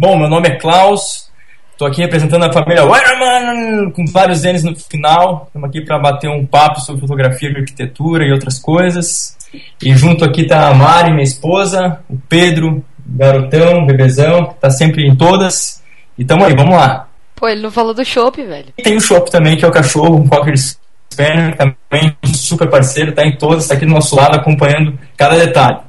[0.00, 1.28] Bom, meu nome é Klaus,
[1.72, 5.46] estou aqui representando a família Wireman, com vários N's no final.
[5.48, 9.36] Estamos aqui para bater um papo sobre fotografia, arquitetura e outras coisas.
[9.82, 15.04] E junto aqui está a Mari, minha esposa, o Pedro, garotão, bebezão, que está sempre
[15.04, 15.82] em todas.
[16.16, 17.08] E tamo aí, vamos lá.
[17.34, 18.68] Pô, ele não falou do Chopp, velho.
[18.78, 23.10] E tem o Chopp também, que é o cachorro, um Cocker Spaniel, também super parceiro,
[23.10, 25.87] tá em todas, está aqui do nosso lado acompanhando cada detalhe.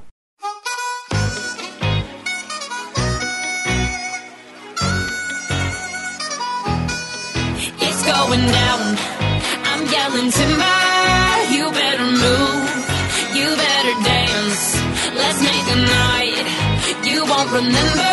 [17.62, 18.10] Remember.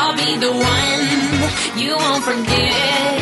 [0.00, 1.02] I'll be the one
[1.76, 3.20] you won't forget.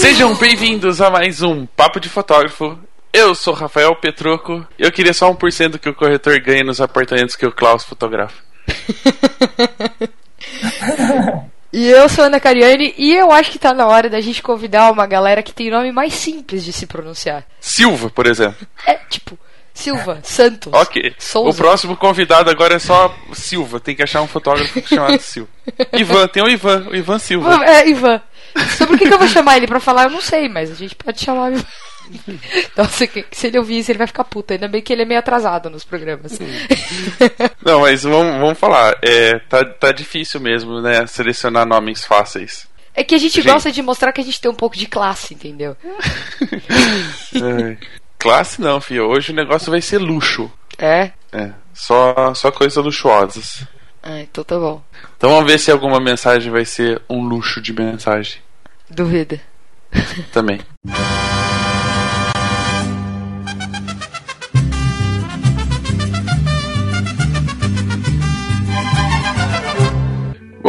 [0.00, 2.78] Sejam bem-vindos a mais um Papo de Fotógrafo.
[3.12, 4.64] Eu sou Rafael Petroco.
[4.78, 8.36] Eu queria só 1% que o corretor ganhe nos apartamentos que o Klaus fotografa.
[11.76, 14.90] e eu sou Ana Cariani e eu acho que tá na hora da gente convidar
[14.90, 17.44] uma galera que tem nome mais simples de se pronunciar.
[17.60, 18.66] Silva, por exemplo.
[18.86, 19.38] É, tipo,
[19.74, 20.72] Silva, Santos.
[20.72, 21.14] Ok.
[21.18, 21.50] Souza.
[21.50, 23.78] O próximo convidado agora é só Silva.
[23.78, 25.50] Tem que achar um fotógrafo chamado Silva.
[25.92, 27.62] Ivan, tem o Ivan, o Ivan Silva.
[27.66, 28.22] É, Ivan.
[28.78, 30.74] Sobre o que, que eu vou chamar ele pra falar, eu não sei, mas a
[30.74, 31.66] gente pode chamar o Ivan.
[32.76, 34.52] Nossa, se ele ouvir isso, ele vai ficar puto.
[34.52, 36.38] Ainda bem que ele é meio atrasado nos programas.
[37.64, 38.98] Não, mas vamos, vamos falar.
[39.02, 41.06] É, tá, tá difícil mesmo, né?
[41.06, 42.68] Selecionar nomes fáceis.
[42.94, 43.52] É que a gente, gente...
[43.52, 45.76] gosta de mostrar que a gente tem um pouco de classe, entendeu?
[47.34, 47.76] é.
[48.18, 49.06] Classe não, filho.
[49.06, 50.50] Hoje o negócio vai ser luxo.
[50.78, 51.10] É?
[51.32, 51.50] É.
[51.74, 53.66] Só, só coisas luxuosas.
[54.02, 54.82] Ah, então tá bom.
[55.16, 58.40] Então vamos ver se alguma mensagem vai ser um luxo de mensagem.
[58.88, 59.40] Duvida.
[60.32, 60.60] Também.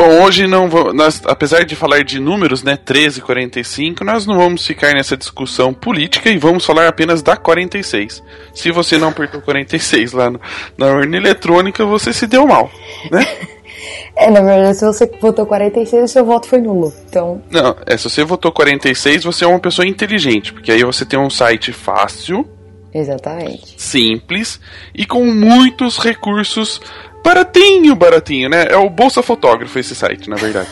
[0.08, 4.38] Bom, hoje não nós, apesar de falar de números, né, 13 e 45, nós não
[4.38, 8.24] vamos ficar nessa discussão política e vamos falar apenas da 46.
[8.54, 10.40] Se você não apertou 46 lá no,
[10.78, 12.72] na urna eletrônica, você se deu mal,
[13.12, 13.26] né?
[14.20, 16.92] É, na verdade, se você votou 46, o seu voto foi nulo.
[17.08, 17.40] Então.
[17.52, 21.20] Não, é, se você votou 46, você é uma pessoa inteligente, porque aí você tem
[21.20, 22.44] um site fácil.
[22.92, 23.76] Exatamente.
[23.78, 24.60] Simples
[24.96, 26.82] e com muitos recursos
[27.28, 28.68] Baratinho, baratinho, né?
[28.70, 30.70] É o Bolsa Fotógrafo esse site, na verdade.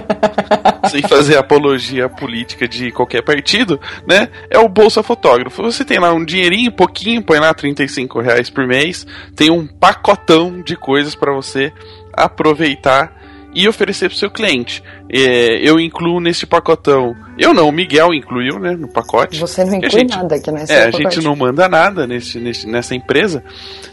[0.90, 4.30] Sem fazer apologia política de qualquer partido, né?
[4.48, 5.62] É o Bolsa Fotógrafo.
[5.62, 9.06] Você tem lá um dinheirinho, pouquinho, põe lá 35 reais por mês,
[9.36, 11.70] tem um pacotão de coisas para você
[12.14, 13.12] aproveitar
[13.54, 14.82] e oferecer para o seu cliente.
[15.08, 17.14] É, eu incluo nesse pacotão.
[17.38, 19.38] Eu não, o Miguel incluiu né, no pacote.
[19.38, 22.66] Você não inclui gente, nada aqui nessa É, a gente não manda nada nesse, nesse,
[22.66, 23.44] nessa empresa.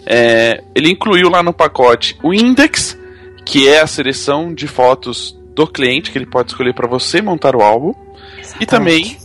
[0.05, 2.97] É, ele incluiu lá no pacote o Index,
[3.45, 7.55] que é a seleção de fotos do cliente que ele pode escolher para você montar
[7.55, 7.93] o álbum.
[8.39, 8.63] Exatamente.
[8.63, 9.17] E também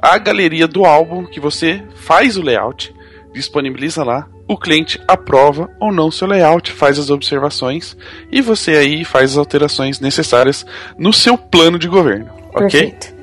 [0.00, 2.94] a galeria do álbum, que você faz o layout,
[3.34, 7.96] disponibiliza lá o cliente aprova ou não seu layout, faz as observações
[8.30, 10.64] e você aí faz as alterações necessárias
[10.98, 13.08] no seu plano de governo, Perfeito.
[13.08, 13.16] ok?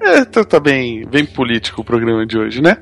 [0.00, 2.76] É, tá, tá bem, bem político o programa de hoje, né?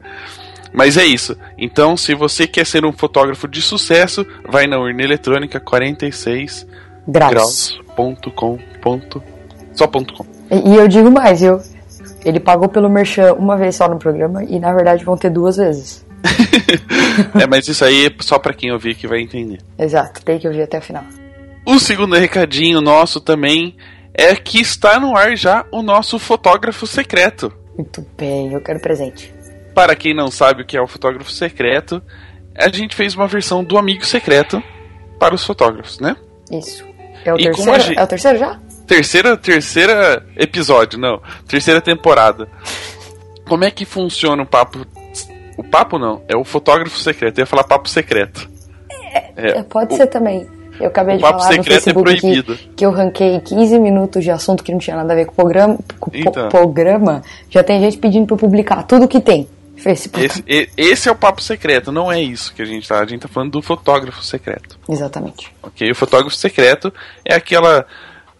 [0.72, 1.36] Mas é isso.
[1.56, 6.66] Então, se você quer ser um fotógrafo de sucesso, vai na urna eletrônica 46
[7.06, 8.58] graus.com.
[9.74, 10.26] Só ponto .com.
[10.50, 11.60] E eu digo mais, viu?
[12.24, 15.56] Ele pagou pelo merchan uma vez só no programa e na verdade vão ter duas
[15.56, 16.04] vezes.
[17.40, 19.58] é, mas isso aí é só para quem ouvir que vai entender.
[19.78, 21.04] Exato, tem que ouvir até o final.
[21.66, 23.76] O segundo recadinho nosso também
[24.14, 27.52] é que está no ar já o nosso fotógrafo secreto.
[27.76, 29.32] Muito bem, eu quero presente.
[29.74, 32.02] Para quem não sabe o que é o fotógrafo secreto,
[32.54, 34.62] a gente fez uma versão do amigo secreto
[35.18, 36.16] para os fotógrafos, né?
[36.50, 36.84] Isso.
[37.24, 37.80] É o e terceiro?
[37.80, 37.98] Gente...
[37.98, 38.60] É o terceiro já?
[38.86, 41.22] Terceira, terceira episódio, não.
[41.48, 42.48] Terceira temporada.
[43.48, 44.84] Como é que funciona o papo
[45.56, 47.38] o papo não, é o fotógrafo secreto.
[47.38, 48.50] Eu ia falar papo secreto.
[49.36, 50.46] É, é, pode o, ser também.
[50.80, 52.42] Eu acabei de falar no é Facebook é que,
[52.76, 55.36] que eu ranquei 15 minutos de assunto que não tinha nada a ver com o
[55.36, 55.78] programa.
[56.00, 56.48] Com então.
[56.48, 59.46] programa já tem gente pedindo para publicar tudo que tem.
[59.76, 60.42] Facebook.
[60.46, 63.00] Esse, esse, é o papo secreto, não é isso que a gente tá.
[63.00, 64.78] A gente tá falando do fotógrafo secreto.
[64.88, 65.52] Exatamente.
[65.62, 66.92] Ok, o fotógrafo secreto
[67.24, 67.84] é aquela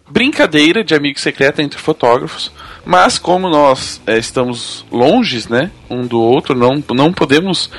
[0.09, 2.53] brincadeira de amigo secreto entre fotógrafos,
[2.85, 7.71] mas como nós é, estamos longes, né, um do outro, não, não podemos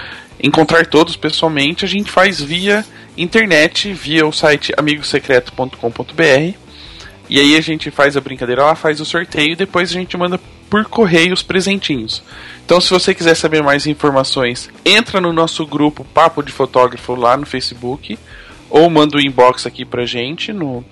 [0.41, 2.85] encontrar todos pessoalmente, a gente faz via
[3.17, 6.57] internet, via o site amigosecreto.com.br.
[7.29, 10.17] E aí a gente faz a brincadeira lá, faz o sorteio e depois a gente
[10.17, 10.39] manda
[10.69, 12.21] por correio os presentinhos.
[12.65, 17.37] Então, se você quiser saber mais informações, entra no nosso grupo Papo de Fotógrafo lá
[17.37, 18.17] no Facebook
[18.69, 20.83] ou manda o um inbox aqui pra gente no,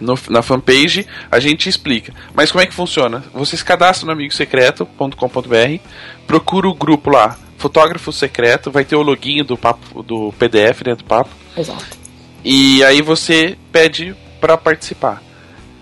[0.00, 2.12] no, na fanpage, a gente explica.
[2.34, 3.24] Mas como é que funciona?
[3.34, 5.82] Você se cadastra no amigosecreto.com.br,
[6.26, 11.04] procura o grupo lá, Fotógrafo Secreto, vai ter o login do, papo, do PDF dentro
[11.04, 11.30] do papo.
[11.56, 11.98] Exato.
[12.44, 15.22] E aí você pede para participar.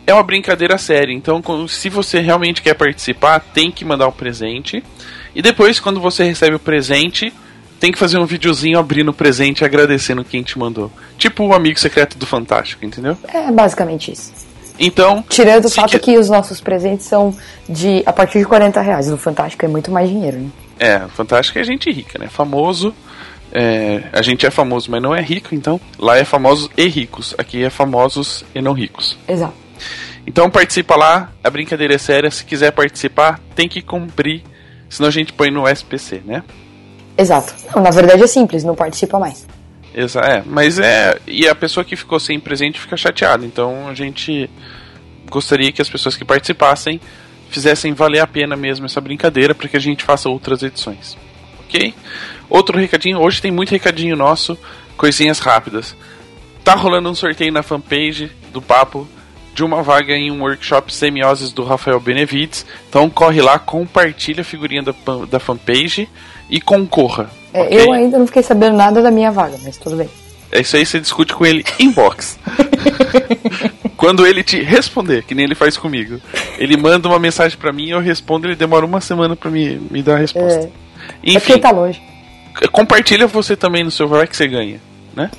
[0.07, 4.13] É uma brincadeira séria, então se você realmente quer participar, tem que mandar o um
[4.13, 4.83] presente.
[5.35, 7.33] E depois, quando você recebe o presente,
[7.79, 10.91] tem que fazer um videozinho abrindo o presente e agradecendo quem te mandou.
[11.19, 13.17] Tipo o amigo secreto do Fantástico, entendeu?
[13.33, 14.33] É basicamente isso.
[14.79, 15.25] Então.
[15.29, 15.99] Tirando o fato que...
[15.99, 16.19] que...
[16.19, 17.35] os nossos presentes são
[17.69, 19.09] de a partir de 40 reais.
[19.09, 20.51] No Fantástico é muito mais dinheiro, né?
[20.79, 22.29] É, o Fantástico é gente rica, né?
[22.29, 22.95] Famoso.
[23.53, 25.81] É, a gente é famoso, mas não é rico, então.
[25.99, 27.35] Lá é famosos e ricos.
[27.39, 29.17] Aqui é famosos e não ricos.
[29.27, 29.55] Exato.
[30.27, 32.31] Então participa lá, a brincadeira é séria.
[32.31, 34.43] Se quiser participar, tem que cumprir,
[34.91, 36.43] senão a gente põe no SPC, né?
[37.17, 37.55] Exato.
[37.75, 39.47] Não, na verdade é simples, não participa mais.
[39.95, 41.19] Exa é, mas é.
[41.27, 43.47] E a pessoa que ficou sem presente fica chateada.
[43.47, 44.51] Então a gente
[45.31, 47.01] gostaria que as pessoas que participassem
[47.49, 51.17] fizessem valer a pena mesmo essa brincadeira para que a gente faça outras edições.
[51.65, 51.95] Ok?
[52.49, 54.59] Outro recadinho, hoje tem muito recadinho nosso,
[54.97, 55.97] coisinhas rápidas.
[56.63, 59.09] Tá rolando um sorteio na fanpage do Papo
[59.57, 62.67] de uma vaga em um workshop semioses do Rafael Benevides.
[62.91, 64.95] Então corre lá, compartilha a figurinha da,
[65.29, 66.07] da fanpage
[66.51, 67.31] e concorra.
[67.55, 67.81] É, okay?
[67.81, 70.11] Eu ainda não fiquei sabendo nada da minha vaga, mas tudo bem.
[70.53, 72.39] É isso aí, você discute com ele em box.
[73.97, 76.21] Quando ele te responder, que nem ele faz comigo,
[76.59, 80.03] ele manda uma mensagem para mim, eu respondo, ele demora uma semana para me, me
[80.03, 80.61] dar a resposta.
[80.61, 80.71] É.
[81.25, 82.01] Enfim, é porque tá longe.
[82.71, 84.79] Compartilha você também no seu vai que você ganha,
[85.15, 85.31] né?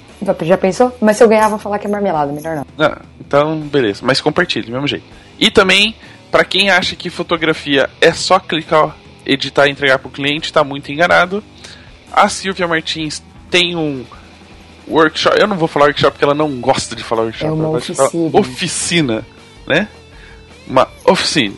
[0.41, 0.95] Já pensou?
[0.99, 2.65] Mas se eu ganhar, vou falar que é marmelada, melhor não.
[2.79, 4.01] Ah, então, beleza.
[4.03, 5.05] Mas compartilhe, do mesmo jeito.
[5.39, 5.95] E também,
[6.31, 10.91] para quem acha que fotografia é só clicar, editar e entregar pro cliente, tá muito
[10.91, 11.43] enganado.
[12.11, 13.21] A Silvia Martins
[13.51, 14.03] tem um
[14.87, 15.39] workshop.
[15.39, 17.45] Eu não vou falar workshop porque ela não gosta de falar workshop.
[17.45, 18.29] É uma oficina.
[18.33, 19.25] oficina,
[19.67, 19.87] né?
[20.67, 21.55] Uma oficina.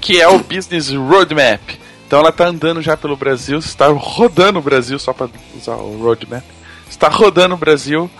[0.00, 1.60] Que é o Business Roadmap.
[2.06, 6.02] Então ela tá andando já pelo Brasil, está rodando o Brasil só para usar o
[6.02, 6.42] roadmap
[6.90, 8.10] está rodando o Brasil.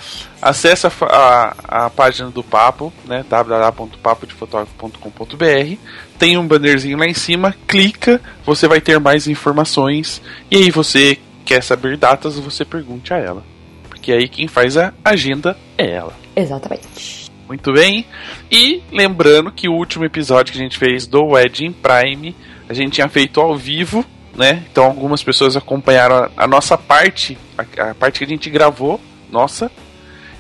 [0.40, 5.76] Acesse a, a, a, página do Papo, né, www.papodefotografo.com.br.
[6.19, 10.22] Tem um bannerzinho lá em cima, clica, você vai ter mais informações.
[10.50, 13.44] E aí você quer saber datas, você pergunte a ela.
[13.88, 16.14] Porque aí quem faz a agenda é ela.
[16.34, 17.28] Exatamente.
[17.46, 18.06] Muito bem.
[18.50, 22.34] E lembrando que o último episódio que a gente fez do Wedding Prime,
[22.69, 24.64] a gente tinha feito ao vivo né?
[24.70, 29.00] Então algumas pessoas acompanharam a, a nossa parte, a, a, parte que a gente gravou,
[29.30, 29.70] nossa,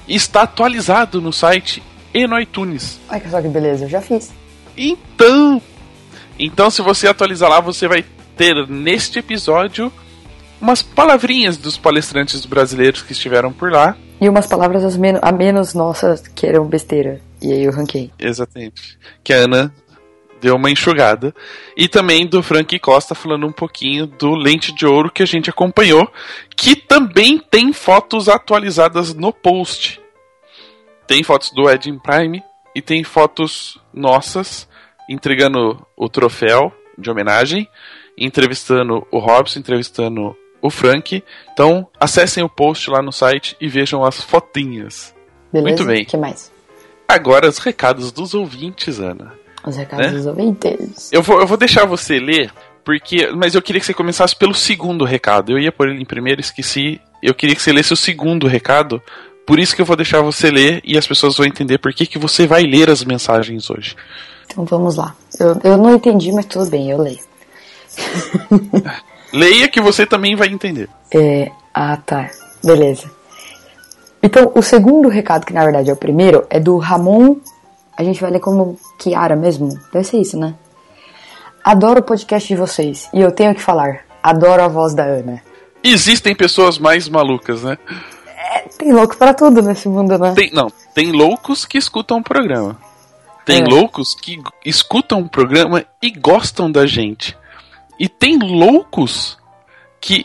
[0.06, 1.82] e está atualizado no site
[2.12, 3.00] e no iTunes.
[3.08, 4.32] Ai, que só que beleza, eu já fiz.
[4.76, 5.60] Então,
[6.38, 8.04] então se você atualizar lá, você vai
[8.36, 9.92] ter neste episódio
[10.60, 13.96] umas palavrinhas dos palestrantes brasileiros que estiveram por lá.
[14.20, 14.82] E umas palavras
[15.22, 17.20] a menos nossas que eram besteira.
[17.40, 18.10] E aí eu ranquei.
[18.18, 18.98] Exatamente.
[19.24, 19.72] Que a Ana
[20.40, 21.34] deu uma enxugada.
[21.76, 25.50] E também do Frank Costa falando um pouquinho do Lente de Ouro que a gente
[25.50, 26.10] acompanhou,
[26.56, 30.00] que também tem fotos atualizadas no post.
[31.06, 32.42] Tem fotos do Edin Prime
[32.74, 34.68] e tem fotos nossas
[35.10, 37.68] entregando o troféu de homenagem,
[38.16, 41.24] entrevistando o Robson, entrevistando o Frank.
[41.52, 45.12] Então, acessem o post lá no site e vejam as fotinhas.
[45.52, 45.68] Beleza?
[45.68, 46.02] Muito bem.
[46.04, 46.52] O que mais?
[47.08, 49.34] Agora os recados dos ouvintes, Ana.
[49.64, 50.12] Os recados né?
[50.12, 51.10] dos ouvintes.
[51.12, 52.50] Eu vou, eu vou deixar você ler,
[52.84, 53.30] porque.
[53.34, 55.52] Mas eu queria que você começasse pelo segundo recado.
[55.52, 57.00] Eu ia pôr ele em primeiro, esqueci.
[57.22, 59.02] Eu queria que você lesse o segundo recado.
[59.46, 62.06] Por isso que eu vou deixar você ler e as pessoas vão entender por que,
[62.06, 63.96] que você vai ler as mensagens hoje.
[64.46, 65.14] Então vamos lá.
[65.38, 67.18] Eu, eu não entendi, mas tudo bem, eu leio.
[69.32, 70.88] Leia que você também vai entender.
[71.12, 71.50] É.
[71.72, 72.30] Ah, tá.
[72.64, 73.10] Beleza.
[74.22, 77.36] Então, o segundo recado, que na verdade é o primeiro, é do Ramon
[78.00, 79.78] a gente vai ler como Kiara mesmo?
[79.92, 80.54] Deve ser isso, né?
[81.62, 84.06] Adoro o podcast de vocês e eu tenho que falar.
[84.22, 85.42] Adoro a voz da Ana.
[85.84, 87.76] Existem pessoas mais malucas, né?
[88.54, 90.32] É, tem louco para tudo nesse mundo, né?
[90.34, 92.78] Tem, não, tem loucos que escutam o programa.
[93.44, 93.64] Tem é.
[93.66, 97.36] loucos que escutam o programa e gostam da gente.
[97.98, 99.36] E tem loucos
[100.00, 100.24] que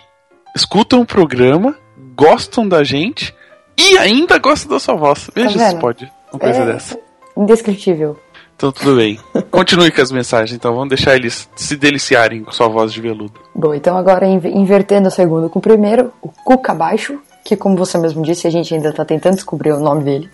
[0.56, 1.78] escutam o programa,
[2.16, 3.36] gostam da gente
[3.78, 5.30] e ainda gostam da sua voz.
[5.36, 7.05] Veja tá se pode uma coisa é, dessa
[7.36, 8.18] indescritível.
[8.56, 9.20] Então tudo bem.
[9.52, 13.34] Continue com as mensagens, então vamos deixar eles se deliciarem com sua voz de veludo.
[13.54, 17.98] Bom, então agora invertendo o segundo com o primeiro, o Cuca Baixo, que como você
[17.98, 20.30] mesmo disse, a gente ainda tá tentando descobrir o nome dele.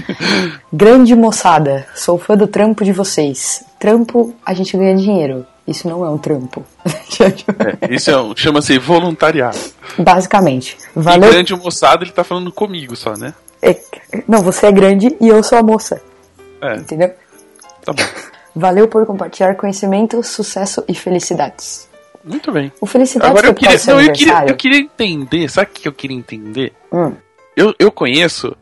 [0.72, 3.64] Grande moçada, sou fã do trampo de vocês.
[3.78, 5.44] trampo a gente ganha dinheiro.
[5.66, 6.64] Isso não é um trampo.
[6.88, 9.58] é, isso é um, chama-se voluntariado.
[9.98, 10.78] Basicamente.
[10.94, 11.28] Valeu.
[11.28, 13.34] E grande moçada, ele tá falando comigo só, né?
[13.60, 13.76] É,
[14.26, 16.00] não, você é grande e eu sou a moça.
[16.60, 16.76] É.
[16.76, 17.14] Entendeu?
[17.84, 18.02] Tá bom.
[18.54, 21.88] Valeu por compartilhar conhecimento, sucesso e felicidades.
[22.24, 22.72] Muito bem.
[22.80, 25.92] O felicidade Agora eu queria, não, eu queria, eu queria entender, sabe o que eu
[25.92, 26.72] queria entender?
[26.92, 27.14] Hum.
[27.56, 28.54] Eu, eu conheço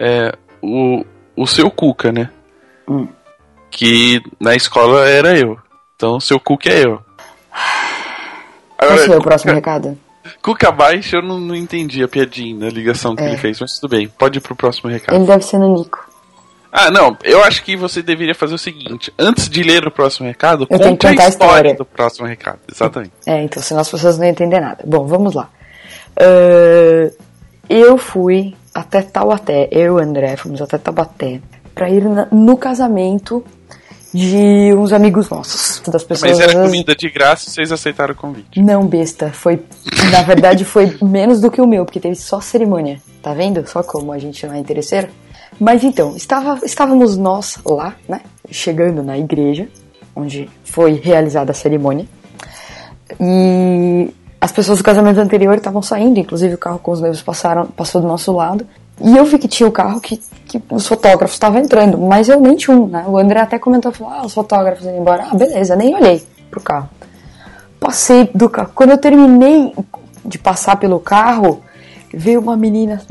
[0.00, 0.32] é,
[0.62, 1.04] o,
[1.36, 2.30] o seu Cuca, né?
[2.88, 3.06] Hum.
[3.70, 5.58] Que na escola era eu.
[5.94, 7.00] Então, seu Cuca é eu.
[8.78, 9.98] Agora, Qual é o próximo recado?
[10.42, 13.28] Cuca baixo, eu não, não entendi a piadinha, a ligação que é.
[13.28, 14.08] ele fez, mas tudo bem.
[14.08, 15.14] Pode ir pro próximo recado.
[15.14, 16.03] Ele deve ser no Nico.
[16.76, 20.26] Ah, não, eu acho que você deveria fazer o seguinte: antes de ler o próximo
[20.26, 22.58] recado, eu conte a história, história do próximo recado.
[22.68, 23.12] Exatamente.
[23.24, 24.82] É, então, senão as pessoas não entender nada.
[24.84, 25.50] Bom, vamos lá.
[26.18, 27.14] Uh,
[27.68, 31.40] eu fui até Taubaté, eu e o André fomos até Taubaté
[31.72, 33.44] para ir na, no casamento
[34.12, 35.80] de uns amigos nossos.
[35.86, 38.60] Das pessoas, Mas era comida de graça vocês aceitaram o convite?
[38.60, 39.30] Não, besta.
[39.30, 39.62] Foi,
[40.10, 43.00] na verdade, foi menos do que o meu, porque teve só cerimônia.
[43.22, 43.64] Tá vendo?
[43.68, 45.08] Só como a gente não é interesseiro.
[45.58, 48.20] Mas então, estava, estávamos nós lá, né?
[48.50, 49.68] Chegando na igreja,
[50.14, 52.06] onde foi realizada a cerimônia.
[53.20, 57.66] E as pessoas do casamento anterior estavam saindo, inclusive o carro com os noivos passaram,
[57.66, 58.66] passou do nosso lado.
[59.00, 62.40] E eu vi que tinha o carro que, que os fotógrafos estavam entrando, mas eu
[62.40, 63.04] nem tinha um, né?
[63.08, 65.28] O André até comentou, falou, ah, os fotógrafos indo embora.
[65.30, 66.88] Ah, beleza, nem olhei pro carro.
[67.80, 68.70] Passei do carro.
[68.74, 69.74] Quando eu terminei
[70.24, 71.62] de passar pelo carro,
[72.12, 73.02] veio uma menina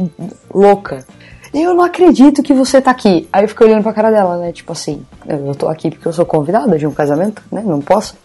[0.53, 1.05] louca.
[1.53, 3.27] Eu não acredito que você tá aqui.
[3.31, 4.51] Aí eu fiquei olhando pra cara dela, né?
[4.51, 7.61] Tipo assim, eu tô aqui porque eu sou convidada de um casamento, né?
[7.63, 8.17] Não posso.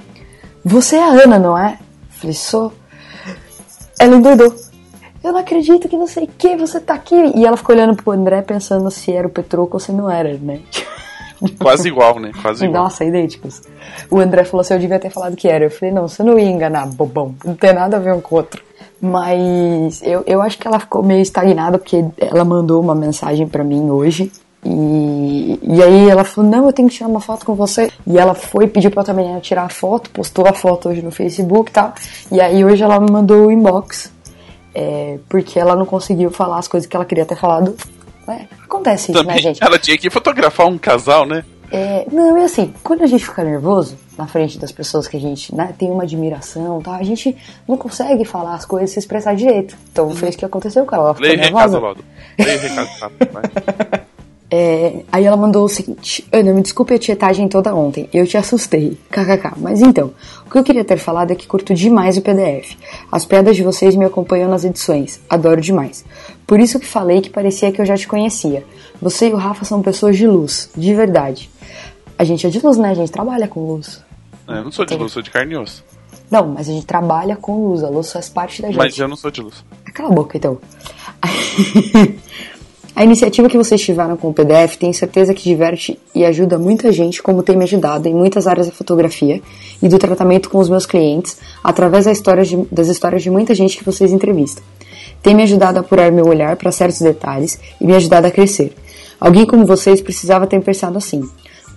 [0.65, 1.79] Você é a Ana, não é?
[2.11, 2.73] Falei, sou.
[3.99, 4.55] Ela endoidou
[5.23, 7.17] eu não acredito que não sei o que, você tá aqui.
[7.35, 10.35] E ela ficou olhando pro André pensando se era o Petroco ou se não era,
[10.35, 10.61] né?
[11.59, 12.33] Quase igual, né?
[12.41, 12.85] Quase igual.
[12.85, 13.63] Nossa, idênticos.
[14.11, 15.65] O André falou assim: eu devia ter falado que era.
[15.65, 17.35] Eu falei: não, você não ia enganar, bobão.
[17.45, 18.63] Não tem nada a ver um com o outro.
[19.01, 23.63] Mas eu, eu acho que ela ficou meio estagnada porque ela mandou uma mensagem para
[23.63, 24.31] mim hoje.
[24.65, 27.91] E, e aí ela falou: Não, eu tenho que tirar uma foto com você.
[28.07, 31.11] E ela foi, pediu pra outra menina tirar a foto, postou a foto hoje no
[31.11, 31.95] Facebook e tal.
[32.33, 34.13] E aí hoje ela me mandou o inbox
[34.75, 37.77] é, porque ela não conseguiu falar as coisas que ela queria ter falado.
[38.29, 39.63] É, acontece isso, né, gente?
[39.63, 41.45] Ela tinha que fotografar um casal, né?
[41.71, 45.21] É, não, é assim, quando a gente fica nervoso na frente das pessoas que a
[45.21, 49.35] gente né, tem uma admiração, tá, a gente não consegue falar as coisas se expressar
[49.35, 49.77] direito.
[49.93, 51.11] Então foi isso que aconteceu com ela.
[51.11, 52.01] ela Leia recado logo.
[52.39, 53.13] Leia recado.
[54.51, 58.37] É, aí ela mandou o seguinte: Ana, me desculpe a tietagem toda ontem, eu te
[58.37, 58.97] assustei.
[59.11, 59.59] KKK.
[59.59, 60.13] Mas então,
[60.47, 62.77] o que eu queria ter falado é que curto demais o PDF.
[63.13, 66.05] As piadas de vocês me acompanham nas edições, adoro demais.
[66.47, 68.65] Por isso que falei que parecia que eu já te conhecia.
[69.03, 71.51] Você e o Rafa são pessoas de luz, de verdade.
[72.19, 72.91] A gente é de luz, né?
[72.91, 74.03] A gente trabalha com luz.
[74.49, 75.85] É, eu não sou de luz, sou de carne e osso.
[76.31, 78.77] Não, mas a gente trabalha com luz, a luz faz parte da gente.
[78.77, 79.65] Mas eu não sou de luz.
[79.95, 80.59] Cala a boca, então.
[82.99, 86.91] A iniciativa que vocês tiveram com o PDF tenho certeza que diverte e ajuda muita
[86.91, 89.41] gente, como tem me ajudado em muitas áreas da fotografia
[89.81, 93.55] e do tratamento com os meus clientes, através das histórias de, das histórias de muita
[93.55, 94.65] gente que vocês entrevistam.
[95.23, 98.75] Tem me ajudado a apurar meu olhar para certos detalhes e me ajudado a crescer.
[99.21, 101.23] Alguém como vocês precisava ter pensado assim.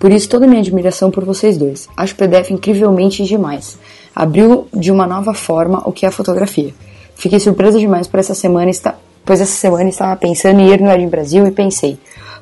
[0.01, 1.88] Por isso, toda a minha admiração por vocês dois.
[1.96, 3.77] Acho o PDF incrivelmente demais.
[4.15, 6.74] Abriu de uma nova forma o que é a fotografia.
[7.15, 10.89] Fiquei surpresa demais por essa semana estar pois essa semana estava pensando em ir no
[10.89, 12.00] Ed Brasil e pensei,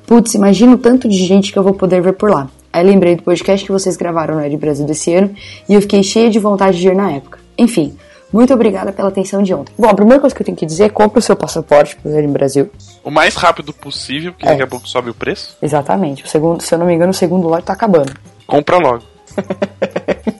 [0.07, 2.49] putz, imagina o tanto de gente que eu vou poder ver por lá.
[2.71, 5.35] Aí lembrei do podcast que vocês gravaram no Ed Brasil desse ano
[5.67, 7.39] e eu fiquei cheia de vontade de ir na época.
[7.57, 7.93] Enfim,
[8.31, 9.73] muito obrigada pela atenção de ontem.
[9.77, 12.11] Bom, a primeira coisa que eu tenho que dizer é compre o seu passaporte para
[12.11, 12.69] o Brasil.
[13.03, 14.51] O mais rápido possível, porque é.
[14.51, 15.57] daqui a pouco sobe o preço.
[15.61, 16.23] Exatamente.
[16.23, 18.13] O segundo, se eu não me engano, o segundo lote está acabando.
[18.45, 19.03] Compra logo.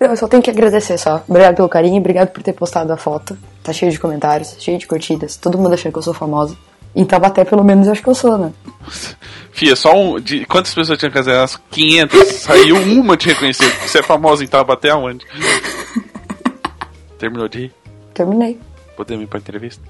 [0.00, 1.22] Eu só tenho que agradecer só.
[1.28, 3.36] Obrigado pelo carinho, obrigado por ter postado a foto.
[3.62, 5.36] Tá cheio de comentários, cheio de curtidas.
[5.36, 6.56] Todo mundo achando que eu sou famosa.
[6.94, 8.52] Em Tabaté, pelo menos, eu acho que eu sou, né?
[9.52, 10.18] Fia, só um.
[10.18, 11.32] De, quantas pessoas tinha que fazer?
[11.32, 12.26] Umas 500.
[12.32, 13.70] Saiu uma te reconhecer.
[13.86, 15.24] Você é famosa em Tabaté aonde?
[17.22, 17.72] Terminou de rir?
[18.12, 18.58] Terminei.
[18.96, 19.80] Podemos ir pra entrevista?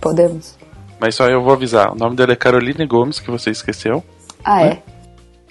[0.00, 0.58] Podemos.
[0.98, 1.92] Mas só eu vou avisar.
[1.92, 4.02] O nome dela é Caroline Gomes, que você esqueceu.
[4.42, 4.72] Ah, né?
[4.72, 4.82] é?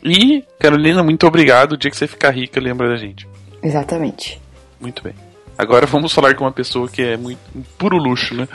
[0.04, 1.72] E, Carolina, muito obrigado.
[1.72, 3.26] O dia que você ficar rica, lembra da gente.
[3.64, 4.42] Exatamente.
[4.82, 5.14] Muito bem.
[5.58, 8.46] Agora vamos falar com uma pessoa que é muito um puro luxo, né?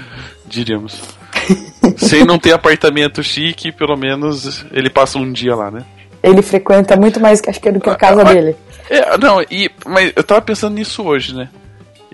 [0.45, 1.01] Diríamos.
[1.97, 5.87] Sem não ter apartamento chique, pelo menos ele passa um dia lá, né?
[6.23, 8.55] Ele frequenta muito mais acho que do que a casa ah, dele.
[8.91, 11.49] É, não, e, mas eu tava pensando nisso hoje, né?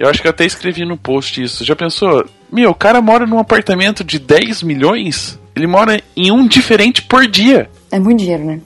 [0.00, 1.62] Eu acho que eu até escrevi no post isso.
[1.62, 2.25] Já pensou?
[2.50, 7.26] Meu, o cara mora num apartamento de 10 milhões, ele mora em um diferente por
[7.26, 7.69] dia.
[7.92, 8.61] É muito dinheiro, né?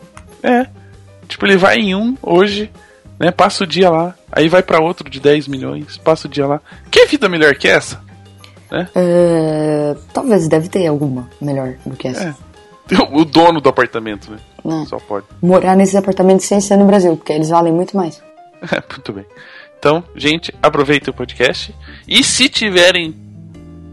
[0.44, 0.64] É.
[1.26, 2.70] Tipo, ele vai em um hoje,
[3.18, 3.32] né?
[3.32, 6.60] Passa o dia lá, aí vai para outro de 10 milhões, passa o dia lá.
[6.88, 8.00] Que vida melhor que essa?
[8.70, 8.88] Né?
[8.94, 12.28] É, talvez deve ter alguma melhor do que essa.
[12.28, 12.94] É.
[13.10, 14.38] O dono do apartamento, né?
[14.64, 14.86] É.
[14.86, 15.26] Só pode.
[15.42, 18.22] Morar nesses apartamentos sem ser no Brasil, porque eles valem muito mais.
[18.72, 19.26] É, muito bem.
[19.84, 21.74] Então, gente, aproveitem o podcast.
[22.08, 23.14] E se tiverem,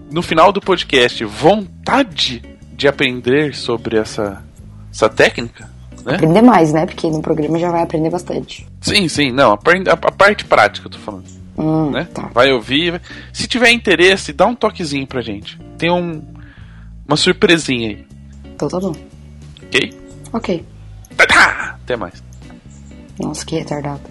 [0.10, 4.42] no final do podcast, vontade de aprender sobre essa,
[4.90, 5.70] essa técnica,
[6.06, 6.16] né?
[6.16, 6.86] Aprender mais, né?
[6.86, 8.66] Porque no programa já vai aprender bastante.
[8.80, 9.34] Sim, sim.
[9.34, 11.26] Não, a, a, a parte prática eu tô falando.
[11.58, 12.08] Hum, né?
[12.14, 12.30] tá.
[12.34, 13.02] Vai ouvir.
[13.34, 15.60] Se tiver interesse, dá um toquezinho pra gente.
[15.78, 16.24] Tem um,
[17.06, 18.08] uma surpresinha aí.
[18.46, 18.96] Então tá bom.
[19.62, 19.94] Ok?
[20.32, 20.66] Ok.
[21.18, 22.24] Até mais.
[23.20, 24.11] Nossa, que retardado.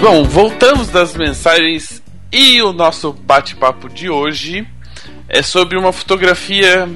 [0.00, 2.02] Bom, voltamos das mensagens
[2.32, 4.66] e o nosso bate-papo de hoje
[5.28, 6.88] é sobre uma fotografia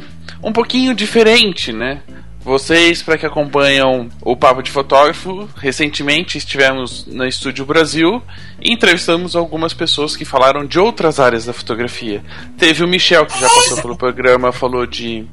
[0.42, 2.00] um pouquinho diferente, né?
[2.40, 8.23] Vocês, para que acompanham o Papo de Fotógrafo, recentemente estivemos na Estúdio Brasil
[8.58, 12.23] e entrevistamos algumas pessoas que falaram de outras áreas da fotografia.
[12.56, 15.26] Teve o Michel, que já passou pelo programa, falou de,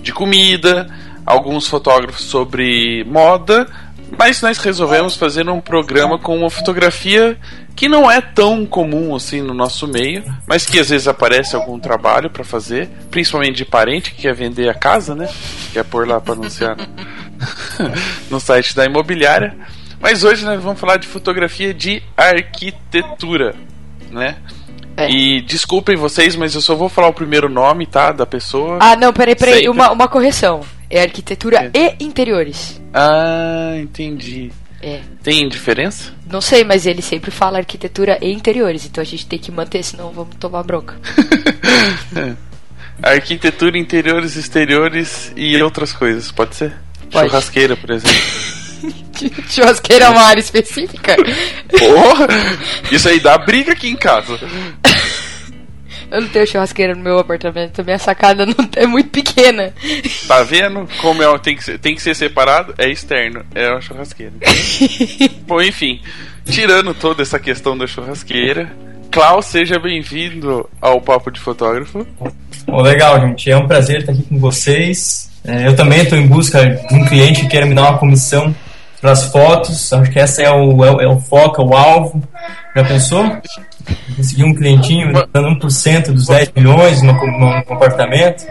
[0.00, 0.88] de comida,
[1.24, 3.66] alguns fotógrafos sobre moda,
[4.18, 7.36] mas nós resolvemos fazer um programa com uma fotografia
[7.74, 11.78] que não é tão comum assim no nosso meio, mas que às vezes aparece algum
[11.78, 15.28] trabalho para fazer, principalmente de parente que quer vender a casa, né?
[15.72, 16.76] Quer pôr lá para anunciar
[18.30, 19.56] no, site da imobiliária.
[20.00, 23.54] Mas hoje nós vamos falar de fotografia de arquitetura,
[24.10, 24.36] né?
[24.96, 25.10] É.
[25.10, 28.12] E desculpem vocês, mas eu só vou falar o primeiro nome, tá?
[28.12, 28.78] Da pessoa.
[28.80, 29.68] Ah, não, peraí, peraí.
[29.68, 30.60] Uma, uma correção.
[30.94, 31.96] É arquitetura é.
[31.98, 32.80] e interiores.
[32.92, 34.52] Ah, entendi.
[34.80, 35.00] É.
[35.24, 36.12] Tem diferença?
[36.30, 39.82] Não sei, mas ele sempre fala arquitetura e interiores, então a gente tem que manter,
[39.82, 40.94] senão vamos tomar bronca.
[43.02, 46.72] arquitetura, interiores, exteriores e outras coisas, pode ser?
[47.10, 47.28] Pode.
[47.28, 48.16] Churrasqueira, por exemplo.
[49.50, 51.16] Churrasqueira é uma área específica?
[51.76, 52.28] Porra!
[52.92, 54.38] Isso aí dá briga aqui em casa.
[56.10, 59.72] Eu não tenho churrasqueira no meu apartamento, minha sacada não é muito pequena.
[60.26, 62.74] Tá vendo como é, tem, que ser, tem que ser separado?
[62.78, 64.32] É externo, é a churrasqueira.
[65.46, 66.00] Bom, enfim,
[66.44, 68.70] tirando toda essa questão da churrasqueira,
[69.14, 72.04] Klaus, seja bem-vindo ao Papo de Fotógrafo.
[72.66, 73.48] Oh, legal, gente.
[73.48, 75.30] É um prazer estar aqui com vocês.
[75.44, 78.52] É, eu também estou em busca de um cliente que queira me dar uma comissão
[79.00, 79.92] para as fotos.
[79.92, 82.22] Acho que esse é o, é, o, é o foco, é o alvo.
[82.74, 83.24] Já pensou?
[84.16, 88.46] Conseguir um clientinho dando 1% dos 10 milhões no, no comportamento.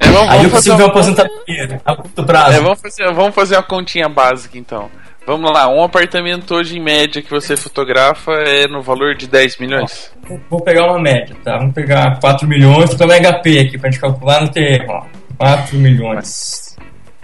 [0.00, 2.56] É, vamos, Aí eu consigo ver uma aposentadoria a curto prazo.
[2.56, 4.90] É, vamos, fazer, vamos fazer uma continha básica então.
[5.26, 9.58] Vamos lá, um apartamento hoje em média que você fotografa é no valor de 10
[9.58, 10.10] milhões?
[10.48, 11.58] Vou pegar uma média, tá?
[11.58, 15.04] Vamos pegar 4 milhões, vou pegar HP aqui pra gente calcular no terreno.
[15.36, 16.74] 4 milhões.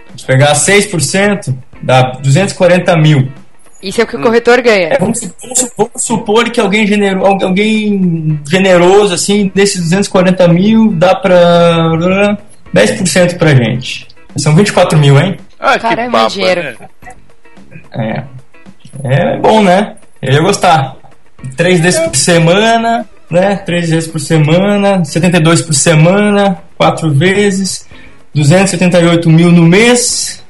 [0.05, 3.31] Vamos pegar 6%, dá 240 mil.
[3.85, 4.87] Isso é o que o corretor ganha.
[4.87, 11.13] É, vamos, vamos, vamos, supor que alguém, genero, alguém generoso, assim, desses 240 mil, dá
[11.13, 12.35] pra
[12.73, 14.07] 10% pra gente.
[14.35, 15.37] São 24 mil, hein?
[15.59, 16.61] Ah, Caramba, que baba, dinheiro.
[16.63, 16.77] Né?
[17.93, 18.23] É.
[19.03, 19.95] É bom, né?
[20.19, 20.95] Eu ia gostar.
[21.55, 23.55] Três vezes por semana, né?
[23.57, 27.87] Três vezes por semana, 72 por semana, quatro vezes,
[28.33, 30.43] 278 mil no mês,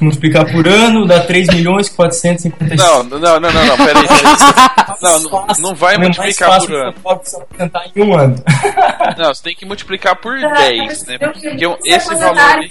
[0.00, 2.76] multiplicar por ano, dá 3 milhões 455.
[2.76, 4.06] Não, não, não, não, não, peraí.
[4.06, 4.84] peraí.
[5.02, 6.94] Não, não, não vai multiplicar por ano.
[7.02, 8.36] Você aposentar em um ano.
[9.18, 11.18] Não, você tem que multiplicar por 10, né?
[11.18, 11.48] Porque
[11.84, 12.38] esse valor.
[12.38, 12.70] Aí,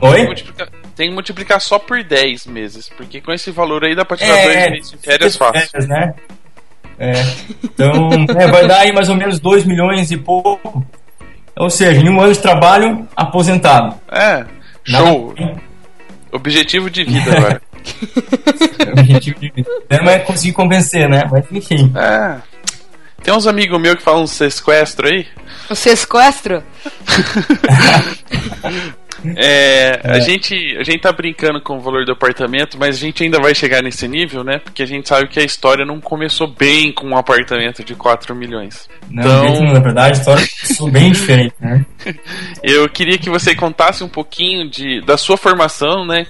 [0.00, 0.34] Oi?
[0.94, 2.88] Tem que, multiplicar só por 10 meses.
[2.96, 5.88] Porque com esse valor aí dá pra tirar 2 é, meses de férias fácil.
[5.88, 6.14] Né?
[6.98, 7.12] É.
[7.64, 10.84] Então, é, vai dar aí mais ou menos 2 milhões e pouco.
[11.56, 13.98] Ou seja, em um ano de trabalho, aposentado.
[14.10, 14.44] É,
[14.84, 15.34] show.
[15.38, 15.62] Nada,
[16.36, 17.62] Objetivo de vida agora.
[18.98, 19.70] Objetivo de vida.
[19.90, 21.24] Não é conseguir convencer, né?
[21.30, 21.90] Mas enfim.
[21.96, 22.36] É.
[23.22, 25.26] Tem uns amigos meus que falam um sequestro aí.
[25.70, 26.62] O sequestro?
[29.36, 30.10] É, é.
[30.12, 33.40] A, gente, a gente tá brincando com o valor do apartamento, mas a gente ainda
[33.40, 34.58] vai chegar nesse nível, né?
[34.58, 38.34] Porque a gente sabe que a história não começou bem com um apartamento de 4
[38.34, 38.88] milhões.
[39.10, 41.84] Não, então, na verdade, a história começou bem diferente, né?
[42.62, 46.26] Eu queria que você contasse um pouquinho de, da sua formação, né?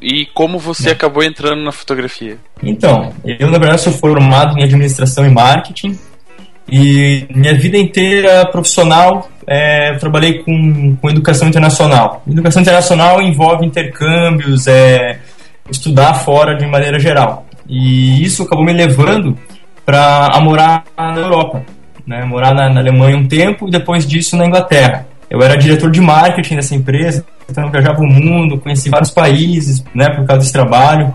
[0.00, 2.36] e como você acabou entrando na fotografia?
[2.62, 5.98] Então, eu na verdade sou formado em administração e marketing
[6.68, 12.22] e minha vida inteira profissional é, trabalhei com, com educação internacional.
[12.28, 15.18] Educação internacional envolve intercâmbios, é,
[15.70, 17.46] estudar fora de maneira geral.
[17.68, 19.36] E isso acabou me levando
[19.84, 21.64] para morar na Europa,
[22.06, 22.24] né?
[22.24, 25.06] morar na, na Alemanha um tempo e depois disso na Inglaterra.
[25.28, 30.08] Eu era diretor de marketing dessa empresa, então viajava o mundo, conheci vários países, né,
[30.10, 31.14] por causa desse trabalho.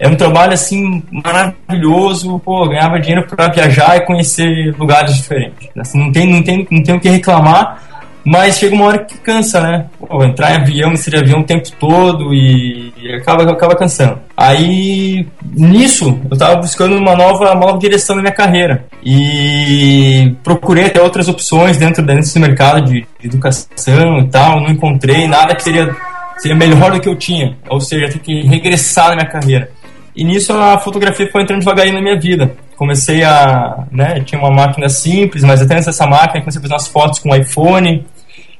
[0.00, 5.68] É um trabalho assim maravilhoso, pô, ganhava dinheiro para viajar e conhecer lugares diferentes.
[5.78, 7.82] Assim, não tem, não tem, não tem o que reclamar,
[8.24, 9.86] mas chega uma hora que cansa, né?
[9.98, 14.18] Pô, entrar em avião, ser avião o tempo todo e, acaba, acaba cansando.
[14.34, 18.86] Aí, nisso, eu tava buscando uma nova, uma nova direção na minha carreira.
[19.04, 24.62] E procurei até outras opções dentro, dentro desse mercado de, de educação e tal.
[24.62, 25.94] Não encontrei nada que seria,
[26.38, 27.54] seria melhor do que eu tinha.
[27.68, 29.70] Ou seja, tem que regressar na minha carreira.
[30.14, 32.54] E nisso a fotografia foi entrando devagarinho na minha vida.
[32.76, 36.88] Comecei a, né, tinha uma máquina simples, mas até nessa máquina comecei a fazer umas
[36.88, 38.04] fotos com iPhone.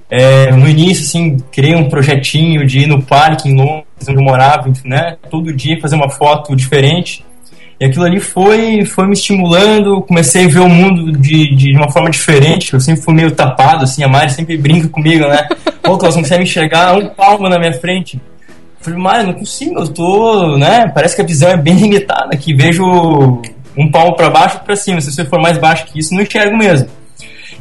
[0.09, 4.25] É, no início, assim, criei um projetinho de ir no parque em Londres, onde eu
[4.25, 7.25] morava, né, todo dia fazer uma foto diferente.
[7.81, 11.91] E aquilo ali foi, foi me estimulando, comecei a ver o mundo de, de uma
[11.91, 15.49] forma diferente, eu sempre fui meio tapado, assim, a Mari sempre brinca comigo, né?
[15.83, 18.21] Pô, Klaus, não consegue enxergar um palmo na minha frente.
[18.81, 20.90] Falei, Mário, não consigo, eu tô, né?
[20.95, 22.55] Parece que a visão é bem limitada aqui.
[22.55, 22.85] Vejo
[23.77, 25.01] um palmo para baixo e para cima.
[25.01, 26.88] Se você for mais baixo que isso, não enxergo mesmo.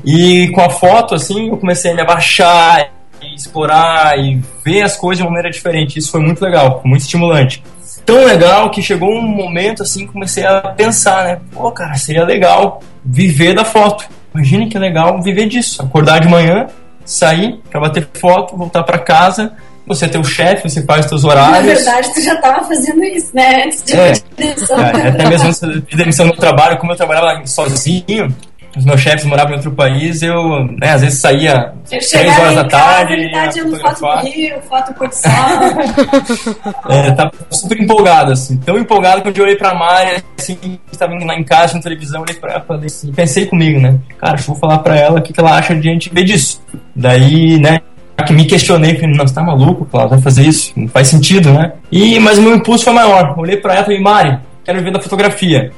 [0.04, 2.90] E com a foto, assim, eu comecei a me abaixar,
[3.22, 6.00] e explorar e ver as coisas de uma maneira diferente.
[6.00, 7.64] Isso foi muito legal, muito estimulante.
[8.06, 11.40] Tão legal que chegou um momento, assim, comecei a pensar, né?
[11.52, 14.06] Pô, cara, seria legal viver da foto.
[14.34, 15.82] Imagine que legal viver disso.
[15.82, 16.68] Acordar de manhã,
[17.04, 19.54] sair para bater foto, voltar para casa
[19.90, 21.66] você tem o chefe, você faz os seus horários.
[21.66, 23.64] Na verdade, tu já estava fazendo isso, né?
[23.66, 24.80] Antes de é, demissão.
[24.80, 28.34] É, até mesmo antes de demissão no trabalho, como eu trabalhava sozinho,
[28.78, 32.56] os meus chefes moravam em outro país, eu, né, às vezes saía eu três horas
[32.56, 33.14] da tarde.
[33.14, 35.32] Ele tá tirando foto do Rio, foto por sol.
[36.88, 38.58] é, tava super empolgado, assim.
[38.58, 42.36] Tão empolgado que eu olhei pra Mari, assim, estava lá em casa, na televisão, olhei
[42.36, 43.98] pra ela falei assim, pensei comigo, né?
[44.20, 46.24] Cara, eu vou falar pra ela o que, que ela acha de a gente ver
[46.24, 46.62] disso.
[46.96, 47.82] Daí, né,
[48.24, 50.74] que me questionei, falei, não, você tá maluco, Cláudio, vai fazer isso?
[50.76, 51.74] Não faz sentido, né?
[51.92, 53.38] E, mas o meu impulso foi maior.
[53.38, 55.72] Olhei pra ela e falei, Mari, quero ver da votografia.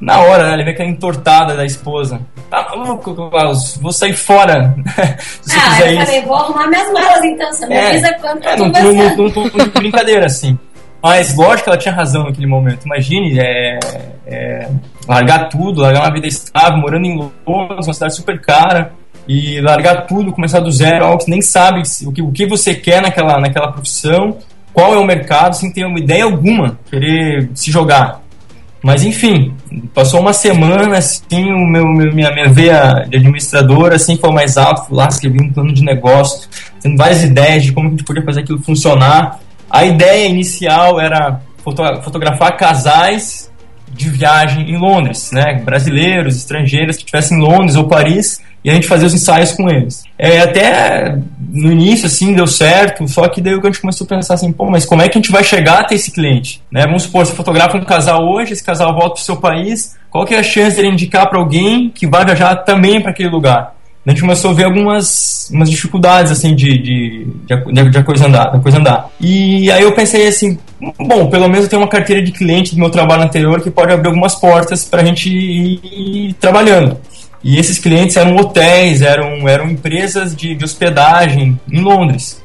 [0.00, 2.20] Na hora, né, ela veio aquela entortada da esposa.
[2.50, 4.74] Tá maluco, Klaus, vou sair fora.
[5.40, 6.06] Se ah, eu isso.
[6.06, 9.16] falei, vou arrumar minhas malas então, você me é, avisa quanto é, não, não, não,
[9.16, 10.58] não, não, de brincadeira, assim.
[11.02, 12.86] Mas lógico que ela tinha razão naquele momento.
[12.86, 13.78] Imagine é,
[14.26, 14.68] é,
[15.06, 18.92] largar tudo, largar uma vida estável, morando em Londres, uma cidade super cara
[19.26, 22.74] e largar tudo, começar do zero, algo que nem sabe o que, o que você
[22.74, 24.38] quer naquela, naquela profissão,
[24.72, 28.22] qual é o mercado, sem ter uma ideia alguma, querer se jogar.
[28.82, 29.54] Mas enfim,
[29.94, 34.88] passou uma semana assim, o meu, minha, minha veia de administrador assim foi mais alto,
[34.88, 36.46] fui lá, escrevi um plano de negócio,
[36.82, 39.40] tendo várias ideias de como a gente podia fazer aquilo funcionar.
[39.70, 41.40] A ideia inicial era
[42.02, 43.50] fotografar casais
[43.90, 45.62] de viagem em Londres, né?
[45.64, 49.68] Brasileiros, estrangeiros que estivessem em Londres ou Paris e a gente fazia os ensaios com
[49.68, 50.04] eles.
[50.18, 54.34] É, até no início, assim, deu certo, só que daí a gente começou a pensar
[54.34, 56.62] assim, pô, mas como é que a gente vai chegar até esse cliente?
[56.72, 56.82] Né?
[56.86, 60.24] Vamos supor, você fotografa um casal hoje, esse casal volta para o seu país, qual
[60.24, 63.28] que é a chance de ele indicar para alguém que vai viajar também para aquele
[63.28, 63.74] lugar?
[64.06, 68.26] A gente começou a ver algumas umas dificuldades, assim, de, de, de, de a coisa
[68.26, 69.08] andar, da coisa andar.
[69.18, 70.58] E aí eu pensei assim,
[70.98, 73.92] bom, pelo menos eu tenho uma carteira de cliente do meu trabalho anterior que pode
[73.92, 76.98] abrir algumas portas para a gente ir trabalhando.
[77.44, 82.42] E esses clientes eram hotéis, eram, eram empresas de, de hospedagem em Londres.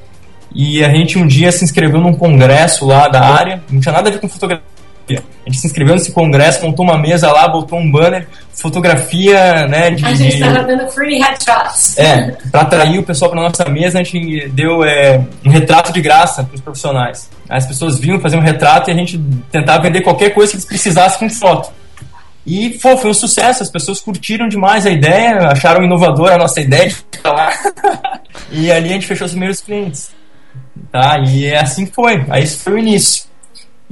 [0.53, 4.09] E a gente um dia se inscreveu num congresso lá da área, não tinha nada
[4.09, 4.69] a ver com fotografia.
[5.09, 9.89] A gente se inscreveu nesse congresso, montou uma mesa lá, botou um banner, fotografia, né?
[9.91, 11.97] De, a gente estava dando free headshots.
[11.97, 16.01] É, para atrair o pessoal para nossa mesa, a gente deu é, um retrato de
[16.01, 17.29] graça para os profissionais.
[17.47, 19.17] As pessoas vinham fazer um retrato e a gente
[19.51, 21.71] tentava vender qualquer coisa que eles precisassem com foto.
[22.49, 26.59] E pô, foi um sucesso, as pessoas curtiram demais a ideia, acharam inovadora a nossa
[26.59, 27.53] ideia de ficar lá.
[28.51, 30.09] e ali a gente fechou os primeiros clientes.
[30.91, 31.19] Tá?
[31.19, 32.25] E é assim foi.
[32.27, 33.25] Aí isso foi o início.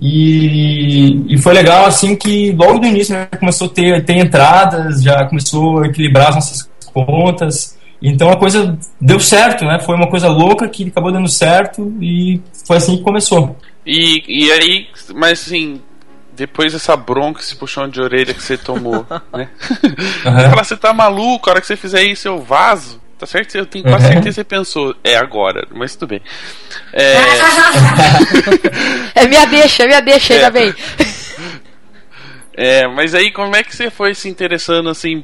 [0.02, 5.04] E, e foi legal assim que logo do início já começou a ter, ter entradas,
[5.04, 7.78] já começou a equilibrar as nossas contas.
[8.02, 9.78] Então a coisa deu certo, né?
[9.86, 13.56] Foi uma coisa louca que acabou dando certo e foi assim que começou.
[13.86, 15.80] E, e aí, mas assim,
[16.38, 19.50] depois dessa bronca, esse puxão de orelha que você tomou, né?
[20.24, 20.50] Uhum.
[20.52, 23.02] Fala, você tá maluco, a hora que você fizer isso eu vazo.
[23.18, 23.56] Tá certo?
[23.56, 26.22] Eu tenho quase certeza que você pensou, é agora, mas tudo bem.
[26.94, 27.16] É,
[29.22, 30.52] é minha deixa, é minha deixa, ainda é.
[30.52, 30.76] bem.
[32.54, 35.24] É, mas aí como é que você foi se interessando assim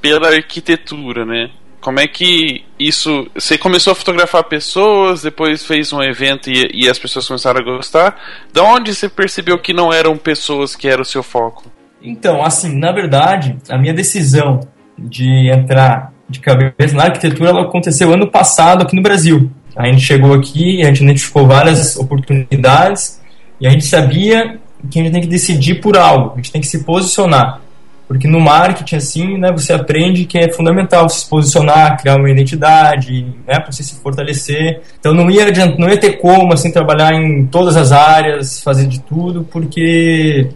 [0.00, 1.50] pela arquitetura, né?
[1.86, 3.28] Como é que isso.
[3.32, 7.62] Você começou a fotografar pessoas, depois fez um evento e, e as pessoas começaram a
[7.62, 8.16] gostar.
[8.52, 11.70] Da onde você percebeu que não eram pessoas que era o seu foco?
[12.02, 14.66] Então, assim, na verdade, a minha decisão
[14.98, 19.48] de entrar de cabeça na arquitetura ela aconteceu ano passado aqui no Brasil.
[19.76, 23.22] A gente chegou aqui, a gente identificou várias oportunidades
[23.60, 24.58] e a gente sabia
[24.90, 27.60] que a gente tem que decidir por algo, a gente tem que se posicionar.
[28.08, 33.26] Porque no marketing, assim, né, você aprende que é fundamental se posicionar, criar uma identidade,
[33.46, 34.80] né, para você se fortalecer.
[35.00, 38.86] Então não ia, adiantar, não ia ter como, assim, trabalhar em todas as áreas, fazer
[38.86, 40.50] de tudo, porque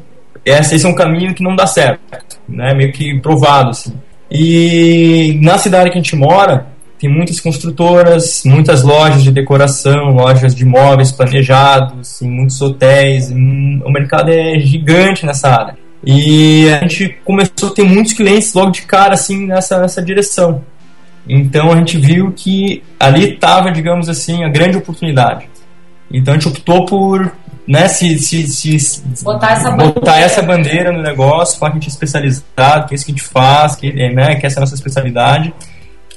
[0.45, 3.95] esse é um caminho que não dá certo, né, meio que provado, assim.
[4.31, 6.69] E na cidade que a gente mora,
[7.01, 13.31] tem muitas construtoras, muitas lojas de decoração, lojas de móveis planejados, muitos hotéis.
[13.31, 15.90] O mercado é gigante nessa área.
[16.05, 20.65] E a gente começou a ter muitos clientes logo de cara, assim, nessa, nessa direção.
[21.29, 25.49] Então a gente viu que ali estava, digamos assim, a grande oportunidade.
[26.11, 27.33] Então a gente optou por
[27.67, 30.21] né, se, se, se botar, essa, botar bandeira.
[30.21, 33.15] essa bandeira no negócio, falar que a gente é especializado, que é isso que a
[33.15, 35.55] gente faz, que, né, que essa é a nossa especialidade.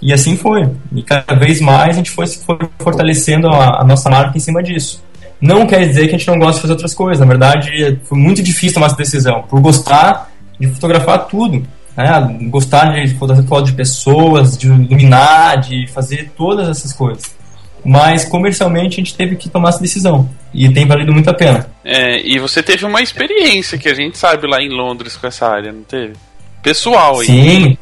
[0.02, 0.70] E assim foi.
[0.94, 4.64] E cada vez mais a gente foi, foi fortalecendo a, a nossa marca em cima
[4.64, 5.04] disso.
[5.44, 7.20] Não quer dizer que a gente não gosta de fazer outras coisas.
[7.20, 9.44] Na verdade, foi muito difícil tomar essa decisão.
[9.44, 11.68] Por gostar de fotografar tudo.
[11.98, 12.38] Né?
[12.44, 17.36] Gostar de fotografar foto de pessoas, de iluminar, de fazer todas essas coisas.
[17.84, 20.30] Mas comercialmente a gente teve que tomar essa decisão.
[20.54, 21.68] E tem valido muito a pena.
[21.84, 25.46] É, e você teve uma experiência que a gente sabe lá em Londres com essa
[25.46, 26.14] área, não teve?
[26.62, 27.26] Pessoal aí.
[27.26, 27.78] Sim,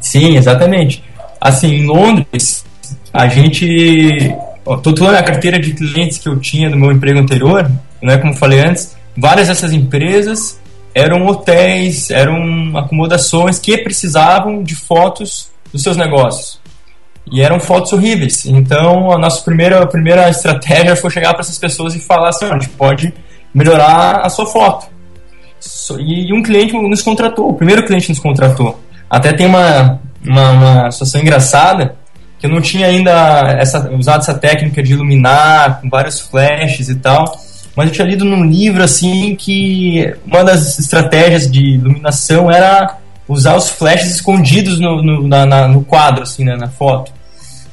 [0.00, 1.02] sim, exatamente.
[1.40, 2.64] Assim, em Londres,
[3.12, 4.32] a gente
[4.82, 7.70] toda a carteira de clientes que eu tinha do meu emprego anterior,
[8.02, 10.58] né, como falei antes, várias dessas empresas
[10.94, 16.60] eram hotéis, eram acomodações que precisavam de fotos dos seus negócios.
[17.30, 18.44] E eram fotos horríveis.
[18.46, 22.44] Então, a nossa primeira, a primeira estratégia foi chegar para essas pessoas e falar assim:
[22.44, 23.12] a gente pode
[23.52, 24.86] melhorar a sua foto.
[25.98, 28.78] E um cliente nos contratou, o primeiro cliente nos contratou.
[29.08, 31.96] Até tem uma, uma, uma situação engraçada
[32.44, 37.40] eu não tinha ainda essa, usado essa técnica de iluminar com vários flashes e tal,
[37.74, 43.56] mas eu tinha lido num livro assim que uma das estratégias de iluminação era usar
[43.56, 47.10] os flashes escondidos no, no, na, na, no quadro, assim, né, na foto.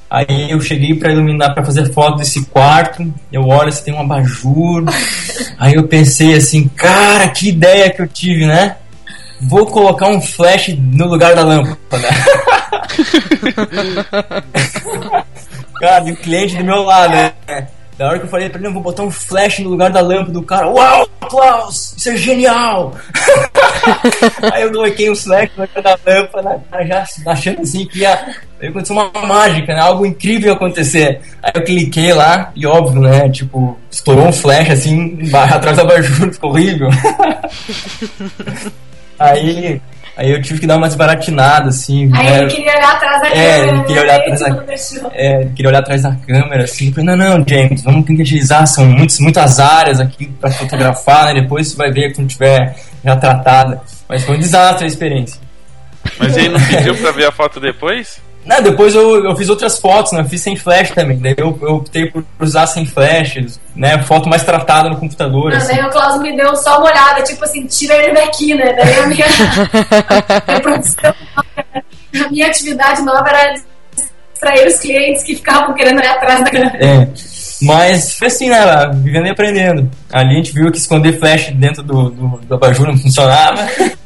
[0.10, 3.14] Aí eu cheguei para iluminar, para fazer foto desse quarto.
[3.30, 4.86] Eu olho se tem um abajur.
[5.60, 8.78] Aí eu pensei assim, cara, que ideia que eu tive, né?
[9.42, 12.08] Vou colocar um flash no lugar da lâmpada.
[15.80, 17.34] cara, e o cliente do meu lado, né?
[17.98, 20.02] Da hora que eu falei pra ele, não, vou botar um flash no lugar da
[20.02, 20.68] lâmpada do cara.
[20.68, 22.96] Uau, Klaus, isso é genial!
[24.52, 28.94] Aí eu coloquei um flash no lugar da lâmpada, já achando assim que ia, acontecer
[28.94, 29.82] uma mágica, né?
[29.82, 31.22] Algo incrível acontecer.
[31.44, 33.30] Aí eu cliquei lá e óbvio, né?
[33.30, 36.90] Tipo, estourou um flash assim, atrás da abajur, ficou horrível.
[39.20, 39.80] Aí
[40.15, 42.10] Aí eu tive que dar uma desbaratinada, assim.
[42.13, 42.39] Aí né?
[42.39, 43.71] ele queria olhar atrás da é, câmera.
[43.71, 44.47] Ele queria olhar atrás da,
[45.15, 46.91] é, ele queria olhar atrás da câmera, assim.
[46.91, 51.41] Falei, não, não, James, vamos sintetizar, são muitos, muitas áreas aqui para fotografar, né?
[51.41, 53.82] Depois você vai ver quando tiver já tratada.
[54.08, 55.39] Mas foi um desastre a experiência.
[56.19, 58.21] Mas ele não pediu pra ver a foto depois?
[58.45, 60.21] Não, depois eu, eu fiz outras fotos, né?
[60.21, 61.17] Eu fiz sem flash também.
[61.17, 64.01] Daí eu, eu optei por usar sem flash, né?
[64.04, 65.51] Foto mais tratada no computador.
[65.51, 65.75] Não, assim.
[65.75, 68.73] Daí o Klaus me deu só uma olhada, tipo assim, tira ele daqui, né?
[68.73, 69.25] Daí a minha,
[70.47, 71.13] a produção,
[71.45, 73.54] a minha atividade nova era
[74.32, 76.77] distrair os clientes que ficavam querendo olhar atrás da câmera.
[76.84, 77.08] É.
[77.62, 78.58] Mas foi assim, né?
[78.95, 79.91] Vivendo e aprendendo.
[80.12, 83.67] Ali a gente viu que esconder flash dentro do, do, do abajur não funcionava.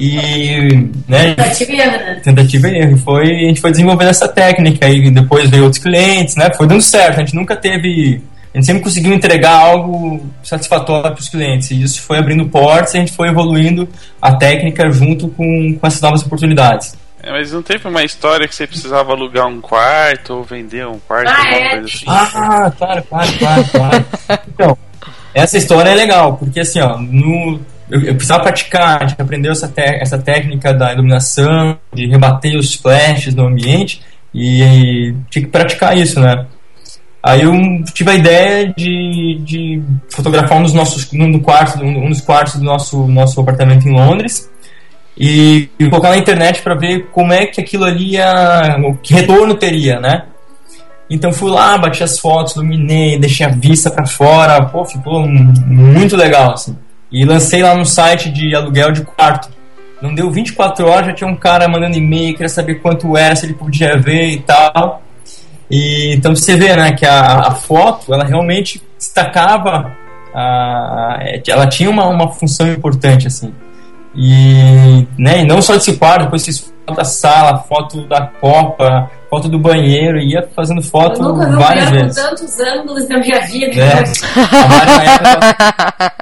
[0.00, 1.34] E, né?
[1.34, 2.20] Tentativa e erro, né?
[2.22, 2.96] Tentativa e erro.
[2.98, 6.50] Foi, a gente foi desenvolvendo essa técnica e depois veio outros clientes, né?
[6.56, 7.16] Foi dando certo.
[7.16, 8.20] A gente nunca teve.
[8.54, 11.70] A gente sempre conseguiu entregar algo satisfatório para os clientes.
[11.70, 13.88] E isso foi abrindo portas e a gente foi evoluindo
[14.20, 16.94] a técnica junto com, com essas novas oportunidades.
[17.22, 20.98] É, mas não teve uma história que você precisava alugar um quarto ou vender um
[20.98, 21.70] quarto, ah, alguma é?
[21.70, 22.04] coisa assim?
[22.08, 24.04] Ah, claro, claro, claro, claro.
[24.52, 24.78] então,
[25.32, 27.60] essa história é legal, porque assim, ó, no,
[27.92, 32.74] eu, eu precisava praticar, a gente aprendeu essa, essa técnica da iluminação, de rebater os
[32.74, 34.00] flashes no ambiente
[34.34, 36.46] e tinha que praticar isso, né?
[37.22, 37.52] Aí eu
[37.92, 42.56] tive a ideia de, de fotografar um dos nossos um, quartos, um, um dos quartos
[42.56, 44.50] do nosso, nosso apartamento em Londres
[45.16, 49.54] e, e colocar na internet para ver como é que aquilo ali ia, que retorno
[49.54, 50.24] teria, né?
[51.10, 56.16] Então fui lá, bati as fotos, iluminei, deixei a vista para fora, pô, ficou muito
[56.16, 56.74] legal assim.
[57.12, 59.48] E lancei lá no site de aluguel de quarto.
[60.00, 63.46] Não deu 24 horas, já tinha um cara mandando e-mail, queria saber quanto era, se
[63.46, 65.02] ele podia ver e tal.
[65.70, 69.92] E, então você vê, né, que a, a foto, ela realmente destacava,
[70.34, 73.54] a, ela tinha uma, uma função importante, assim.
[74.14, 79.10] E, né, e não só desse quarto, depois fiz foto da sala, foto da copa,
[79.30, 82.20] foto do banheiro, ia fazendo foto eu nunca várias vi vezes.
[82.20, 83.80] com tantos ângulos na minha vida.
[83.80, 83.92] É.
[83.92, 86.14] A, Mari, época,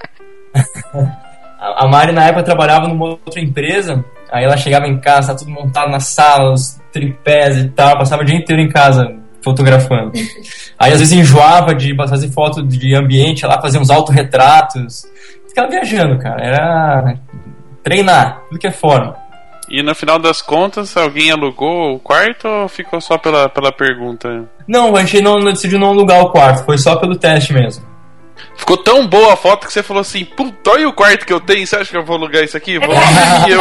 [1.59, 5.91] a Mari na época trabalhava numa outra empresa, aí ela chegava em casa, tudo montado
[5.91, 10.13] na sala, os tripés e tal, passava o dia inteiro em casa fotografando.
[10.79, 15.03] Aí às vezes enjoava de fazer foto de ambiente, lá fazer uns autorretratos.
[15.49, 16.45] Ficava viajando, cara.
[16.45, 17.15] Era
[17.83, 19.17] treinar, tudo que é forma.
[19.71, 24.49] E no final das contas, alguém alugou o quarto ou ficou só pela, pela pergunta?
[24.67, 27.85] Não, a gente não, não decidiu não alugar o quarto, foi só pelo teste mesmo.
[28.57, 31.41] Ficou tão boa a foto que você falou assim: puta, olha o quarto que eu
[31.41, 32.79] tenho, você acha que eu vou alugar isso aqui?
[32.79, 32.95] Vou,
[33.49, 33.61] eu...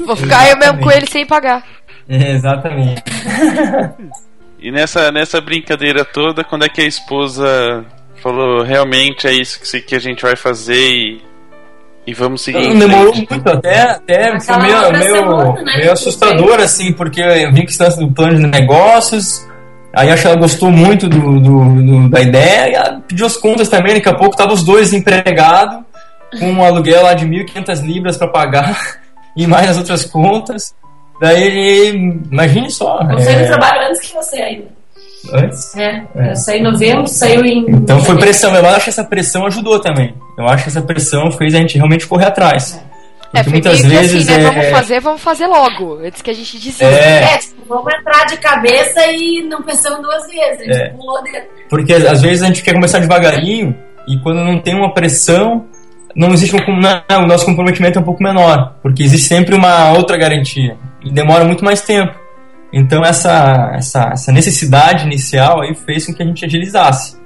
[0.06, 1.64] vou ficar eu mesmo com ele sem pagar.
[2.08, 3.02] exatamente.
[4.58, 7.84] e nessa, nessa brincadeira toda, quando é que a esposa
[8.22, 11.34] falou realmente é isso que, que a gente vai fazer e
[12.06, 12.68] e vamos seguir.
[12.68, 15.76] Não, demorou muito, até, até foi meio, meio, né?
[15.78, 19.46] meio assustador, assim, porque eu vi que estava do plano de negócios,
[19.94, 23.36] aí acho que ela gostou muito do, do, do, da ideia, e ela pediu as
[23.36, 25.84] contas também, daqui a pouco estavam os dois empregados,
[26.38, 28.98] com um aluguel lá de 1.500 libras para pagar,
[29.36, 30.74] e mais as outras contas.
[31.20, 31.90] Daí,
[32.30, 33.00] imagine só.
[33.08, 33.42] Eu saí é...
[33.42, 34.66] do trabalho antes que você ainda.
[35.32, 35.74] Antes?
[35.76, 36.30] É, é.
[36.30, 37.64] eu saí em novembro, saiu em.
[37.68, 38.54] Então foi pressão.
[38.54, 40.14] Eu acho que essa pressão ajudou também.
[40.36, 42.74] Eu acho que essa pressão fez a gente realmente correr atrás.
[42.74, 42.93] É,
[43.42, 44.46] Porque muitas vezes assim, né?
[44.46, 44.50] é...
[44.50, 45.98] Vamos fazer, vamos fazer logo.
[46.04, 46.86] Antes que a gente dizia.
[46.86, 50.60] É, é tipo, vamos entrar de cabeça e não pensamos duas vezes.
[50.60, 50.88] A gente é.
[50.90, 51.48] pulou dentro.
[51.68, 55.66] Porque às vezes a gente quer começar devagarinho e quando não tem uma pressão,
[56.14, 56.80] não existe um.
[56.80, 58.76] Não, o nosso comprometimento é um pouco menor.
[58.82, 60.76] Porque existe sempre uma outra garantia.
[61.02, 62.14] E demora muito mais tempo.
[62.72, 67.16] Então essa, essa, essa necessidade inicial aí fez com que a gente agilizasse.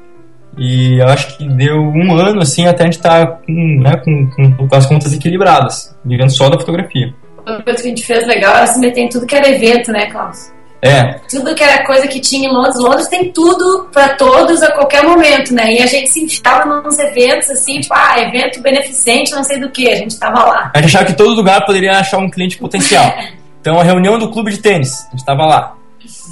[0.57, 3.97] E eu acho que deu um ano assim até a gente estar tá com, né,
[3.97, 7.15] com, com, as contas equilibradas, vivendo só da fotografia.
[7.47, 9.93] Uma coisa que a gente fez legal era se meter em tudo que era evento,
[9.93, 10.51] né, Klaus?
[10.81, 11.15] É.
[11.29, 12.77] Tudo que era coisa que tinha em Londres.
[12.77, 15.73] Londres tem tudo para todos a qualquer momento, né?
[15.73, 19.71] E a gente se enfiava nos eventos, assim, tipo, ah, evento beneficente, não sei do
[19.71, 20.71] que, a gente tava lá.
[20.75, 23.05] A gente achava que todo lugar poderia achar um cliente potencial.
[23.61, 25.77] Então, a reunião do clube de tênis, a gente estava lá.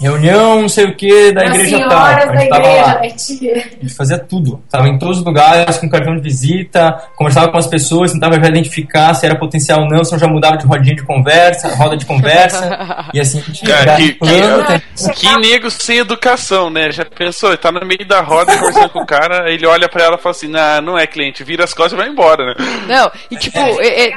[0.00, 1.98] Reunião, não sei o que, da igreja tal.
[1.98, 3.00] A gente estava lá.
[3.06, 4.62] A gente fazia tudo.
[4.64, 8.48] Estava em todos os lugares, com cartão de visita, conversava com as pessoas, tentava já
[8.48, 11.96] identificar se era potencial ou não, se não já mudava de rodinha de conversa, roda
[11.96, 13.06] de conversa.
[13.12, 16.90] e assim, a gente Cara, que, que, que nego sem educação, né?
[16.90, 20.04] Já pensou, ele tá no meio da roda conversando com o cara, ele olha pra
[20.04, 22.54] ela e fala assim: nah, não é cliente, vira as costas e vai embora, né?
[22.86, 23.58] Não, e tipo.
[23.58, 24.12] É, é...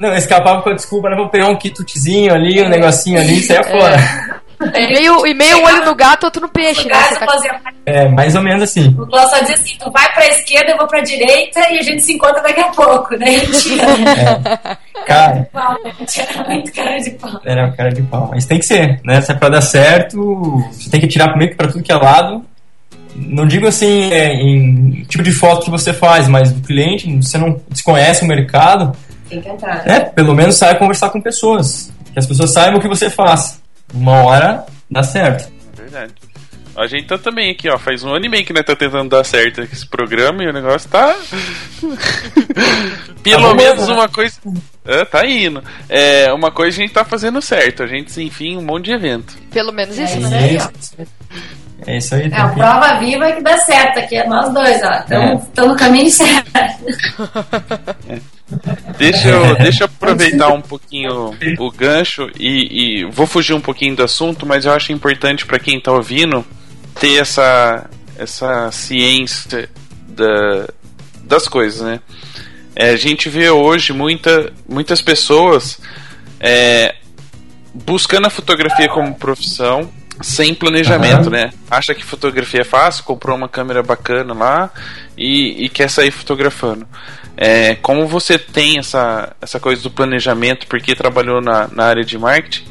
[0.00, 1.16] Não, escapava com a desculpa, né?
[1.16, 3.64] Vou pegar um quitutezinho ali, um negocinho ali saia é.
[3.64, 3.96] fora.
[4.74, 6.94] E meio, e meio olho no gato, outro no peixe, né?
[6.94, 7.26] Tá...
[7.84, 8.88] É, mais ou menos assim.
[8.98, 11.82] O Klaus só dizia assim: tu vai pra esquerda, eu vou pra direita e a
[11.82, 13.26] gente se encontra daqui a pouco, né?
[14.14, 15.04] É.
[15.06, 15.48] Cara.
[16.16, 17.40] Era muito cara de pau.
[17.44, 18.28] Era cara de pau.
[18.32, 19.20] Mas tem que ser, né?
[19.20, 21.96] Se é pra dar certo, você tem que tirar meio que pra tudo que é
[21.96, 22.44] lado.
[23.14, 27.38] Não digo assim é, em tipo de foto que você faz, mas do cliente, você
[27.38, 28.96] não desconhece o mercado
[29.28, 29.86] tem que entrar.
[29.86, 31.92] É, pelo menos saia conversar com pessoas.
[32.12, 33.60] Que as pessoas saibam o que você faz.
[33.92, 35.52] Uma hora dá certo.
[35.72, 36.12] É verdade.
[36.76, 37.78] A gente tá também aqui, ó.
[37.78, 40.52] Faz um ano e meio que nós tá tentando dar certo esse programa e o
[40.52, 41.14] negócio tá.
[43.22, 44.36] Pelo tá menos uma coisa.
[44.84, 45.62] É, tá indo.
[45.88, 47.84] É, uma coisa a gente tá fazendo certo.
[47.84, 49.34] A gente, enfim, um monte de evento.
[49.52, 50.56] Pelo menos isso, é né?
[50.56, 51.06] É
[51.86, 52.30] isso aí.
[52.30, 54.92] É, a prova viva que dá certo aqui, é nós dois, ó.
[55.00, 55.60] Estamos é.
[55.62, 56.56] no caminho certo.
[58.08, 58.20] É.
[58.98, 63.96] Deixa eu, deixa eu aproveitar um pouquinho o gancho e, e, vou fugir um pouquinho
[63.96, 66.44] do assunto, mas eu acho importante para quem está ouvindo
[67.00, 69.68] ter essa, essa ciência
[70.08, 70.68] da,
[71.24, 72.00] das coisas, né?
[72.76, 75.80] É, a gente vê hoje muita, muitas pessoas
[76.40, 76.94] é,
[77.72, 79.90] buscando a fotografia como profissão
[80.20, 81.30] sem planejamento, uhum.
[81.30, 81.52] né?
[81.70, 84.70] Acha que fotografia é fácil, comprou uma câmera bacana lá
[85.16, 86.86] e, e quer sair fotografando.
[87.36, 92.16] É, como você tem essa, essa coisa do planejamento, porque trabalhou na, na área de
[92.16, 92.64] marketing,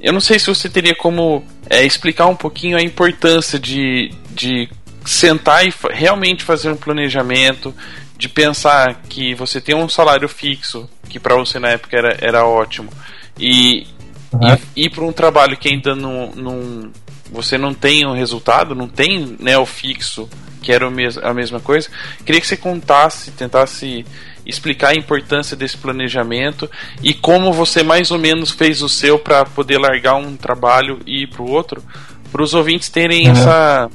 [0.00, 4.68] eu não sei se você teria como é, explicar um pouquinho a importância de, de
[5.04, 7.74] sentar e realmente fazer um planejamento,
[8.16, 12.46] de pensar que você tem um salário fixo que para você na época era, era
[12.46, 12.90] ótimo,
[13.38, 13.86] e,
[14.34, 14.58] uhum.
[14.76, 16.90] e ir para um trabalho que ainda não, não
[17.30, 20.28] você não tem um resultado, não tem né, o fixo,
[20.62, 21.88] que era a mesma coisa,
[22.24, 24.04] queria que você contasse, tentasse
[24.46, 26.70] explicar a importância desse planejamento
[27.02, 31.22] e como você mais ou menos fez o seu para poder largar um trabalho e
[31.22, 31.82] ir para o outro,
[32.30, 33.32] para os ouvintes terem uhum.
[33.32, 33.90] essa,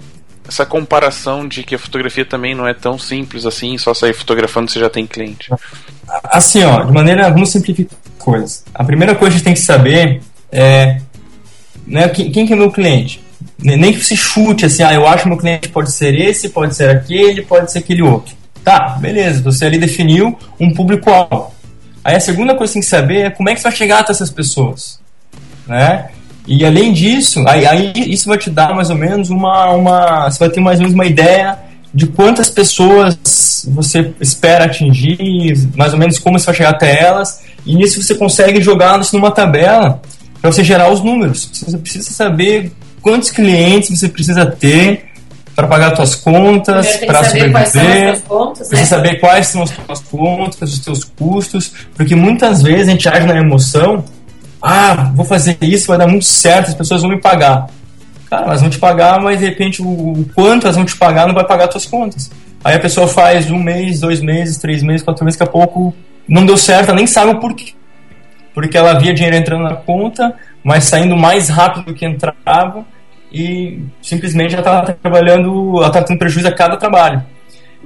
[0.47, 4.69] essa comparação de que a fotografia também não é tão simples assim, só sair fotografando
[4.69, 5.51] você já tem cliente.
[6.23, 8.63] Assim, ó, de maneira, vamos simplificar coisas.
[8.73, 10.21] A primeira coisa que a gente tem que saber
[10.51, 11.01] é
[11.89, 13.21] né, quem, quem que é meu cliente?
[13.61, 16.75] Nem que se chute assim, ah, eu acho que meu cliente pode ser esse, pode
[16.75, 18.35] ser aquele, pode ser aquele outro.
[18.63, 21.51] Tá, beleza, você ali definiu um público-alvo.
[22.03, 23.99] Aí a segunda coisa que tem que saber é como é que você vai chegar
[23.99, 24.99] até essas pessoas.
[25.67, 26.09] Né?
[26.47, 30.29] E além disso, aí, aí isso vai te dar mais ou menos uma, uma.
[30.29, 31.57] Você vai ter mais ou menos uma ideia
[31.93, 37.41] de quantas pessoas você espera atingir, mais ou menos como você vai chegar até elas,
[37.65, 40.01] e nisso você consegue jogá-los numa tabela
[40.41, 41.49] para você gerar os números.
[41.53, 42.71] Você precisa saber
[43.01, 45.09] quantos clientes você precisa ter
[45.55, 49.03] para pagar suas contas, para sobreviver, contas, precisa né?
[49.03, 53.27] saber quais são as suas contas, os seus custos, porque muitas vezes a gente age
[53.27, 54.05] na emoção,
[54.61, 57.67] ah, vou fazer isso, vai dar muito certo, as pessoas vão me pagar.
[58.29, 61.27] Cara, elas vão te pagar, mas de repente o, o quanto elas vão te pagar
[61.27, 62.31] não vai pagar as suas contas.
[62.63, 65.93] Aí a pessoa faz um mês, dois meses, três meses, quatro meses, daqui a pouco
[66.27, 67.73] não deu certo, ela nem sabe o porquê.
[68.59, 72.85] Porque ela via dinheiro entrando na conta, mas saindo mais rápido do que entrava
[73.31, 77.23] e simplesmente já estava trabalhando, ela estava tendo prejuízo a cada trabalho.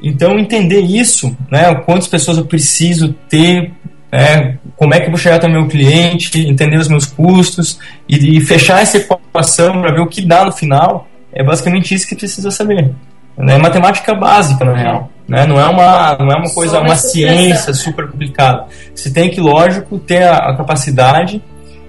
[0.01, 3.71] Então, entender isso, né, quantas pessoas eu preciso ter,
[4.11, 7.79] é, como é que eu vou chegar até o meu cliente, entender os meus custos
[8.09, 12.07] e, e fechar essa equação para ver o que dá no final, é basicamente isso
[12.07, 12.91] que precisa saber.
[13.37, 15.12] É matemática básica, na real.
[15.27, 15.45] Né?
[15.45, 18.65] Não é uma, não é uma coisa, uma ciência super complicada.
[18.93, 21.41] Você tem que, lógico, ter a, a capacidade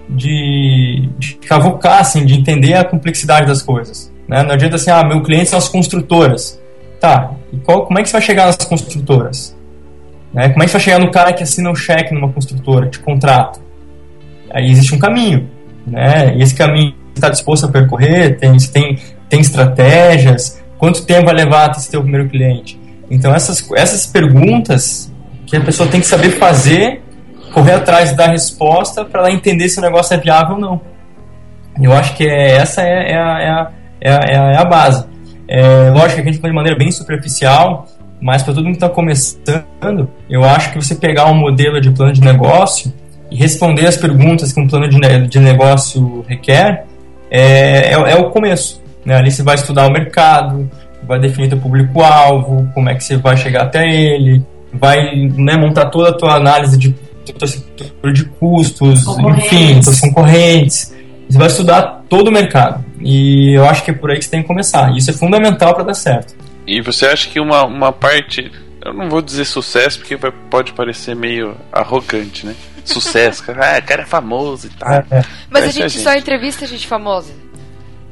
[0.09, 4.13] de, de cavocar, assim, de entender a complexidade das coisas.
[4.29, 4.43] Né?
[4.43, 6.61] Não adianta assim, ah, meu cliente são as construtoras.
[7.01, 9.55] Tá, e qual, como é que você vai chegar nas construtoras?
[10.33, 10.49] Né?
[10.49, 12.99] Como é que você vai chegar no cara que assina um cheque numa construtora, te
[12.99, 13.61] contrata?
[14.51, 15.51] Aí existe um caminho,
[15.87, 16.35] né?
[16.37, 21.67] E esse caminho está disposto a percorrer, tem, tem, tem estratégias, quanto tempo vai levar
[21.67, 22.81] até ter o primeiro cliente?
[23.11, 25.13] Então essas, essas perguntas
[25.47, 27.03] que a pessoa tem que saber fazer
[27.53, 30.81] correr atrás da resposta para ela entender se o negócio é viável ou não.
[31.81, 35.07] Eu acho que é, essa é, é, a, é, a, é, a, é a base.
[35.47, 37.87] É, lógico que a gente fala de maneira bem superficial,
[38.21, 41.91] mas para todo mundo que está começando, eu acho que você pegar um modelo de
[41.91, 42.93] plano de negócio
[43.31, 46.87] e responder as perguntas que um plano de, de negócio requer
[47.31, 48.83] é, é, é o começo.
[49.05, 49.17] Né?
[49.17, 50.71] Ali você vai estudar o mercado,
[51.07, 55.87] vai definir o público-alvo, como é que você vai chegar até ele, vai né, montar
[55.87, 56.95] toda a tua análise de
[58.13, 59.07] de custos,
[59.39, 60.95] enfim, os concorrentes.
[61.29, 62.85] Você vai estudar todo o mercado.
[63.01, 64.95] E eu acho que é por aí que você tem que começar.
[64.95, 66.35] Isso é fundamental para dar certo.
[66.67, 68.51] E você acha que uma, uma parte,
[68.85, 70.17] eu não vou dizer sucesso porque
[70.51, 72.55] pode parecer meio arrogante, né?
[72.85, 74.93] Sucesso, ah, cara é famoso e tal.
[74.93, 75.25] É, é.
[75.49, 77.33] Mas a gente, a gente, só entrevista gente famosa.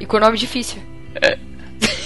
[0.01, 0.82] E com nome difícil.
[1.14, 1.38] É.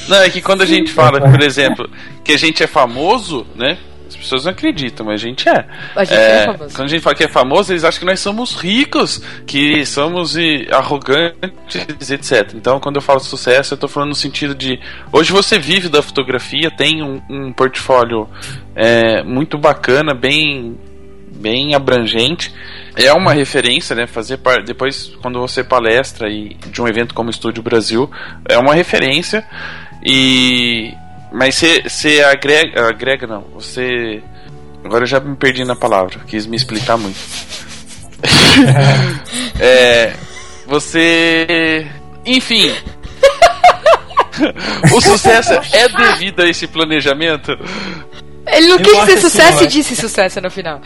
[0.09, 1.88] Não, é que quando a gente fala, por exemplo,
[2.24, 3.78] que a gente é famoso, né?
[4.09, 5.66] As pessoas não acreditam, mas a gente é.
[5.96, 6.76] A gente é, é famoso.
[6.76, 10.36] Quando a gente fala que é famoso, eles acham que nós somos ricos, que somos
[10.36, 12.52] e, arrogantes, etc.
[12.54, 14.78] Então, quando eu falo sucesso, eu estou falando no sentido de.
[15.12, 18.28] Hoje você vive da fotografia, tem um, um portfólio
[18.76, 20.78] é, muito bacana, bem,
[21.32, 22.54] bem abrangente.
[22.94, 24.07] É uma referência, né?
[24.07, 24.62] Fazer par...
[24.62, 28.09] depois, quando você palestra e de um evento como o Estúdio Brasil,
[28.48, 29.44] é uma referência.
[30.07, 30.94] E
[31.32, 32.88] mas você agrega.
[32.88, 33.42] Agrega não.
[33.54, 34.22] Você.
[34.84, 36.20] Agora eu já me perdi na palavra.
[36.26, 37.18] Quis me explicar muito.
[39.61, 40.14] é.
[40.66, 41.86] Você.
[42.24, 42.72] Enfim.
[44.94, 47.52] o sucesso é devido a esse planejamento?
[48.46, 50.80] Ele não eu quis dizer sucesso e disse sucesso no final.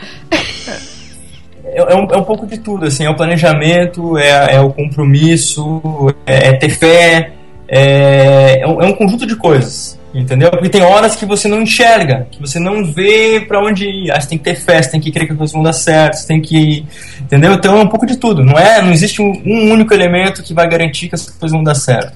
[1.63, 4.73] É, é, um, é um pouco de tudo, assim, é o planejamento, é, é o
[4.73, 5.79] compromisso,
[6.25, 7.31] é, é ter fé,
[7.73, 9.97] é, é, um, é um conjunto de coisas.
[10.13, 10.51] Entendeu?
[10.51, 14.11] Porque tem horas que você não enxerga, que você não vê para onde ir.
[14.11, 15.71] Ah, você tem que ter fé, você tem que crer que as coisas vão dar
[15.71, 16.85] certo, você tem que.
[17.21, 17.53] Entendeu?
[17.53, 18.43] Então é um pouco de tudo.
[18.43, 21.63] Não é, não existe um, um único elemento que vai garantir que as coisas vão
[21.63, 22.13] dar certo.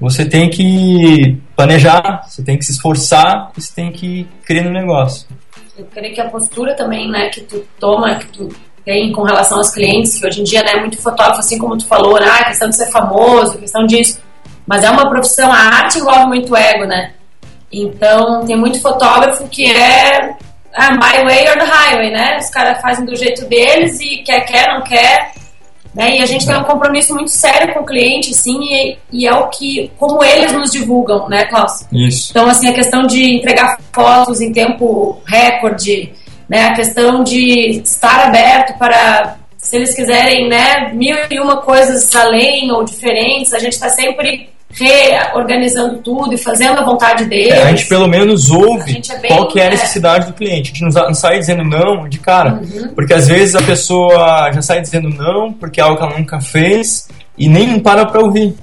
[0.00, 5.28] Você tem que planejar, você tem que se esforçar, você tem que crer no negócio.
[5.76, 8.48] Eu creio que a postura também, né, que tu toma, que tu
[8.84, 11.86] tem com relação aos clientes, que hoje em dia, né, muito fotógrafo, assim como tu
[11.86, 14.20] falou, né, a questão de ser famoso, questão disso.
[14.68, 17.12] Mas é uma profissão, a arte envolve muito ego, né?
[17.72, 20.36] Então, tem muito fotógrafo que é
[20.74, 22.36] ah, my way or the highway, né?
[22.38, 25.32] Os caras fazem do jeito deles e quer, quer, não quer.
[25.94, 26.18] Né?
[26.18, 29.32] E a gente tem um compromisso muito sério com o cliente, sim, e, e, é
[29.34, 31.86] o que, como eles nos divulgam, né, Klaus?
[31.90, 32.28] Isso.
[32.30, 36.12] Então, assim, a questão de entregar fotos em tempo recorde,
[36.46, 42.14] né, a questão de estar aberto para, se eles quiserem, né, mil e uma coisas
[42.14, 47.54] além ou diferentes, a gente está sempre reorganizando tudo e fazendo a vontade deles.
[47.54, 50.26] É, a gente pelo menos ouve é bem, qual que é a necessidade é.
[50.28, 50.70] do cliente.
[50.70, 52.54] A gente não, sai dizendo não de cara.
[52.54, 52.88] Uhum.
[52.94, 56.40] Porque às vezes a pessoa já sai dizendo não porque é algo que ela nunca
[56.40, 58.54] fez e nem para para ouvir.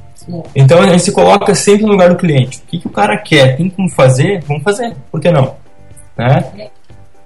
[0.55, 2.59] Então a gente se coloca sempre no lugar do cliente.
[2.59, 3.57] O que, que o cara quer?
[3.57, 4.43] Tem como fazer?
[4.47, 4.95] Vamos fazer.
[5.11, 5.55] Por que não?
[6.17, 6.69] Né?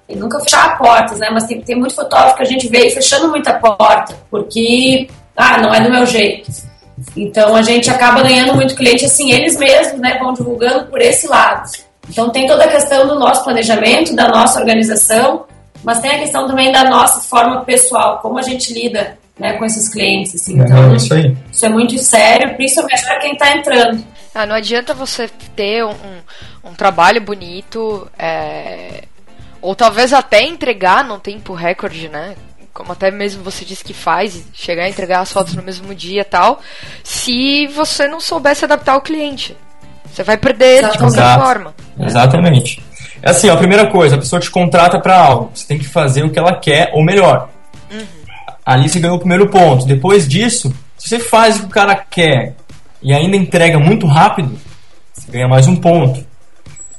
[0.07, 1.29] E nunca fechar portas, né?
[1.31, 5.07] Mas tem, tem muito fotógrafo que a gente vê fechando muita porta, porque,
[5.37, 6.68] ah, não é do meu jeito.
[7.15, 11.27] Então a gente acaba ganhando muito cliente assim, eles mesmos né, vão divulgando por esse
[11.27, 11.69] lado.
[12.09, 15.45] Então tem toda a questão do nosso planejamento, da nossa organização,
[15.83, 19.65] mas tem a questão também da nossa forma pessoal, como a gente lida né, com
[19.65, 20.35] esses clientes.
[20.35, 20.59] Assim.
[20.59, 21.37] Então, é, isso, aí.
[21.51, 24.03] isso é muito sério, principalmente para quem está entrando.
[24.35, 29.05] Ah, não adianta você ter um, um, um trabalho bonito, é...
[29.61, 32.35] ou talvez até entregar num tempo recorde, né?
[32.73, 36.21] Como até mesmo você disse que faz, chegar a entregar as fotos no mesmo dia
[36.21, 36.61] e tal,
[37.03, 39.55] se você não souber se adaptar ao cliente.
[40.11, 41.43] Você vai perder ele de qualquer Exato.
[41.43, 41.75] forma.
[41.99, 42.83] Exatamente.
[43.21, 46.23] É assim, a primeira coisa, a pessoa te contrata para algo, você tem que fazer
[46.23, 47.49] o que ela quer, ou melhor.
[47.91, 48.05] Uhum.
[48.65, 49.85] Ali você ganhou o primeiro ponto.
[49.85, 52.55] Depois disso, se você faz o que o cara quer
[53.01, 54.57] e ainda entrega muito rápido,
[55.13, 56.25] você ganha mais um ponto.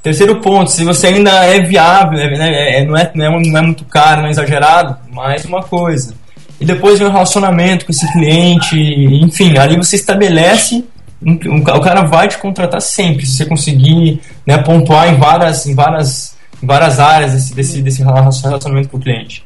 [0.03, 3.59] Terceiro ponto, se você ainda é viável, é, né, é, não, é, não, é, não
[3.59, 6.15] é muito caro, não é exagerado, mais uma coisa.
[6.59, 10.85] E depois vem o relacionamento com esse cliente, enfim, ali você estabelece,
[11.23, 16.35] o cara vai te contratar sempre, se você conseguir né, pontuar em várias, em várias,
[16.63, 19.45] em várias áreas desse, desse, desse relacionamento com o cliente.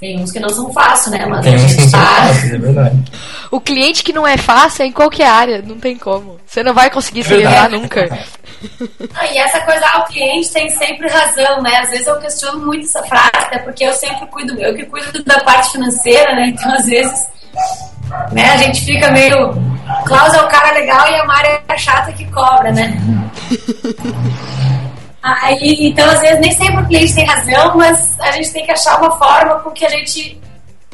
[0.00, 1.26] Tem uns que não são fáceis, né?
[1.26, 3.04] Mas tem uns que não são fáceis, é verdade.
[3.50, 6.36] O cliente que não é fácil é em qualquer área, não tem como.
[6.46, 8.18] Você não vai conseguir é se livrar nunca.
[9.32, 11.76] E essa coisa, ah, o cliente tem sempre razão, né?
[11.76, 15.22] Às vezes eu questiono muito essa frase, até porque eu sempre cuido, eu que cuido
[15.24, 16.48] da parte financeira, né?
[16.48, 17.26] Então, às vezes,
[18.32, 19.54] né, a gente fica meio.
[20.04, 22.96] Klaus é o cara legal e a Mari é a chata que cobra, né?
[25.22, 28.72] Aí, então, às vezes, nem sempre o cliente tem razão, mas a gente tem que
[28.72, 30.40] achar uma forma com que a gente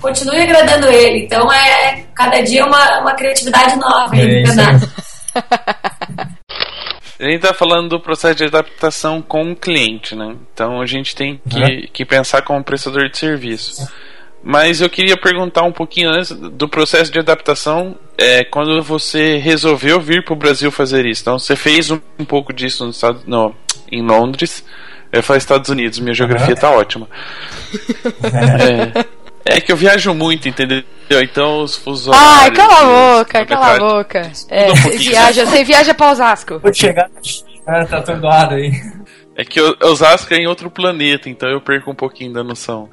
[0.01, 1.25] continue agradando ele.
[1.25, 4.17] Então, é cada dia uma, uma criatividade nova.
[4.17, 4.43] É
[7.19, 10.37] A gente está falando do processo de adaptação com o cliente, né?
[10.53, 11.87] Então a gente tem que, uhum.
[11.93, 13.89] que pensar como prestador de serviço.
[14.43, 19.99] Mas eu queria perguntar um pouquinho antes do processo de adaptação, é, quando você resolveu
[20.01, 21.23] vir para o Brasil fazer isso.
[21.23, 22.93] Então você fez um, um pouco disso no,
[23.27, 23.55] no,
[23.91, 24.65] em Londres,
[25.11, 26.77] eu falei Estados Unidos, minha geografia está uhum.
[26.77, 27.09] ótima.
[28.99, 29.14] é.
[29.45, 30.83] É que eu viajo muito, entendeu?
[31.11, 34.33] Então os fusos Ai, cala a boca, cala a boca.
[34.49, 36.59] É, um você viaja, você viaja pra Osasco.
[36.59, 37.11] Vou chegar,
[37.67, 38.73] ah, tá atordoado aí.
[39.37, 42.89] É que Osasco é em outro planeta, então eu perco um pouquinho da noção.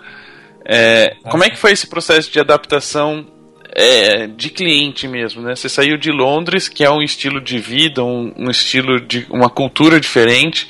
[0.65, 3.25] É, como é que foi esse processo de adaptação
[3.73, 5.55] é, de cliente mesmo, né?
[5.55, 9.49] Você saiu de Londres, que é um estilo de vida, um, um estilo de uma
[9.49, 10.67] cultura diferente,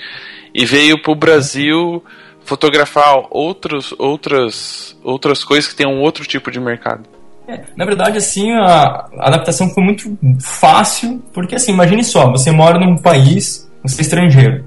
[0.53, 2.03] e veio para o Brasil
[2.44, 7.04] fotografar outros, outras, outras coisas que tenham outro tipo de mercado.
[7.48, 12.52] É, na verdade, assim, a, a adaptação foi muito fácil, porque assim, imagine só, você
[12.52, 14.66] mora num país, você é estrangeiro.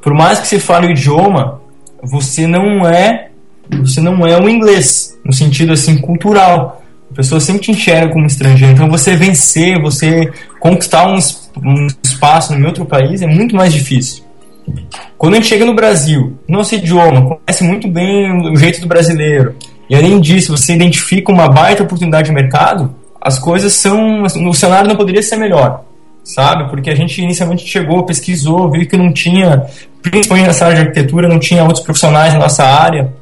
[0.00, 1.60] Por mais que você fale o idioma,
[2.02, 3.30] você não é
[3.82, 6.82] você não é o inglês, no sentido assim cultural.
[7.10, 8.74] A pessoa sempre te enxerga como estrangeiro.
[8.74, 11.18] Então você vencer, você conquistar um,
[11.64, 14.24] um espaço no outro país é muito mais difícil.
[15.16, 19.54] Quando gente chega no Brasil, nosso idioma, conhece muito bem o jeito do brasileiro,
[19.88, 24.22] e além disso você identifica uma baita oportunidade de mercado, as coisas são.
[24.22, 25.84] O cenário não poderia ser melhor,
[26.22, 26.68] sabe?
[26.70, 29.64] Porque a gente inicialmente chegou, pesquisou, viu que não tinha,
[30.02, 33.12] principalmente nessa área de arquitetura, não tinha outros profissionais na nossa área,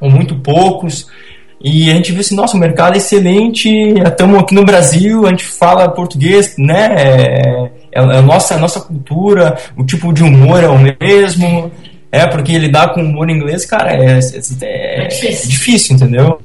[0.00, 1.06] ou muito poucos.
[1.60, 5.30] E a gente viu assim, nossa, o mercado é excelente, estamos aqui no Brasil, a
[5.30, 6.94] gente fala português, né?
[6.96, 11.70] É, é, a nossa, a nossa cultura, o tipo de humor é o mesmo.
[12.12, 14.20] É, porque lidar com humor inglês, cara, é,
[14.62, 15.50] é, é difícil.
[15.50, 15.96] difícil.
[15.96, 16.40] entendeu?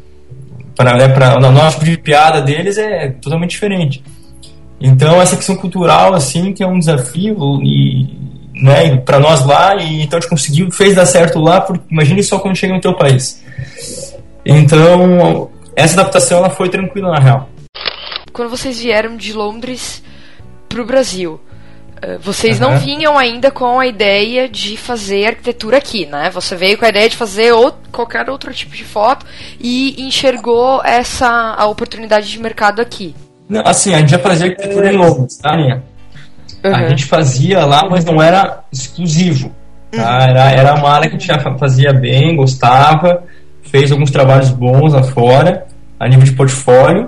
[0.76, 4.04] Para né, pra, o nosso tipo de piada deles é totalmente diferente.
[4.82, 8.10] Então, essa questão cultural, assim, que é um desafio, e,
[8.54, 12.22] né, para nós lá, e então a gente conseguiu, fez dar certo lá, porque imagine
[12.24, 13.42] só quando chega no teu país.
[14.46, 17.50] Então, essa adaptação ela foi tranquila na real.
[18.32, 20.04] Quando vocês vieram de Londres
[20.68, 21.40] pro Brasil,
[22.02, 22.72] eh, vocês uhum.
[22.72, 26.30] não vinham ainda com a ideia de fazer arquitetura aqui, né?
[26.32, 29.26] Você veio com a ideia de fazer outro, qualquer outro tipo de foto
[29.60, 33.16] e enxergou essa a oportunidade de mercado aqui.
[33.48, 35.84] Não, assim, a gente já fazia arquitetura em Londres, tá, Aninha?
[36.64, 36.76] Uhum.
[36.76, 39.54] A gente fazia lá, mas não era exclusivo.
[39.92, 40.02] Tá?
[40.02, 40.22] Uhum.
[40.24, 43.24] Era, era uma área que a gente já fazia bem, gostava,
[43.74, 45.66] fez alguns trabalhos bons lá fora,
[46.00, 47.08] a nível de portfólio.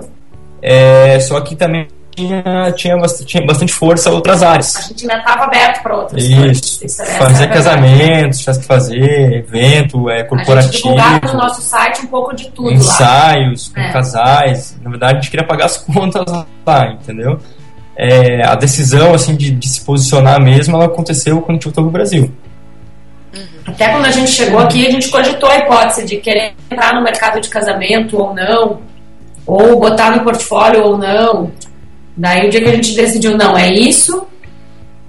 [0.60, 4.74] É, só que também tinha, tinha, bastante, tinha bastante força outras áreas.
[4.74, 6.36] A gente ainda estava aberto para outras Isso.
[6.36, 6.82] coisas.
[6.82, 10.98] Isso é fazer casamentos, tinha que fazer, evento, é, corporativo.
[10.98, 13.74] A gente no nosso site um pouco de tudo Ensaios lá.
[13.74, 13.92] com é.
[13.92, 14.76] casais.
[14.82, 16.24] Na verdade, a gente queria pagar as contas
[16.66, 17.38] lá, entendeu?
[17.96, 21.84] É, a decisão assim de, de, se posicionar mesmo, ela aconteceu quando a gente voltou
[21.84, 22.32] para o Brasil.
[23.36, 23.44] Uhum.
[23.66, 27.02] Até quando a gente chegou aqui, a gente cogitou a hipótese de querer entrar no
[27.02, 28.80] mercado de casamento ou não,
[29.46, 31.52] ou botar no portfólio ou não.
[32.16, 34.26] Daí o dia que a gente decidiu, não, é isso,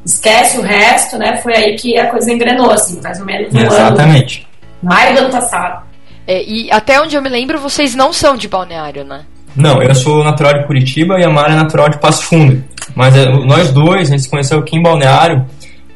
[0.06, 1.38] esquece o resto, né?
[1.38, 4.40] Foi aí que a coisa engrenou, assim, mais ou menos um Exatamente.
[4.40, 4.94] ano.
[4.94, 5.88] Maio do ano passado.
[6.28, 9.26] É, e até onde eu me lembro, vocês não são de balneário, né?
[9.56, 12.64] Não, eu sou natural de Curitiba e a Mara é natural de Passo Fundo.
[12.94, 15.46] Mas é, nós dois, a gente se conheceu aqui em Balneário,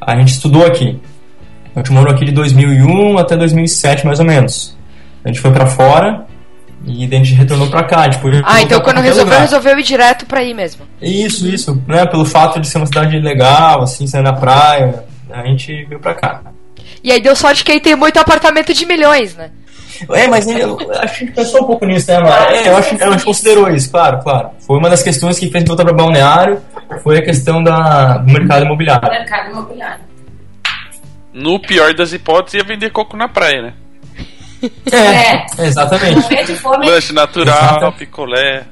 [0.00, 0.98] a gente estudou aqui.
[1.74, 4.76] A gente morou aqui de 2001 até 2007, mais ou menos.
[5.24, 6.26] A gente foi para fora
[6.84, 8.08] e daí a gente retornou pra cá.
[8.08, 9.40] Tipo, ah, então quando resolveu, lugar.
[9.40, 10.84] resolveu ir direto pra aí mesmo.
[11.00, 11.82] Isso, isso.
[11.86, 12.04] Né?
[12.06, 16.14] Pelo fato de ser uma cidade legal, assim, sair na praia, a gente veio pra
[16.14, 16.42] cá.
[17.02, 19.50] E aí deu sorte que aí tem muito apartamento de milhões, né?
[20.10, 22.56] É, mas eu, acho que a gente pensou um pouco nisso, né, Mara?
[22.56, 24.50] É, eu acho que a gente considerou isso, claro, claro.
[24.66, 26.60] Foi uma das questões que fez voltar para Balneário,
[27.02, 29.08] foi a questão da, do mercado imobiliário.
[29.08, 30.11] Mercado imobiliário.
[31.32, 33.74] No pior das hipóteses, ia vender coco na praia, né?
[34.90, 35.46] É, é.
[35.66, 36.26] exatamente.
[36.84, 37.98] Lanche natural, Exatamente.
[37.98, 38.64] picolé.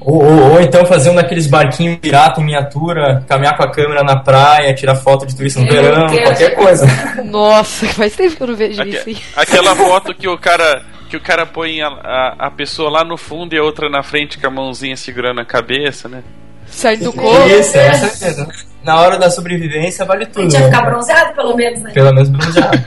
[0.00, 4.02] Ou, ou, ou, então fazer um daqueles barquinhos pirata em miniatura, caminhar com a câmera
[4.02, 6.86] na praia, tirar foto de turista no verão, qualquer coisa.
[7.24, 9.22] Nossa, faz tempo que eu não vejo Aque, isso.
[9.36, 13.16] Aquela foto que o cara que o cara põe a, a, a, pessoa lá no
[13.16, 16.22] fundo e a outra na frente com a mãozinha segurando a cabeça, né?
[16.66, 17.48] Sai do corpo.
[17.48, 18.48] Isso, essa mesmo.
[18.86, 20.46] Na hora da sobrevivência vale tudo.
[20.46, 21.90] A gente ia ficar bronzeado, pelo menos, né?
[21.92, 22.78] Pelo menos bronzeado.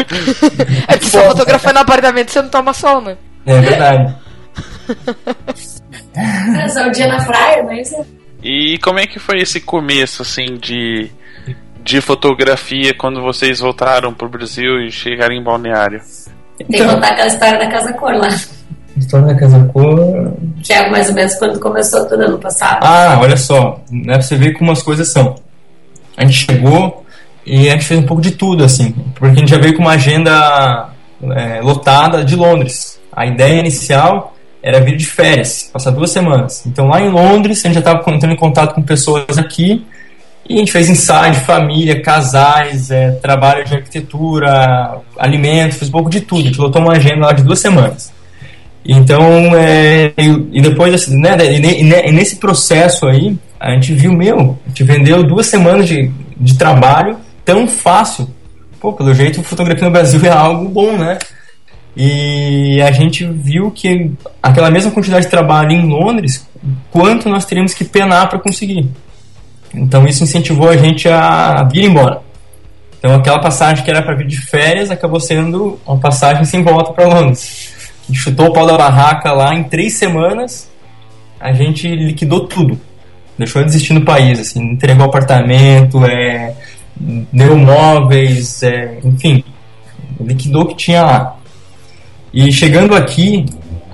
[0.87, 3.17] é que você fotografando no apartamento você não toma sol, né?
[3.45, 4.15] É verdade.
[6.15, 7.91] É só o dia na praia, mas.
[7.91, 8.05] É.
[8.41, 11.11] E como é que foi esse começo, assim, de,
[11.83, 16.01] de fotografia quando vocês voltaram pro Brasil e chegaram em Balneário?
[16.57, 18.29] Tem que contar aquela história da Casa Cor lá.
[18.95, 20.33] História da Casa Cor.
[20.63, 22.79] Que é mais ou menos quando começou tudo ano passado.
[22.83, 25.35] Ah, olha só, né, pra você ver como as coisas são.
[26.19, 27.05] A gente chegou
[27.45, 29.81] e a gente fez um pouco de tudo, assim, porque a gente já veio com
[29.81, 30.89] uma agenda
[31.23, 32.99] é, lotada de Londres.
[33.09, 36.65] A ideia inicial era vir de férias, passar duas semanas.
[36.65, 39.85] Então lá em Londres, a gente já estava entrando em contato com pessoas aqui
[40.47, 45.93] e a gente fez ensaio de família, casais, é, trabalho de arquitetura, alimentos, fez um
[45.93, 46.41] pouco de tudo.
[46.41, 48.11] A gente lotou uma agenda lá de duas semanas.
[48.83, 54.69] Então, é, e, depois, assim, né, e, nesse processo aí, a gente viu, meu, a
[54.69, 58.29] gente vendeu duas semanas de, de trabalho tão fácil.
[58.79, 61.19] Pô, pelo jeito, fotografia no Brasil é algo bom, né?
[61.97, 66.47] E a gente viu que aquela mesma quantidade de trabalho em Londres,
[66.89, 68.89] quanto nós teríamos que penar para conseguir.
[69.73, 72.21] Então isso incentivou a gente a vir embora.
[72.97, 76.93] Então aquela passagem que era para vir de férias acabou sendo uma passagem sem volta
[76.93, 77.73] para Londres.
[78.03, 80.69] A gente chutou o pau da barraca lá em três semanas,
[81.39, 82.79] a gente liquidou tudo.
[83.39, 86.53] Deixou de existir no país, assim, entregou apartamento, é,
[87.31, 89.45] deu móveis, é, enfim,
[90.19, 91.37] liquidou o que tinha lá.
[92.33, 93.45] E chegando aqui,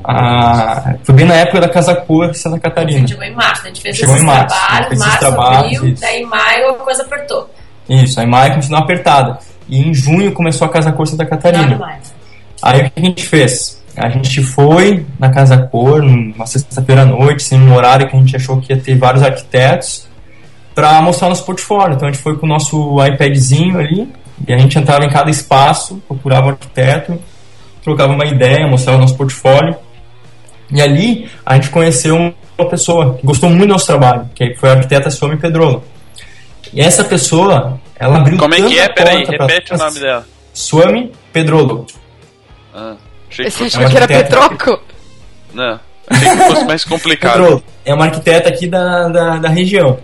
[0.04, 0.96] a...
[1.04, 2.98] foi bem na época da Casa Cor Santa Catarina.
[2.98, 5.78] A gente chegou em março, a gente fez chegou esses março, trabalhos, fez março, trabalhos,
[5.78, 7.50] abril, daí em maio a coisa apertou.
[7.88, 9.38] Isso, aí em maio continuou apertada.
[9.70, 12.00] E em junho começou a Casa Cor Santa Catarina.
[12.64, 13.75] Aí o que a gente fez?
[13.98, 18.20] A gente foi na Casa Cor, numa sexta-feira à noite, assim, num horário que a
[18.20, 20.08] gente achou que ia ter vários arquitetos,
[20.74, 21.96] para mostrar nosso portfólio.
[21.96, 24.10] Então a gente foi com o nosso iPadzinho ali,
[24.46, 27.18] e a gente entrava em cada espaço, procurava o arquiteto,
[27.82, 29.76] trocava uma ideia, mostrava o nosso portfólio.
[30.72, 34.70] E ali a gente conheceu uma pessoa que gostou muito do nosso trabalho, que foi
[34.70, 35.84] a arquiteta Suami Pedrolo.
[36.74, 38.90] E essa pessoa, ela abriu Como é que é?
[38.90, 40.28] Peraí, repete o nome dela.
[40.54, 41.86] Suami Pedrolo.
[42.74, 42.96] Ah,
[43.42, 44.80] achei que Você achou que era Petroco?
[45.54, 45.80] Não,
[46.10, 47.34] achei que fosse mais complicado.
[47.34, 47.64] Pedrolo.
[47.84, 50.00] É uma arquiteta aqui da, da, da região.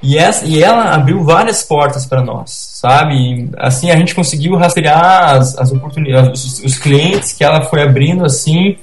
[0.00, 3.50] E, essa, e ela abriu várias portas para nós, sabe?
[3.58, 8.24] Assim, a gente conseguiu rastrear as, as oportunidades, os, os, clientes que ela foi abrindo,
[8.24, 8.76] assim,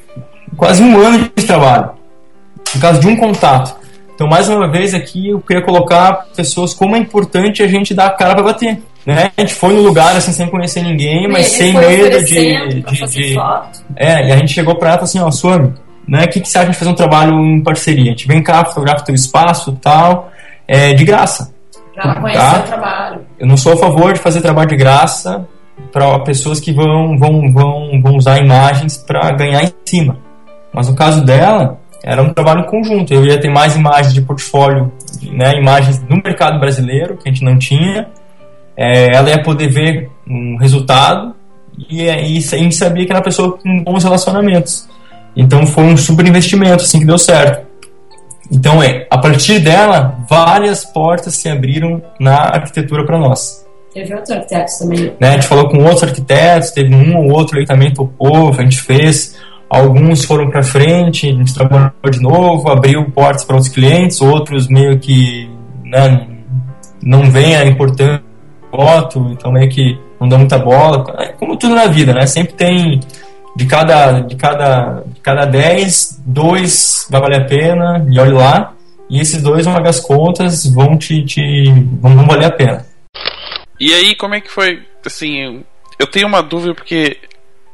[0.57, 1.91] quase um ano de trabalho.
[2.69, 3.77] Por causa de um contato.
[4.13, 8.07] Então, mais uma vez aqui, eu queria colocar pessoas como é importante a gente dar
[8.07, 8.81] a cara para bater.
[9.05, 9.31] Né?
[9.37, 13.37] A gente foi no lugar assim sem conhecer ninguém, mas sem medo de, de, de...
[13.95, 15.73] É, e a gente chegou para ela e falou assim, ó, Suami,
[16.07, 18.05] né, o que, que você acha de fazer um trabalho em parceria?
[18.05, 20.31] A gente vem cá, fotografa teu espaço tal,
[20.67, 21.53] é, de graça.
[21.93, 22.59] Pra conhecer tá?
[22.59, 23.21] o trabalho.
[23.39, 25.47] Eu não sou a favor de fazer trabalho de graça
[25.91, 30.17] para pessoas que vão, vão, vão, vão usar imagens para ganhar em cima.
[30.73, 33.13] Mas no caso dela, era um trabalho conjunto.
[33.13, 34.91] Eu ia ter mais imagens de portfólio,
[35.31, 38.07] né, imagens do mercado brasileiro, que a gente não tinha.
[38.77, 41.33] É, ela ia poder ver um resultado
[41.89, 44.87] e, e a gente sabia que era uma pessoa com bons relacionamentos.
[45.35, 47.65] Então foi um super investimento, assim, que deu certo.
[48.51, 53.65] Então, é, a partir dela, várias portas se abriram na arquitetura para nós.
[53.93, 55.13] Teve outros arquitetos também.
[55.19, 58.61] Né, a gente falou com outros arquitetos, teve um ou outro aí também topou, a
[58.61, 59.35] gente fez.
[59.69, 64.67] Alguns foram para frente, a gente trabalhou de novo, abriu portas para outros clientes, outros
[64.67, 65.49] meio que
[65.83, 66.27] né,
[67.01, 68.21] não vem a importância
[68.75, 71.03] do voto, então meio que não dá muita bola.
[71.19, 72.25] É como tudo na vida, né?
[72.25, 72.99] Sempre tem
[73.55, 78.73] de cada, de cada, de cada 10, dois vai valer a pena, e olhe lá,
[79.09, 81.63] e esses dois vão pagar as contas, vão te, te
[82.01, 82.85] vão, vão valer a pena.
[83.79, 84.83] E aí, como é que foi?
[85.05, 85.63] Assim,
[85.99, 87.17] eu tenho uma dúvida porque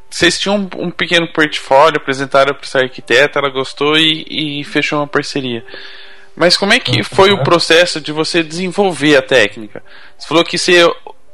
[0.09, 4.99] vocês tinham um, um pequeno portfólio, apresentaram para essa arquiteta, ela gostou e, e, fechou
[4.99, 5.63] uma parceria.
[6.41, 9.83] Mas como é que foi o processo de você desenvolver a técnica?
[10.17, 10.83] Você falou que você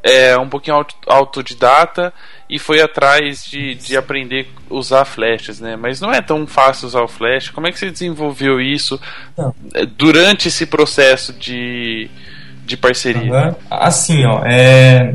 [0.04, 2.14] é um pouquinho autodidata
[2.50, 5.78] e foi atrás de, de aprender a usar flashes, né?
[5.78, 7.48] Mas não é tão fácil usar o flash.
[7.52, 9.00] Como é que você desenvolveu isso
[9.38, 9.56] não.
[9.76, 12.10] Eh, durante esse processo de,
[12.66, 13.32] de parceria?
[13.32, 13.56] Uhum.
[13.72, 15.14] Assim, ó, é,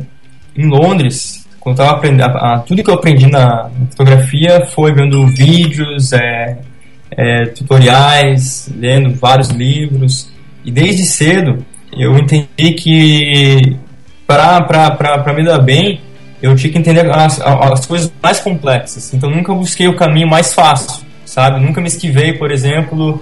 [0.57, 2.32] em Londres, quando eu tava aprendendo,
[2.66, 6.57] tudo que eu aprendi na fotografia foi vendo vídeos, é,
[7.16, 10.30] é, tutoriais, lendo vários livros.
[10.64, 13.76] E desde cedo eu entendi que
[14.26, 16.00] para me dar bem,
[16.40, 19.12] eu tinha que entender as, as coisas mais complexas.
[19.12, 21.60] Então nunca busquei o caminho mais fácil, sabe?
[21.60, 23.20] Nunca me esquivei, por exemplo,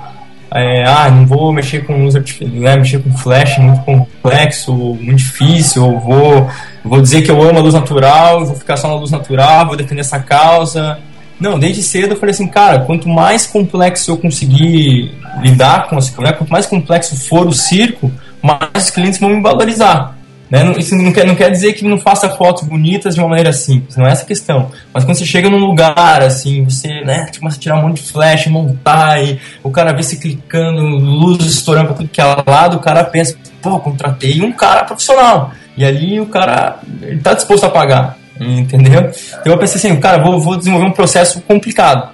[0.52, 5.84] é, ah, não vou mexer com artificial, né, mexer com flash muito complexo, muito difícil,
[5.84, 6.50] ou vou,
[6.84, 9.76] vou dizer que eu amo a luz natural, vou ficar só na luz natural, vou
[9.76, 10.98] defender essa causa.
[11.40, 16.14] Não, desde cedo eu falei assim, cara, quanto mais complexo eu conseguir lidar com as
[16.18, 18.12] né, quanto mais complexo for o circo,
[18.42, 20.16] mais os clientes vão me valorizar.
[20.50, 20.64] Né?
[20.76, 23.96] Isso não quer, não quer dizer que não faça fotos bonitas de uma maneira simples,
[23.96, 24.70] não é essa a questão.
[24.92, 28.10] Mas quando você chega num lugar, assim, você né, começa a tirar um monte de
[28.10, 32.76] flash, montar, e o cara vê se clicando, luz estourando pra tudo que é lado,
[32.76, 35.52] o cara pensa, pô, contratei um cara profissional.
[35.76, 39.10] E ali o cara ele tá disposto a pagar, entendeu?
[39.40, 42.10] Então eu pensei assim, cara, vou, vou desenvolver um processo complicado.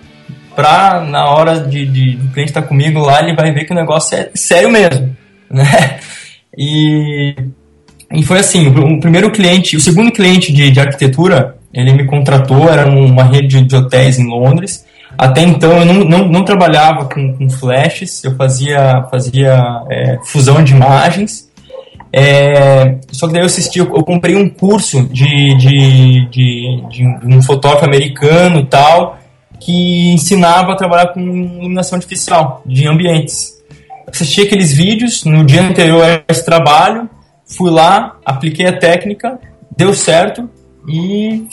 [0.54, 3.72] Pra, na hora de, de, do cliente estar tá comigo lá, ele vai ver que
[3.72, 5.14] o negócio é sério mesmo,
[5.50, 6.00] né?
[6.56, 7.34] E
[8.12, 12.68] e foi assim, o primeiro cliente, o segundo cliente de, de arquitetura, ele me contratou,
[12.68, 14.84] era uma rede de hotéis em Londres.
[15.18, 20.62] Até então eu não, não, não trabalhava com, com, flashes, eu fazia, fazia é, fusão
[20.62, 21.45] de imagens.
[22.12, 27.42] É, só que daí eu assisti, eu, comprei um curso de, de, de, de, um
[27.42, 29.18] fotógrafo americano e tal,
[29.61, 33.54] que ensinava a trabalhar com iluminação artificial de ambientes.
[34.07, 37.09] assisti aqueles vídeos, no dia anterior a esse trabalho,
[37.46, 39.38] Fui lá, apliquei a técnica,
[39.76, 40.50] deu certo
[40.88, 41.46] e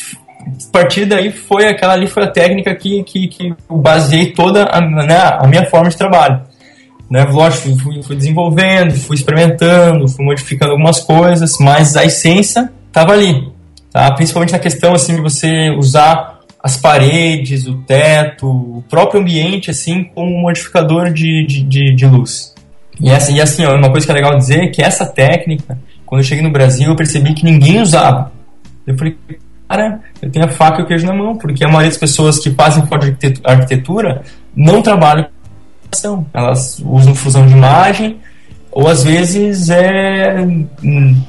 [0.67, 4.63] a partir daí foi aquela ali foi a técnica que, que, que eu baseei toda
[4.65, 6.41] a, né, a minha forma de trabalho.
[7.13, 7.25] Né?
[7.25, 13.51] Lógico, fui, fui desenvolvendo, fui experimentando, fui modificando algumas coisas, mas a essência estava ali.
[13.91, 14.11] Tá?
[14.13, 20.03] Principalmente na questão assim, de você usar as paredes, o teto, o próprio ambiente assim
[20.03, 22.55] como um modificador de, de, de, de luz.
[22.99, 25.77] E, essa, e assim, ó, uma coisa que é legal dizer é que essa técnica,
[26.07, 28.31] quando eu cheguei no Brasil, eu percebi que ninguém usava.
[28.87, 29.15] Eu falei,
[29.69, 32.39] cara, eu tenho a faca e o queijo na mão, porque a maioria das pessoas
[32.39, 32.83] que fazem
[33.43, 34.23] arquitetura
[34.55, 35.27] não trabalham
[36.33, 38.19] elas usam fusão de imagem
[38.75, 40.35] ou às vezes é,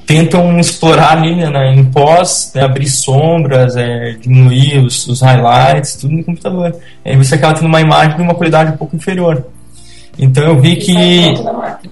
[0.06, 6.14] tentam explorar ali né, em pós, né, abrir sombras, é, diminuir os, os, highlights, tudo
[6.14, 6.74] no computador.
[7.04, 9.44] Aí você acaba tendo uma imagem de uma qualidade um pouco inferior.
[10.18, 11.34] Então eu vi que.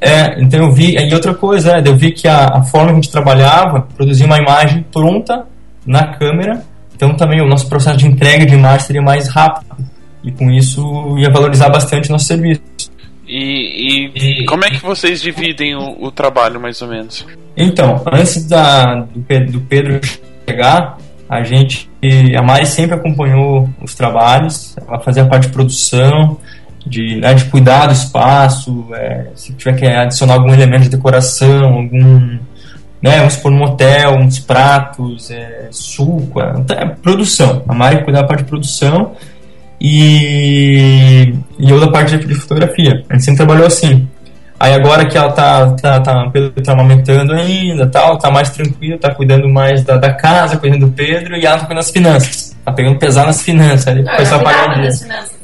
[0.01, 0.97] É, então eu vi.
[0.97, 4.25] E outra coisa, é, eu vi que a, a forma que a gente trabalhava, produzia
[4.25, 5.45] uma imagem pronta
[5.85, 6.63] na câmera,
[6.95, 9.92] então também o nosso processo de entrega de imagem seria mais rápido.
[10.23, 12.63] E com isso ia valorizar bastante nosso serviço.
[13.27, 17.27] E, e, e como é que vocês dividem o, o, trabalho, mais ou menos?
[17.57, 20.01] Então, antes da, do, Pedro, do Pedro
[20.49, 20.99] chegar,
[21.29, 21.89] a gente.
[22.37, 26.37] A Mari sempre acompanhou os trabalhos, ela fazia parte de produção,
[26.87, 31.65] de, né, de cuidar do espaço, é, se tiver que adicionar algum elemento de decoração,
[31.65, 32.39] algum,
[33.01, 37.63] né, vamos supor, um hotel, uns pratos, é, suco, é, produção.
[37.69, 39.13] A Mari cuida da parte de produção
[39.85, 43.05] e, e eu da parte de fotografia.
[43.11, 44.09] A gente sempre trabalhou assim.
[44.61, 48.97] Aí agora que ela tá, tá, tá, Pedro tá amamentando ainda, tal, tá mais tranquilo,
[48.97, 52.57] tá cuidando mais da, da casa, cuidando do Pedro, e ela tá cuidando das finanças.
[52.65, 55.35] Tá pegando pesado nas finanças, ali, Não, só pagar das finanças,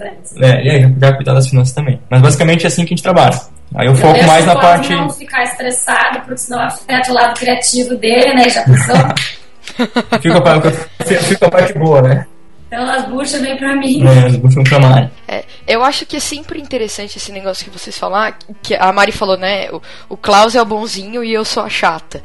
[0.40, 2.00] É, e aí já cuidar das finanças também.
[2.08, 3.40] Mas basicamente é assim que a gente trabalha.
[3.74, 4.94] Aí eu, eu foco mais na parte.
[4.94, 8.48] não ficar estressado, porque senão afeta o lado criativo dele, né?
[8.48, 8.94] Já pensou?
[10.22, 12.24] fica, a, fica a parte boa, né?
[12.68, 14.06] Então as buchas vêm pra mim.
[14.06, 15.10] É, as buchas vêm pra Mari.
[15.26, 19.10] É, eu acho que é sempre interessante esse negócio que vocês falaram, que a Mari
[19.10, 19.70] falou, né?
[19.70, 22.22] O, o Klaus é o bonzinho e eu sou a chata.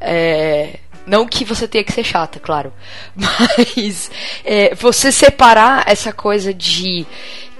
[0.00, 2.72] É, não que você tenha que ser chata, claro.
[3.14, 4.10] Mas
[4.44, 7.06] é, você separar essa coisa de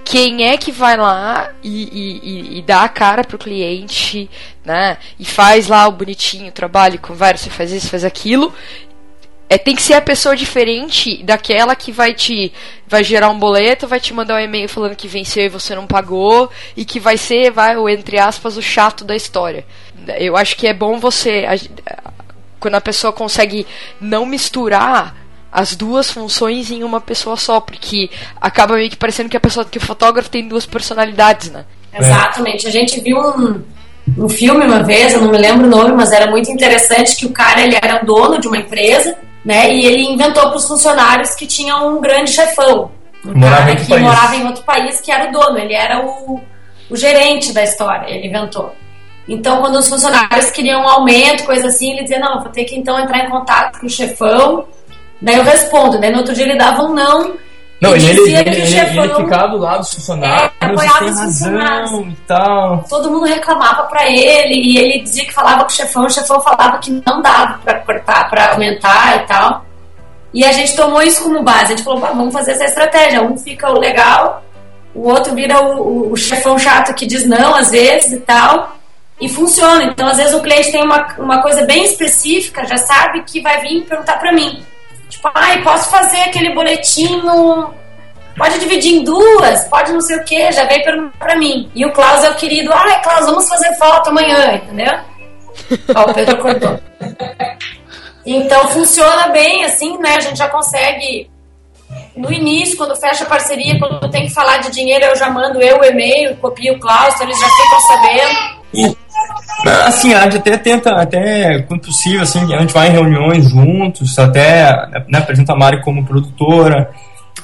[0.05, 4.29] quem é que vai lá e, e, e, dá a cara pro cliente,
[4.63, 4.97] né?
[5.19, 8.53] E faz lá o bonitinho, trabalho, conversa, faz isso, faz aquilo,
[9.49, 12.51] é, tem que ser a pessoa diferente daquela que vai te
[12.87, 15.87] vai gerar um boleto, vai te mandar um e-mail falando que venceu e você não
[15.87, 19.65] pagou e que vai ser, vai, o entre aspas, o chato da história.
[20.17, 22.11] Eu acho que é bom você a,
[22.59, 23.65] quando a pessoa consegue
[23.99, 25.15] não misturar
[25.51, 28.09] as duas funções em uma pessoa só, porque
[28.41, 31.65] acaba meio que parecendo que a pessoa que o fotógrafo tem duas personalidades, né?
[31.93, 32.67] Exatamente.
[32.67, 33.63] A gente viu um
[34.17, 37.25] um filme uma vez, eu não me lembro o nome, mas era muito interessante que
[37.25, 39.73] o cara ele era dono de uma empresa né?
[39.73, 42.91] E ele inventou para os funcionários que tinha um grande chefão,
[43.23, 44.01] um morava cara que país.
[44.01, 46.41] morava em outro país, que era o dono, ele era o,
[46.89, 48.73] o gerente da história, ele inventou.
[49.27, 52.75] Então, quando os funcionários queriam um aumento, coisa assim, ele dizia, não, vou ter que
[52.75, 54.67] então entrar em contato com o chefão.
[55.21, 57.35] Daí eu respondo, daí no outro dia ele dava um não,
[57.85, 61.91] não, ele, ele, ele, ele, ficava do lado dos funcionários, é, apoiava os funcionários.
[61.91, 62.85] E tal.
[62.89, 66.41] Todo mundo reclamava para ele e ele dizia que falava com o chefão, o chefão
[66.41, 69.65] falava que não dava para cortar, para aumentar e tal.
[70.33, 71.63] E a gente tomou isso como base.
[71.63, 73.21] A gente falou, vamos fazer essa estratégia.
[73.21, 74.43] Um fica o legal,
[74.93, 78.75] o outro vira o, o, o chefão chato que diz não às vezes e tal.
[79.19, 79.83] E funciona.
[79.85, 83.61] Então, às vezes, o cliente tem uma, uma coisa bem específica, já sabe que vai
[83.61, 84.61] vir perguntar para mim.
[85.15, 87.73] Tipo, ai, posso fazer aquele boletinho.
[88.37, 91.71] Pode dividir em duas, pode não sei o que, já veio perguntar pra mim.
[91.73, 94.93] E o Klaus é o querido, ai, Klaus, vamos fazer foto amanhã, entendeu?
[95.95, 96.79] Ó, o Pedro cortou.
[98.25, 100.15] Então funciona bem, assim, né?
[100.17, 101.29] A gente já consegue.
[102.13, 105.61] No início, quando fecha a parceria, quando tem que falar de dinheiro, eu já mando
[105.61, 108.97] eu o e-mail, copio o Klaus, então eles já ficam sabendo.
[109.85, 114.17] Assim, a gente até tenta, até quando possível, assim, a gente vai em reuniões juntos,
[114.19, 114.71] até
[115.07, 116.91] né, apresenta a Mari como produtora.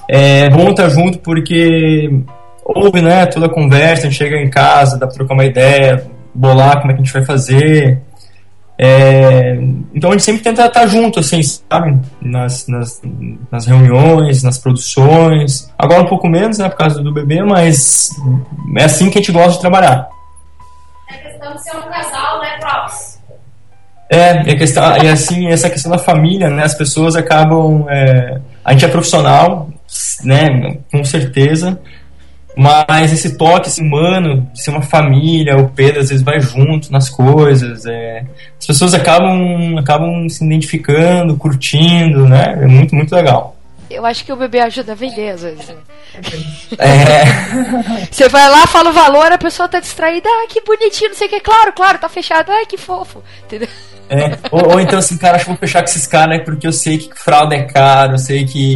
[0.09, 2.11] É bom estar junto porque
[2.63, 6.05] ouve né, toda a conversa, a gente chega em casa, dá pra trocar uma ideia,
[6.33, 7.99] bolar como é que a gente vai fazer.
[8.77, 9.59] É,
[9.93, 11.99] então a gente sempre tenta estar junto, assim, sabe?
[12.21, 13.01] Nas, nas,
[13.51, 15.71] nas, reuniões, nas produções.
[15.77, 18.09] Agora um pouco menos, né, por causa do bebê, mas
[18.77, 20.07] é assim que a gente gosta de trabalhar
[21.17, 23.19] questão de ser um casal, né, Klaus?
[24.09, 27.85] É, e, questão, e assim, essa questão da família, né, as pessoas acabam.
[27.89, 29.69] É, a gente é profissional,
[30.25, 31.79] né, com certeza,
[32.55, 36.91] mas esse toque assim, humano, de ser uma família, o Pedro às vezes vai junto
[36.91, 38.25] nas coisas, é,
[38.59, 43.55] as pessoas acabam, acabam se identificando, curtindo, né, é muito, muito legal.
[43.91, 45.67] Eu acho que o bebê ajuda a vender às vezes.
[45.67, 45.75] Né?
[46.77, 48.05] É.
[48.11, 51.27] Você vai lá, fala o valor, a pessoa tá distraída, ah, que bonitinho, não sei
[51.27, 53.23] o que, claro, claro, tá fechado, ai, que fofo.
[53.43, 53.67] Entendeu?
[54.09, 54.37] É.
[54.51, 56.43] Ou, ou, então assim, cara, acho que vou fechar com esses caras, né?
[56.43, 58.75] Porque eu sei que fralda é caro, eu sei que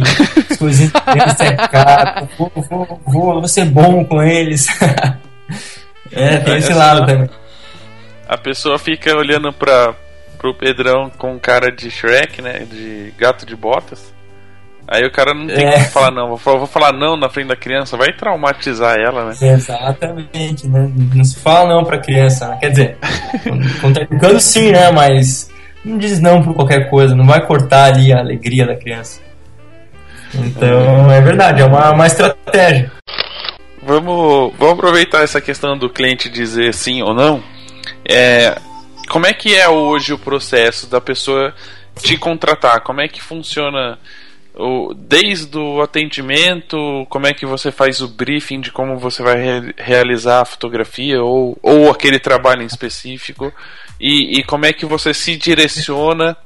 [0.50, 0.92] as coisinhas
[1.40, 4.66] é caro, vou, vou, vou, vou ser bom com eles.
[6.10, 7.28] é, tem esse lado também.
[8.26, 9.94] A pessoa fica olhando pra,
[10.38, 12.66] pro Pedrão com cara de Shrek, né?
[12.68, 14.15] De gato de botas.
[14.88, 15.72] Aí o cara não tem é.
[15.72, 16.28] como falar não.
[16.28, 19.34] Vou falar, vou falar não na frente da criança, vai traumatizar ela, né?
[19.40, 20.90] Exatamente, né?
[21.14, 22.58] Não se fala não pra criança, né?
[22.60, 22.98] Quer dizer,
[23.80, 24.90] quando tá educando sim, né?
[24.90, 25.50] Mas
[25.84, 29.20] não diz não por qualquer coisa, não vai cortar ali a alegria da criança.
[30.34, 32.92] Então, é verdade, é uma, uma estratégia.
[33.82, 37.42] Vamos, vamos aproveitar essa questão do cliente dizer sim ou não.
[38.08, 38.58] É,
[39.08, 41.54] como é que é hoje o processo da pessoa
[41.96, 42.80] te contratar?
[42.80, 43.98] Como é que funciona
[44.56, 49.36] o, desde o atendimento, como é que você faz o briefing de como você vai
[49.36, 53.52] re realizar a fotografia ou, ou aquele trabalho em específico
[54.00, 56.36] e, e como é que você se direciona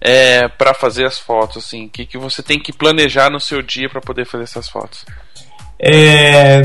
[0.00, 3.60] é, para fazer as fotos, assim, o que, que você tem que planejar no seu
[3.60, 5.04] dia para poder fazer essas fotos?
[5.78, 6.62] É,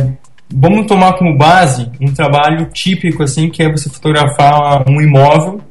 [0.50, 5.62] vamos tomar como base um trabalho típico assim que é você fotografar um imóvel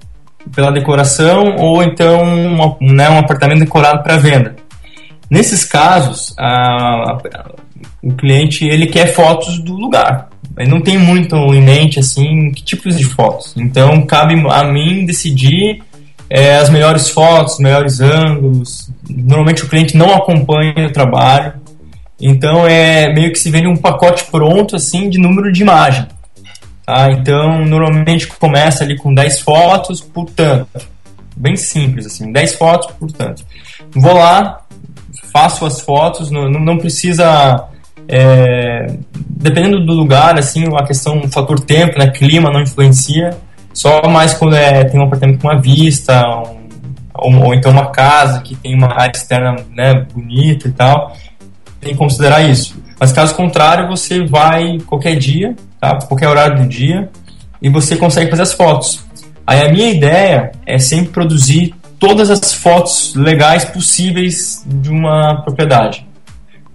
[0.54, 4.56] pela decoração ou então um, né, um apartamento decorado para venda.
[5.30, 7.18] Nesses casos, a, a,
[8.02, 10.28] o cliente ele quer fotos do lugar.
[10.58, 13.54] Ele não tem muito em mente assim que tipos de fotos.
[13.56, 15.82] Então cabe a mim decidir
[16.28, 18.90] é, as melhores fotos, os melhores ângulos.
[19.08, 21.54] Normalmente o cliente não acompanha o trabalho.
[22.20, 26.06] Então é meio que se vende um pacote pronto assim de número de imagem.
[26.92, 27.10] Tá?
[27.10, 30.68] Então normalmente começa ali com 10 fotos por tanto.
[31.34, 33.42] Bem simples assim, 10 fotos por tanto.
[33.94, 34.60] Vou lá,
[35.32, 37.66] faço as fotos, não, não precisa
[38.06, 43.30] é, dependendo do lugar, assim, a questão, o fator tempo, né, clima não influencia.
[43.72, 46.58] Só mais quando é, tem um apartamento com uma vista, um,
[47.14, 51.16] ou, ou, então uma casa que tem uma área externa né, bonita e tal
[51.80, 52.80] tem que considerar isso.
[53.00, 55.96] Mas caso contrário, você vai qualquer dia, tá?
[56.06, 57.10] qualquer horário do dia,
[57.60, 59.04] e você consegue fazer as fotos.
[59.44, 66.06] Aí a minha ideia é sempre produzir todas as fotos legais possíveis de uma propriedade.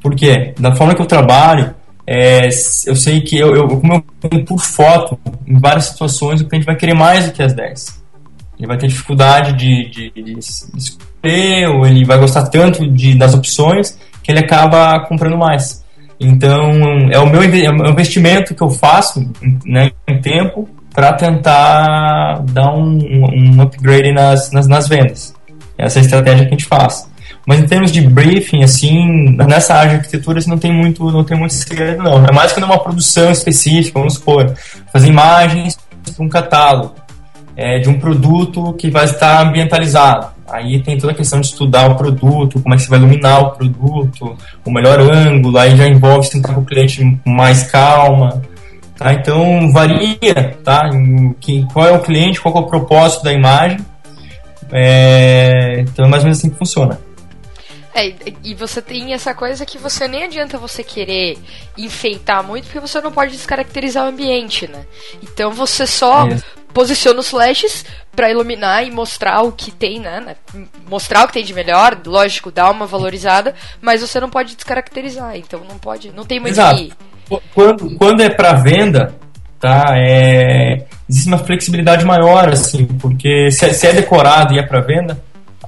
[0.01, 0.53] Por quê?
[0.59, 1.73] Da forma que eu trabalho,
[2.05, 2.47] é,
[2.85, 6.75] eu sei que eu, eu, como eu por foto, em várias situações, o cliente vai
[6.75, 8.03] querer mais do que as 10.
[8.57, 13.33] Ele vai ter dificuldade de, de, de escolher, ou ele vai gostar tanto de, das
[13.33, 15.85] opções que ele acaba comprando mais.
[16.19, 16.71] Então,
[17.11, 19.29] é o meu é o investimento que eu faço
[19.65, 25.33] né, em tempo para tentar dar um, um upgrade nas, nas, nas, vendas.
[25.77, 27.07] Essa é a estratégia que a gente faz.
[27.45, 31.23] Mas em termos de briefing, assim, nessa área de arquitetura, assim, não tem muito, não
[31.23, 32.25] tem muito segredo, não.
[32.25, 34.53] É mais quando é uma produção específica, vamos supor,
[34.91, 35.77] fazer imagens
[36.15, 36.95] para um catálogo
[37.55, 40.36] é, de um produto que vai estar ambientalizado.
[40.49, 43.41] Aí tem toda a questão de estudar o produto, como é que você vai iluminar
[43.43, 48.41] o produto, o melhor ângulo, aí já envolve tentar com o cliente mais calma.
[48.97, 49.13] Tá?
[49.13, 50.89] Então varia tá?
[51.71, 53.79] Qual é o cliente, qual é o propósito da imagem.
[54.71, 56.99] É, então é mais ou menos assim que funciona.
[57.97, 61.35] É, e você tem essa coisa que você nem adianta você querer
[61.75, 64.85] enfeitar muito, porque você não pode descaracterizar o ambiente, né?
[65.23, 66.37] Então você só é.
[66.71, 67.83] posiciona os flashes
[68.15, 70.35] para iluminar e mostrar o que tem, né?
[70.87, 75.35] Mostrar o que tem de melhor, lógico, dar uma valorizada, mas você não pode descaracterizar,
[75.35, 76.77] então não pode, não tem muito Exato.
[76.77, 76.93] que...
[77.51, 79.15] Quando, quando é para venda,
[79.59, 79.95] tá?
[79.95, 84.81] É, existe uma flexibilidade maior, assim, porque se é, se é decorado e é para
[84.81, 85.19] venda,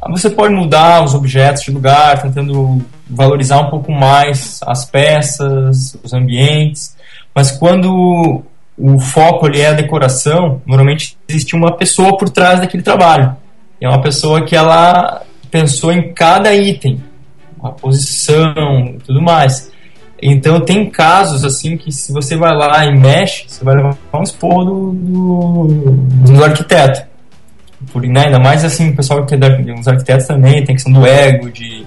[0.07, 6.13] você pode mudar os objetos de lugar, tentando valorizar um pouco mais as peças, os
[6.13, 6.95] ambientes,
[7.35, 8.43] mas quando
[8.77, 13.35] o foco ali é a decoração, normalmente existe uma pessoa por trás daquele trabalho.
[13.81, 17.03] É uma pessoa que ela pensou em cada item,
[17.61, 19.71] a posição tudo mais.
[20.21, 24.23] Então tem casos assim que se você vai lá e mexe, você vai levar um
[24.23, 25.67] esporro do, do,
[26.33, 27.09] do arquiteto
[27.91, 31.05] por, né, ainda mais assim, o pessoal que é os arquitetos também tem questão do
[31.05, 31.85] ego, de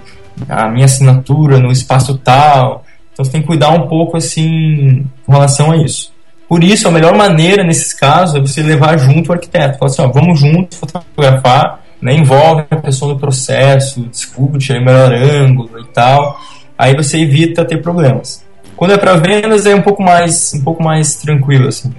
[0.49, 2.83] a minha assinatura no espaço tal.
[3.11, 6.11] Então você tem que cuidar um pouco assim com relação a isso.
[6.47, 9.77] Por isso, a melhor maneira nesses casos é você levar junto o arquiteto.
[9.77, 14.85] Falar assim, ó, vamos juntos fotografar, né, envolve a pessoa no processo, discute aí o
[14.85, 16.39] melhor ângulo e tal.
[16.77, 18.43] Aí você evita ter problemas.
[18.75, 21.93] Quando é para vendas é um pouco mais um pouco mais tranquilo assim.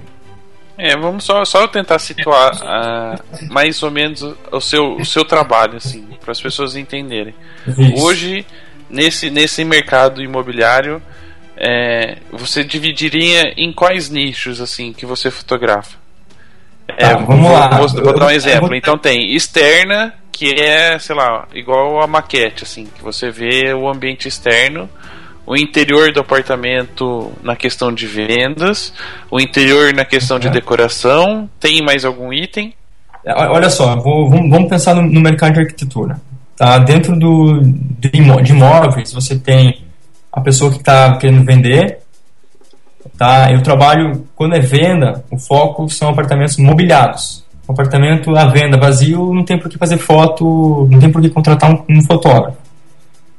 [0.77, 4.21] É, vamos só, só tentar situar uh, mais ou menos
[4.51, 7.33] o seu, o seu trabalho, assim, para as pessoas entenderem.
[7.65, 8.03] Isso.
[8.03, 8.45] Hoje,
[8.89, 11.01] nesse, nesse mercado imobiliário,
[11.55, 15.97] é, você dividiria em quais nichos, assim, que você fotografa?
[16.89, 17.69] É, tá, vamos vou, lá.
[17.69, 18.67] Vou, vou dar um exemplo.
[18.67, 18.75] Vou...
[18.75, 23.87] Então tem externa, que é, sei lá, igual a maquete, assim, que você vê o
[23.87, 24.89] ambiente externo
[25.45, 28.91] o interior do apartamento na questão de vendas,
[29.29, 31.49] o interior na questão de decoração.
[31.59, 32.73] Tem mais algum item?
[33.23, 36.19] É, olha só, vou, vamos pensar no, no, mercado de arquitetura.
[36.55, 36.79] Tá?
[36.79, 39.83] Dentro do, de, de imóveis, você tem
[40.31, 41.99] a pessoa que está querendo vender.
[43.17, 43.51] Tá?
[43.51, 47.45] Eu trabalho, quando é venda, o foco são apartamentos mobiliados.
[47.67, 51.29] Um apartamento à venda vazio, não tem por que fazer foto, não tem por que
[51.29, 52.65] contratar um, um fotógrafo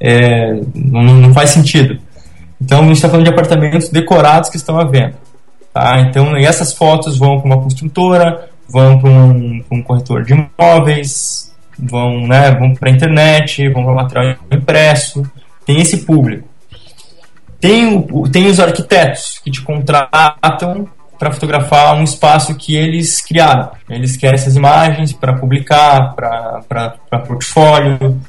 [0.01, 1.99] é, não, não, faz sentido.
[2.61, 5.15] Então, a gente está falando de apartamentos decorados que estão à venda.
[5.73, 6.01] Tá?
[6.01, 12.27] Então, essas fotos vão para uma construtora, vão para um, um, corretor de imóveis, vão,
[12.27, 15.23] né, vão para a internet, vão para material impresso.
[15.65, 16.49] Tem esse público.
[17.61, 20.89] Tem, tem os arquitetos que te contratam
[21.19, 23.71] para fotografar um espaço que eles criaram.
[23.89, 28.21] Eles querem essas imagens para publicar, para portfólio,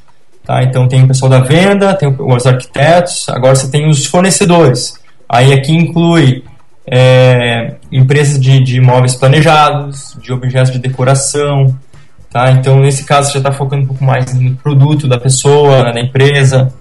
[0.48, 0.64] Tá?
[0.64, 4.98] Então tem o pessoal da venda, tem os arquitetos, agora você tem os fornecedores.
[5.28, 6.42] Aí aqui inclui
[6.90, 11.78] é, empresas de, de imóveis planejados, de objetos de decoração,
[12.32, 12.50] tá?
[12.52, 16.00] Então, nesse caso, já está focando um pouco mais no produto da pessoa, né, da
[16.00, 16.74] empresa.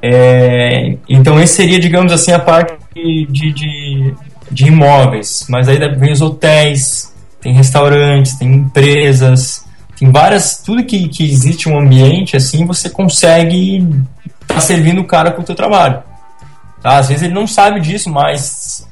[0.00, 4.14] É, então, esse seria, digamos assim, a parte de, de,
[4.52, 5.46] de imóveis.
[5.48, 9.63] Mas aí vem os hotéis, tem restaurantes, tem empresas,
[9.98, 13.78] tem várias, tudo que, que existe um ambiente assim, você consegue
[14.40, 16.02] estar tá servindo o cara com o teu trabalho.
[16.82, 16.98] Tá?
[16.98, 18.86] Às vezes ele não sabe disso, mas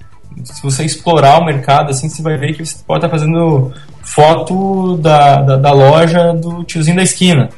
[0.45, 3.73] se você explorar o mercado, assim, você vai ver que você pode estar tá fazendo
[4.03, 7.51] foto da, da, da, loja do tiozinho da esquina.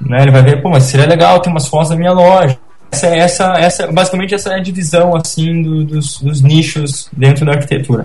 [0.00, 0.22] Né?
[0.22, 2.58] Ele vai ver, pô, mas seria legal ter umas fotos da minha loja.
[2.92, 7.52] Essa, essa, essa, basicamente essa é a divisão assim do, dos, dos nichos dentro da
[7.52, 8.04] arquitetura.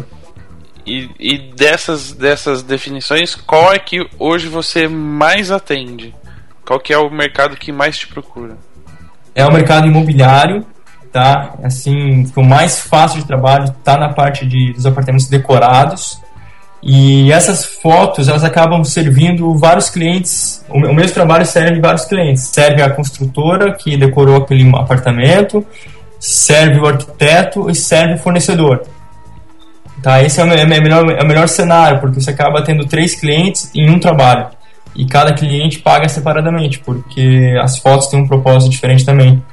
[0.89, 6.15] E, e, dessas, dessas definições, qual é que hoje você mais atende?
[6.65, 8.57] Qual que é o mercado que mais te procura?
[9.35, 10.65] É o mercado imobiliário,
[11.11, 11.53] tá?
[11.63, 16.19] Assim, o mais fácil de trabalho tá na parte de, dos apartamentos decorados.
[16.81, 20.65] E essas fotos, elas acabam servindo vários clientes.
[20.69, 22.43] O, o mesmo trabalho serve vários clientes.
[22.47, 25.63] Serve a construtora que decorou aquele apartamento,
[26.19, 28.87] serve o arquiteto e serve o fornecedor.
[30.01, 33.15] Tá, esse é o, é, melhor, é o melhor cenário, porque você acaba tendo três
[33.15, 34.47] clientes em um trabalho.
[34.95, 39.43] E cada cliente paga separadamente, porque as fotos têm um propósito diferente também.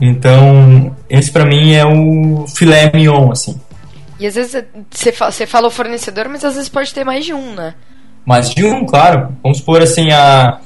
[0.00, 3.60] Então, esse para mim é o filé mignon, assim.
[4.18, 7.24] E às vezes você fala, você fala o fornecedor, mas às vezes pode ter mais
[7.24, 7.74] de um, né?
[8.24, 9.36] Mais de um, claro.
[9.42, 10.60] Vamos supor assim, a,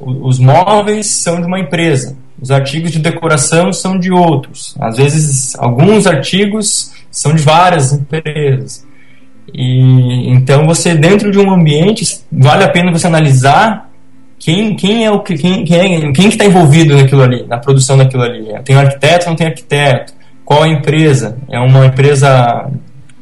[0.00, 4.74] os móveis são de uma empresa, os artigos de decoração são de outros.
[4.80, 8.86] Às vezes, alguns artigos são de várias empresas.
[9.52, 13.90] E então você dentro de um ambiente vale a pena você analisar
[14.38, 18.22] quem, quem é o quem, quem, é, quem está envolvido naquilo ali, na produção daquilo
[18.22, 18.46] ali.
[18.64, 20.12] Tem um arquiteto, não tem arquiteto?
[20.44, 21.38] Qual a empresa?
[21.50, 22.70] É uma empresa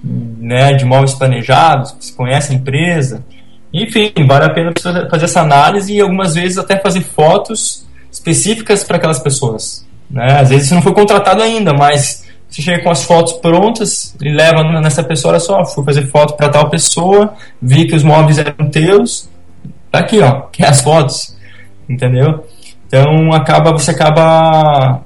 [0.03, 1.95] né, de móveis planejados?
[2.01, 3.25] Você conhece a empresa?
[3.73, 4.73] Enfim, vale a pena
[5.11, 9.85] fazer essa análise e algumas vezes até fazer fotos específicas para aquelas pessoas.
[10.09, 10.41] Né?
[10.41, 14.29] Às vezes você não foi contratado ainda, mas você chega com as fotos prontas e
[14.31, 18.39] leva nessa pessoa, olha só, fui fazer foto para tal pessoa, vi que os móveis
[18.39, 19.29] eram teus,
[19.93, 21.37] Tá aqui, ó, que é as fotos,
[21.89, 22.47] entendeu?
[22.87, 25.03] Então acaba você acaba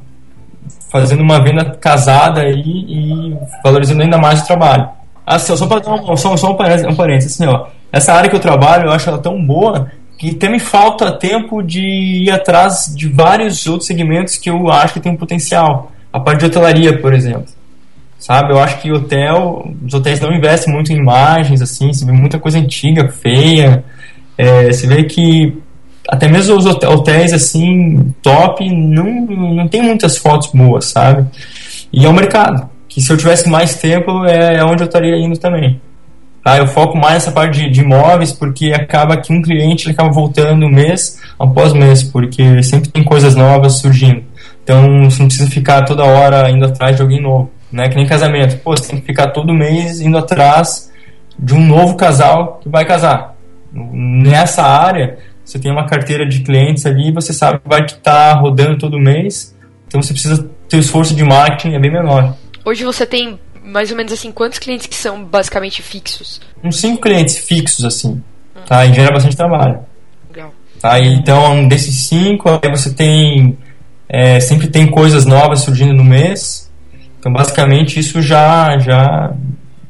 [0.88, 4.88] fazendo uma venda casada aí e valorizando ainda mais o trabalho.
[5.26, 8.30] Assim, só para dar um, só, só um parênteses, um parênteses assim, ó, essa área
[8.30, 12.92] que eu trabalho, eu acho ela tão boa que também falta tempo de ir atrás
[12.94, 15.92] de vários outros segmentos que eu acho que tem um potencial.
[16.12, 17.46] A parte de hotelaria, por exemplo.
[18.18, 22.12] Sabe, eu acho que hotel, os hotéis não investem muito em imagens, assim, você vê
[22.12, 23.84] muita coisa antiga, feia,
[24.38, 25.62] é, você vê que
[26.08, 31.26] até mesmo os hotéis assim top não, não tem muitas fotos boas, sabe?
[31.92, 35.16] E é um mercado que se eu tivesse mais tempo é, é onde eu estaria
[35.16, 35.80] indo também.
[36.46, 36.58] Tá?
[36.58, 40.12] Eu foco mais nessa parte de, de imóveis porque acaba que um cliente ele acaba
[40.12, 44.22] voltando mês após mês porque sempre tem coisas novas surgindo.
[44.62, 47.88] Então você não precisa ficar toda hora indo atrás de alguém novo, né?
[47.88, 48.58] Que nem casamento.
[48.58, 50.92] Pô, você tem que ficar todo mês indo atrás
[51.36, 53.34] de um novo casal que vai casar
[53.72, 58.32] nessa área, você tem uma carteira de clientes ali, você sabe que vai estar tá
[58.34, 59.52] rodando todo mês,
[59.88, 62.36] então você precisa ter o esforço de marketing é bem menor.
[62.64, 66.40] Hoje você tem mais ou menos assim quantos clientes que são basicamente fixos?
[66.62, 68.22] Uns cinco clientes fixos assim,
[68.54, 68.60] hum.
[68.66, 68.86] tá?
[68.86, 69.80] E gera bastante trabalho.
[70.28, 70.54] Legal.
[70.80, 70.98] Tá?
[71.00, 73.58] Então desses cinco, aí você tem
[74.08, 76.70] é, sempre tem coisas novas surgindo no mês.
[77.18, 79.32] Então basicamente isso já já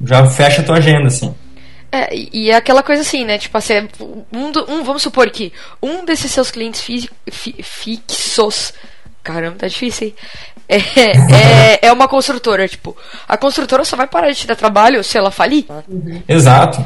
[0.02, 1.34] já fecha a tua agenda assim.
[1.92, 3.38] É, e é aquela coisa assim, né?
[3.38, 3.74] Tipo assim,
[4.32, 5.52] um, um, vamos supor que
[5.82, 8.72] um desses seus clientes fi, fi, fixos.
[9.22, 10.14] Caramba, tá difícil, hein?
[10.68, 12.96] É, é, é, uma construtora, tipo,
[13.28, 15.64] a construtora só vai parar de te dar trabalho se ela falir.
[16.28, 16.84] Exato,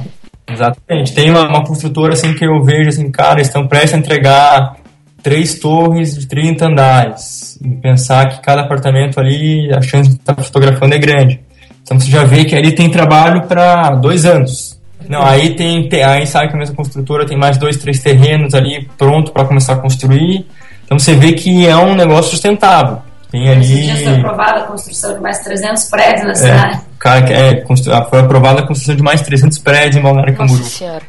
[0.48, 1.14] exatamente.
[1.14, 4.76] Tem uma, uma construtora assim que eu vejo assim, cara, estão prestes a entregar
[5.22, 7.58] três torres de 30 andares.
[7.62, 11.40] E pensar que cada apartamento ali, a chance de estar fotografando é grande.
[11.82, 14.78] Então você já vê que ali tem trabalho para dois anos.
[15.08, 18.54] Não, aí tem, tem, aí sabe que a mesma construtora tem mais dois, três terrenos
[18.54, 20.46] ali pronto para começar a construir.
[20.84, 22.98] Então você vê que é um negócio sustentável.
[23.30, 23.86] Tem ali.
[23.86, 26.80] Já foi aprovada a construção de mais 300 prédios na é, cidade.
[26.98, 27.64] Cara, é,
[28.08, 30.62] foi aprovada a construção de mais 300 prédios em Balneário Camboriú.
[30.62, 31.02] Nossa senhora.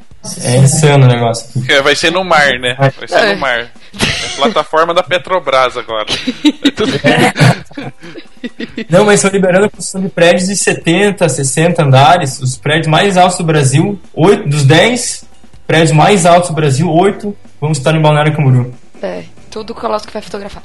[0.44, 1.50] É insano o negócio.
[1.68, 2.76] É, vai ser no mar, né?
[2.78, 3.34] Vai ser é.
[3.34, 3.60] no mar.
[3.60, 6.06] É a plataforma da Petrobras agora.
[8.90, 13.18] Não, mas estão liberando a construção de prédios de 70, 60 andares, os prédios mais
[13.18, 15.26] altos do Brasil, 8 dos 10
[15.66, 18.74] prédios mais altos do Brasil, 8 vão estar em Balneário Camboriú.
[19.02, 19.24] É.
[19.52, 20.64] Tudo colosso que vai fotografar.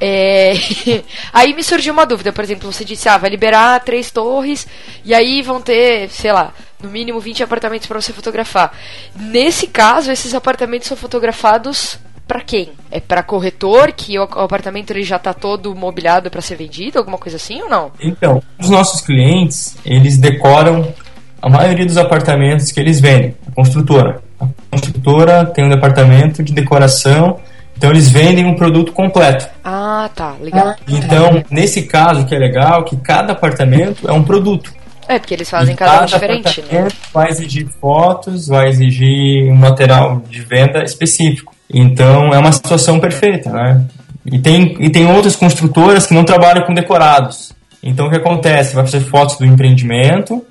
[0.00, 0.52] É...
[1.32, 4.66] aí me surgiu uma dúvida, por exemplo, você disse, ah, vai liberar três torres
[5.04, 6.52] e aí vão ter, sei lá,
[6.82, 8.76] no mínimo 20 apartamentos para você fotografar.
[9.16, 12.70] Nesse caso, esses apartamentos são fotografados para quem?
[12.90, 17.18] É para corretor que o apartamento ele já está todo mobiliado para ser vendido, alguma
[17.18, 17.92] coisa assim ou não?
[18.00, 20.92] Então, os nossos clientes, eles decoram
[21.40, 24.22] a maioria dos apartamentos que eles vendem, a construtora.
[24.40, 27.38] A construtora tem um departamento de decoração,
[27.84, 29.46] então eles vendem um produto completo.
[29.62, 30.74] Ah, tá, legal.
[30.88, 34.72] Então, nesse caso que é legal, que cada apartamento é um produto.
[35.06, 36.88] É, porque eles fazem cada, cada um diferente, né?
[37.12, 41.54] Vai exigir fotos, vai exigir um material de venda específico.
[41.68, 43.84] Então é uma situação perfeita, né?
[44.24, 47.52] E tem, e tem outras construtoras que não trabalham com decorados.
[47.82, 48.74] Então o que acontece?
[48.74, 50.42] Vai fazer fotos do empreendimento,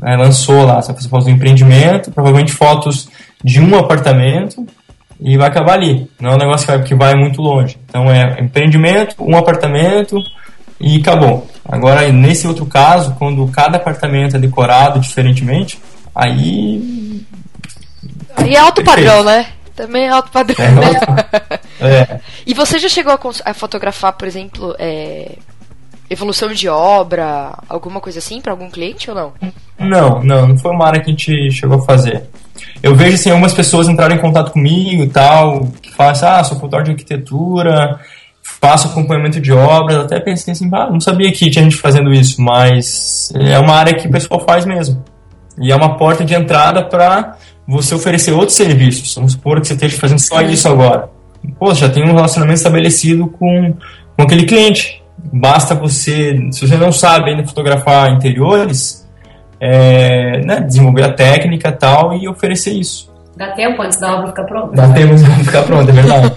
[0.00, 0.14] né?
[0.14, 3.08] lançou lá, você vai fazer fotos do empreendimento, provavelmente fotos
[3.42, 4.64] de um apartamento
[5.20, 6.10] e vai acabar ali.
[6.20, 7.78] Não é um negócio que vai, que vai muito longe.
[7.88, 10.22] Então é empreendimento, um apartamento
[10.80, 11.46] e acabou.
[11.64, 15.80] Agora, nesse outro caso, quando cada apartamento é decorado diferentemente,
[16.14, 17.24] aí.
[18.36, 19.06] Aí é alto Perfeito.
[19.06, 19.46] padrão, né?
[19.74, 20.64] Também é alto padrão.
[20.64, 21.00] É, né?
[21.80, 22.20] é.
[22.46, 25.36] E você já chegou a, a fotografar, por exemplo, é,
[26.08, 29.32] evolução de obra, alguma coisa assim para algum cliente ou não?
[29.78, 32.24] Não, não, não foi uma área que a gente chegou a fazer.
[32.82, 36.44] Eu vejo assim, algumas pessoas entraram em contato comigo e tal, que falam assim, ah,
[36.44, 37.98] sou fotógrafo de arquitetura,
[38.42, 42.40] faço acompanhamento de obras, até pensei assim, ah, não sabia que tinha gente fazendo isso,
[42.40, 45.02] mas é uma área que o pessoal faz mesmo.
[45.58, 49.14] E é uma porta de entrada para você oferecer outros serviços.
[49.14, 51.08] Vamos supor que você esteja fazendo só isso agora.
[51.58, 53.74] Pô, já tem um relacionamento estabelecido com,
[54.16, 55.02] com aquele cliente.
[55.32, 59.05] Basta você, se você não sabe ainda fotografar interiores,
[59.60, 63.14] é, né, desenvolver a técnica tal e oferecer isso.
[63.36, 64.74] Dá tempo antes da obra ficar pronta?
[64.74, 66.34] Dá tempo antes da obra ficar pronta, é verdade.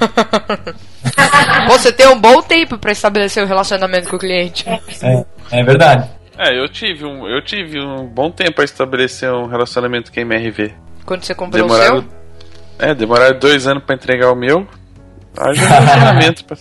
[1.70, 4.68] você tem um bom tempo para estabelecer o um relacionamento com o cliente.
[4.68, 6.10] É, é verdade.
[6.38, 10.24] É, eu tive um, eu tive um bom tempo para estabelecer um relacionamento com a
[10.24, 10.74] MRV.
[11.06, 12.10] Quando você comprou demoraram, o seu?
[12.80, 14.68] É, demoraram dois anos para entregar o meu.
[15.38, 16.46] Haja relacionamento.
[16.46, 16.58] pra...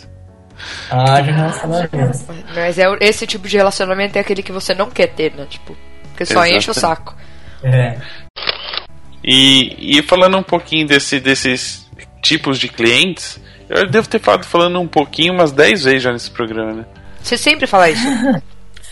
[0.91, 2.19] Haja relacionamento.
[2.55, 5.47] Mas é, esse tipo de relacionamento é aquele que você não quer ter, né?
[5.49, 5.77] Tipo,
[6.19, 6.57] porque só Exatamente.
[6.57, 7.15] enche o saco.
[7.63, 8.01] É.
[9.23, 11.89] E, e falando um pouquinho desse, desses
[12.21, 16.31] tipos de clientes, eu devo ter falado falando um pouquinho umas 10 vezes já nesse
[16.31, 16.87] programa, né?
[17.23, 18.07] Você sempre fala isso.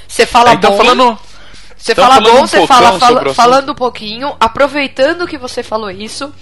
[0.06, 0.76] Você fala então, bom.
[0.76, 1.18] falando
[1.76, 6.32] você fala bom, um você fala, fala falando um pouquinho, aproveitando que você falou isso,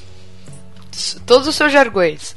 [1.25, 2.37] todos os seus jargões.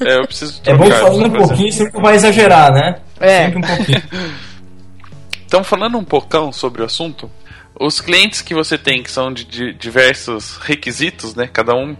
[0.00, 3.00] É, eu preciso É bom falando um pouquinho, sempre vai exagerar, né?
[3.20, 3.44] É.
[3.46, 4.02] Sempre um pouquinho.
[5.46, 7.30] então, falando um poucão sobre o assunto,
[7.80, 11.46] os clientes que você tem, que são de, de diversos requisitos, né?
[11.46, 11.96] Cada um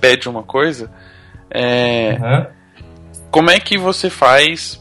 [0.00, 0.90] pede uma coisa.
[1.50, 2.46] É, uhum.
[3.30, 4.80] Como é que você faz?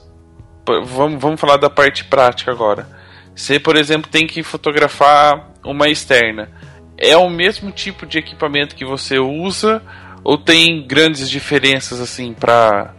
[0.85, 2.99] Vamos, vamos falar da parte prática agora
[3.39, 6.49] você, por exemplo, tem que fotografar uma externa.
[6.97, 9.81] É o mesmo tipo de equipamento que você usa
[10.25, 12.93] ou tem grandes diferenças assim para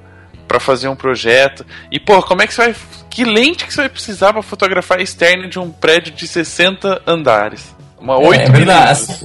[0.51, 1.64] para fazer um projeto?
[1.93, 2.74] E pô, como é que você vai
[3.09, 7.72] que lente que você vai precisar para fotografar externa de um prédio de 60 andares?
[8.01, 9.24] Uma 8 é, é verdade, assim,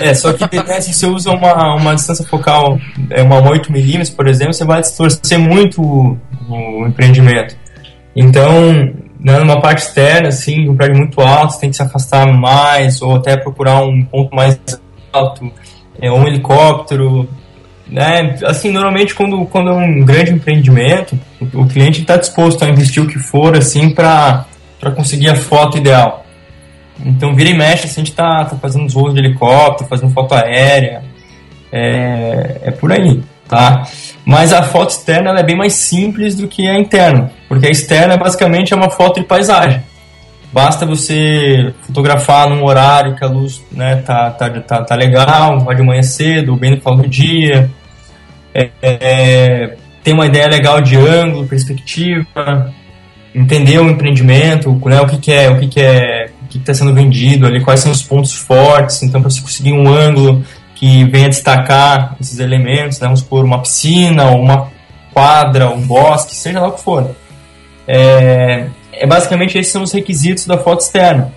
[0.00, 2.78] é, só que né, se você usa uma, uma distância focal,
[3.10, 6.18] é uma 8mm, por exemplo, você vai distorcer muito o,
[6.48, 7.54] o empreendimento.
[8.16, 8.72] Então,
[9.20, 13.02] né, numa parte externa, assim, um prédio muito alto, você tem que se afastar mais,
[13.02, 14.58] ou até procurar um ponto mais
[15.12, 15.50] alto,
[16.00, 17.28] é, um helicóptero,
[17.88, 18.36] né?
[18.44, 23.02] Assim, normalmente quando, quando é um grande empreendimento, o, o cliente está disposto a investir
[23.02, 24.44] o que for, assim, para
[24.94, 26.24] conseguir a foto ideal.
[27.04, 30.12] Então, vira e mexe, assim, a gente está tá fazendo os voos de helicóptero, fazendo
[30.12, 31.02] foto aérea,
[31.72, 33.84] é, é por aí, tá?
[34.24, 38.16] Mas a foto externa é bem mais simples do que a interna, porque a externa
[38.16, 39.80] basicamente é uma foto de paisagem.
[40.52, 45.76] Basta você fotografar num horário que a luz né, tá, tá, tá, tá legal, vai
[45.76, 47.70] de manhã cedo, bem no final do dia.
[48.54, 52.72] É, é, tem uma ideia legal de ângulo, perspectiva,
[53.34, 56.72] entender o empreendimento, né, o que, que é, o que, que é, o que está
[56.72, 59.02] sendo vendido ali, quais são os pontos fortes.
[59.02, 60.42] Então, para você conseguir um ângulo
[60.74, 63.06] que venha destacar esses elementos, né?
[63.06, 64.70] vamos supor uma piscina, uma
[65.12, 67.14] quadra, um bosque, seja lá o que for.
[67.86, 71.32] É, é basicamente esses são os requisitos da foto externa.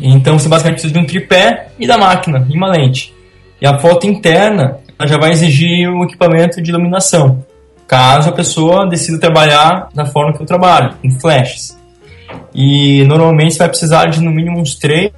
[0.00, 3.14] Então você basicamente precisa de um tripé e da máquina e uma lente.
[3.60, 7.44] E a foto interna ela já vai exigir um equipamento de iluminação,
[7.86, 11.76] caso a pessoa decida trabalhar da forma que eu trabalho, com flashes.
[12.54, 15.12] E normalmente você vai precisar de no mínimo uns três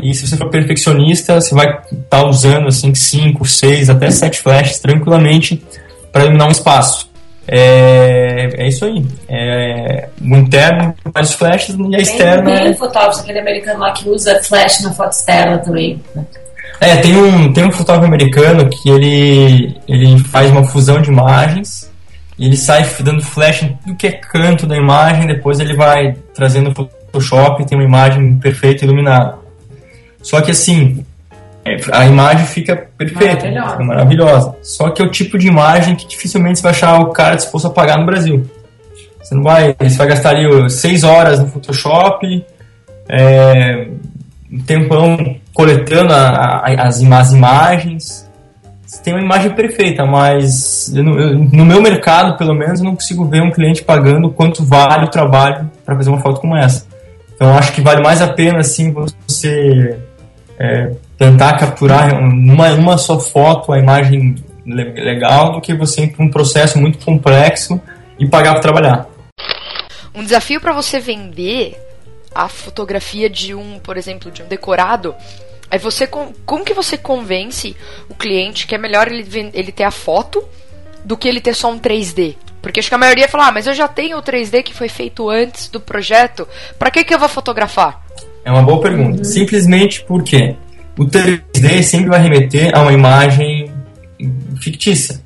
[0.00, 4.40] E se você for perfeccionista, você vai estar tá usando assim 5, 6, até 7
[4.40, 5.62] flashes tranquilamente
[6.12, 7.07] para iluminar um espaço.
[7.50, 9.04] É, é isso aí.
[9.28, 12.56] É, o interno, vários flashes e a externa.
[12.56, 16.00] Tem um fotógrafo, aquele americano lá que usa flash na foto externa também.
[16.80, 21.90] É, tem um, tem um fotógrafo americano que ele, ele faz uma fusão de imagens
[22.38, 26.14] e ele sai dando flash em tudo que é canto da imagem, depois ele vai
[26.34, 29.38] trazendo o Photoshop e tem uma imagem perfeita iluminada.
[30.22, 31.04] Só que assim,
[31.92, 33.70] a imagem fica perfeita, maravilhosa.
[33.70, 34.56] fica maravilhosa.
[34.62, 37.66] Só que é o tipo de imagem que dificilmente você vai achar o cara disposto
[37.66, 38.48] a pagar no Brasil.
[39.22, 42.44] Você não vai, você vai gastar ali seis horas no Photoshop,
[43.08, 43.88] é,
[44.50, 48.28] um tempão coletando a, a, as, as imagens.
[48.86, 52.94] Você tem uma imagem perfeita, mas eu, eu, no meu mercado, pelo menos, eu não
[52.94, 56.86] consigo ver um cliente pagando quanto vale o trabalho para fazer uma foto como essa.
[57.34, 58.94] Então, eu acho que vale mais a pena, assim,
[59.26, 59.98] você
[60.58, 66.24] é, tentar capturar numa, numa só foto a imagem legal do que você ir para
[66.24, 67.80] um processo muito complexo
[68.18, 69.06] e pagar para trabalhar.
[70.14, 71.76] Um desafio para você vender
[72.34, 75.14] a fotografia de um, por exemplo, de um decorado,
[75.70, 77.76] é você como que você convence
[78.08, 80.42] o cliente que é melhor ele, ele ter a foto
[81.04, 82.36] do que ele ter só um 3D?
[82.62, 84.88] Porque acho que a maioria fala, ah, mas eu já tenho o 3D que foi
[84.88, 86.46] feito antes do projeto,
[86.78, 88.04] para que, que eu vou fotografar?
[88.44, 89.18] É uma boa pergunta.
[89.18, 89.24] Uhum.
[89.24, 90.56] Simplesmente porque
[90.98, 93.70] o 3D sempre vai remeter a uma imagem
[94.60, 95.20] fictícia.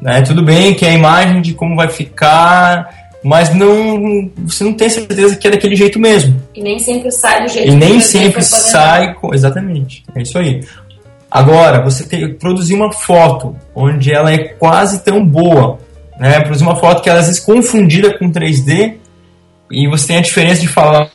[0.00, 0.22] Né?
[0.22, 2.88] Tudo bem que é a imagem de como vai ficar
[3.22, 6.40] mas não você não tem certeza que é daquele jeito mesmo.
[6.54, 10.04] E nem sempre sai do jeito E nem sempre sai com, exatamente.
[10.14, 10.64] É isso aí.
[11.30, 15.78] Agora, você tem produzir uma foto onde ela é quase tão boa,
[16.18, 16.40] né?
[16.40, 18.94] Produzir uma foto que ela, às vezes confundida com 3D
[19.70, 21.10] e você tem a diferença de falar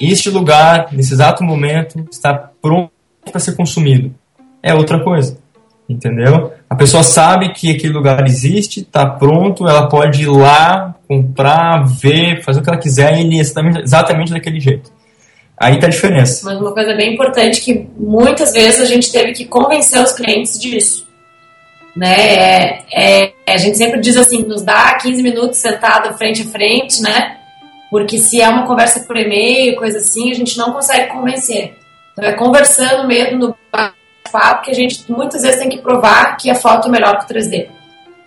[0.00, 2.91] este lugar nesse exato momento está pronto
[3.30, 4.14] para ser consumido.
[4.62, 5.42] É outra coisa
[5.92, 6.52] entendeu?
[6.68, 12.42] A pessoa sabe que aquele lugar existe, está pronto, ela pode ir lá, comprar, ver,
[12.42, 14.90] fazer o que ela quiser e ele é exatamente, exatamente daquele jeito.
[15.58, 16.44] Aí tá a diferença.
[16.44, 20.58] Mas uma coisa bem importante que muitas vezes a gente teve que convencer os clientes
[20.58, 21.06] disso.
[21.94, 22.16] Né?
[22.16, 27.02] É, é, a gente sempre diz assim, nos dá 15 minutos sentado frente a frente,
[27.02, 27.36] né?
[27.90, 31.74] Porque se é uma conversa por e-mail, coisa assim, a gente não consegue convencer.
[32.12, 33.56] Então é conversando mesmo no
[34.30, 37.32] fato que a gente muitas vezes tem que provar que a foto é melhor que
[37.32, 37.68] o 3D.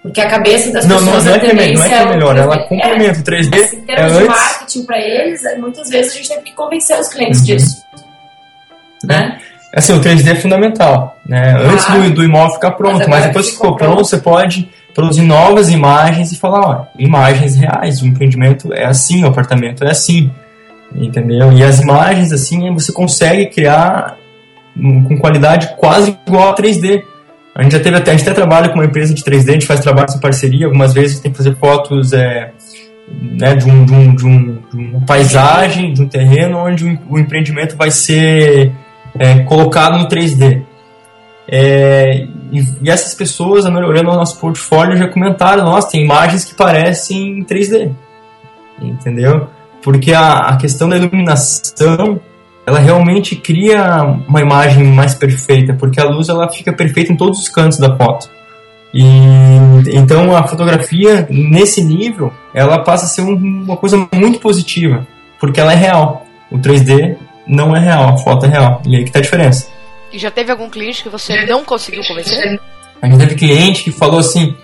[0.02, 2.38] Porque a cabeça das não, pessoas não, não é, que, não é que é melhor,
[2.38, 3.56] ela complementa o 3D.
[3.56, 7.00] Assim, em termos é de marketing para eles, muitas vezes a gente tem que convencer
[7.00, 7.46] os clientes uhum.
[7.46, 7.84] disso.
[9.04, 9.40] Né?
[9.74, 11.18] Assim, o 3D é fundamental.
[11.26, 11.56] Né?
[11.60, 14.70] Antes do, do imóvel ficar pronto, mas, mas depois que ficou pronto, pronto, você pode
[14.94, 19.90] produzir novas imagens e falar, ó, imagens reais, o empreendimento é assim, o apartamento é
[19.90, 20.32] assim,
[20.94, 21.52] entendeu?
[21.52, 24.18] E as imagens, assim, você consegue criar
[24.76, 27.04] com qualidade quase igual a 3D.
[27.54, 29.54] A gente já teve até, a gente até trabalha com uma empresa de 3D, a
[29.54, 32.52] gente faz trabalhos em parceria, algumas vezes tem que fazer fotos é,
[33.08, 37.00] né, de, um, de, um, de, um, de uma paisagem, de um terreno, onde o,
[37.12, 38.74] o empreendimento vai ser
[39.18, 40.64] é, colocado no 3D.
[41.48, 46.56] É, e, e, essas pessoas, olhando o nosso portfólio, já comentaram, nossa, tem imagens que
[46.56, 47.92] parecem 3D.
[48.82, 49.48] Entendeu?
[49.86, 52.20] Porque a, a questão da iluminação
[52.66, 57.40] ela realmente cria uma imagem mais perfeita, porque a luz ela fica perfeita em todos
[57.40, 58.28] os cantos da foto.
[58.92, 59.04] E
[59.94, 65.06] então a fotografia nesse nível, ela passa a ser um, uma coisa muito positiva,
[65.40, 66.26] porque ela é real.
[66.50, 68.82] O 3D não é real, a foto é real.
[68.88, 69.68] E aí que tá a diferença.
[70.12, 72.60] E já teve algum cliente que você não conseguiu convencer?
[73.00, 74.56] A gente teve cliente que falou assim: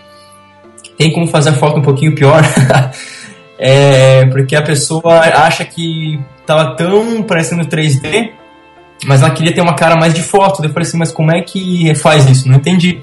[0.98, 2.41] tem como fazer a foto um pouquinho pior.
[3.63, 8.31] é, porque a pessoa acha que tava tão parecendo 3D,
[9.05, 10.63] mas ela queria ter uma cara mais de foto.
[10.63, 12.49] Eu falei assim, mas como é que faz isso?
[12.49, 12.99] Não entendi.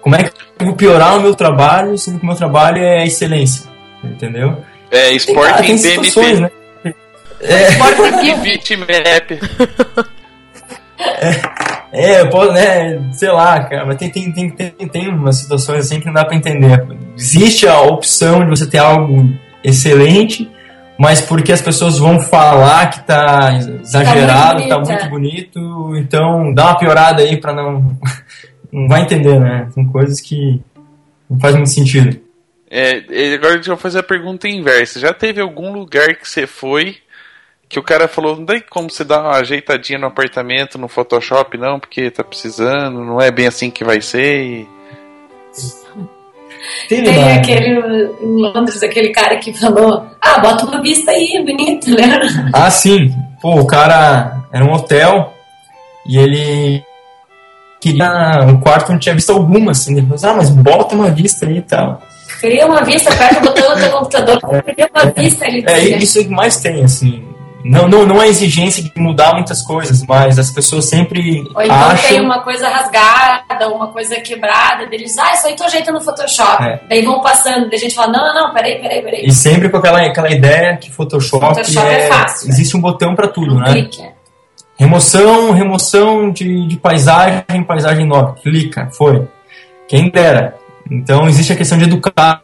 [0.00, 3.04] Como é que eu vou piorar o meu trabalho, sendo que o meu trabalho é
[3.04, 3.68] excelência?
[4.02, 4.64] Entendeu?
[4.90, 6.40] É, esporte em BMP.
[6.40, 6.50] Né?
[7.42, 7.68] É.
[7.68, 9.30] Esporte em bitmap.
[11.92, 15.36] É, é, eu posso, né, sei lá, cara, mas tem, tem, tem, tem, tem umas
[15.36, 16.86] situações assim que não dá pra entender.
[17.16, 19.30] Existe a opção de você ter algo
[19.62, 20.50] excelente,
[20.98, 26.52] mas porque as pessoas vão falar que tá exagerado, tá muito, tá muito bonito, então
[26.52, 27.96] dá uma piorada aí para não
[28.72, 29.68] não vai entender, né?
[29.74, 30.60] Tem coisas que
[31.28, 32.20] não faz muito sentido.
[32.70, 35.00] É, agora eu vou fazer a pergunta inversa.
[35.00, 36.98] Já teve algum lugar que você foi
[37.70, 41.56] que o cara falou, não tem como você dar uma ajeitadinha no apartamento, no Photoshop,
[41.56, 44.68] não, porque tá precisando, não é bem assim que vai ser e...
[46.88, 47.80] Tem, Tem aquele
[48.20, 52.20] em Londres, aquele cara que falou: Ah, bota uma vista aí, bonito, né?
[52.52, 53.14] Ah, sim.
[53.40, 55.32] pô, o cara era um hotel
[56.06, 56.82] e ele
[57.80, 59.96] queria um quarto não tinha visto alguma, assim.
[59.96, 62.02] Ele falou, ah, mas bota uma vista aí e tal.
[62.40, 65.64] Cria uma vista, o botão do teu computador, cria uma é, vista ali.
[65.66, 67.24] É, isso é que mais tem, assim.
[67.64, 71.44] Não, não, não é exigência de mudar muitas coisas, mas as pessoas sempre.
[71.54, 72.08] Ou então acham...
[72.08, 76.64] tem uma coisa rasgada, uma coisa quebrada, deles, ah, isso aí tu ajeita no Photoshop.
[76.64, 76.80] É.
[76.88, 79.26] Daí vão passando, daí a gente fala, não, não, não, peraí, peraí, peraí.
[79.26, 82.48] E sempre com aquela, aquela ideia que Photoshop, Photoshop é, é fácil.
[82.48, 83.72] Existe um botão para tudo, um né?
[83.72, 84.02] Clique.
[84.78, 88.36] Remoção, remoção de, de paisagem, paisagem nova.
[88.42, 89.28] Clica, foi.
[89.86, 90.56] Quem dera.
[90.90, 92.42] Então existe a questão de educar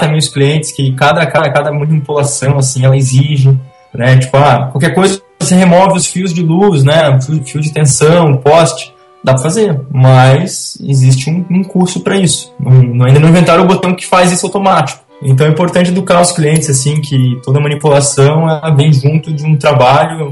[0.00, 3.56] também os clientes que cada, cada, cada manipulação assim ela exige
[3.96, 4.18] né?
[4.18, 7.18] Tipo, ah, qualquer coisa você remove os fios de luz, né?
[7.44, 8.92] Fio, de tensão, poste,
[9.22, 12.52] dá para fazer, mas existe um, um curso para isso.
[12.58, 15.04] Não, ainda não inventaram o botão que faz isso automático.
[15.22, 19.56] Então é importante educar os clientes assim que toda manipulação ela vem junto de um
[19.56, 20.30] trabalho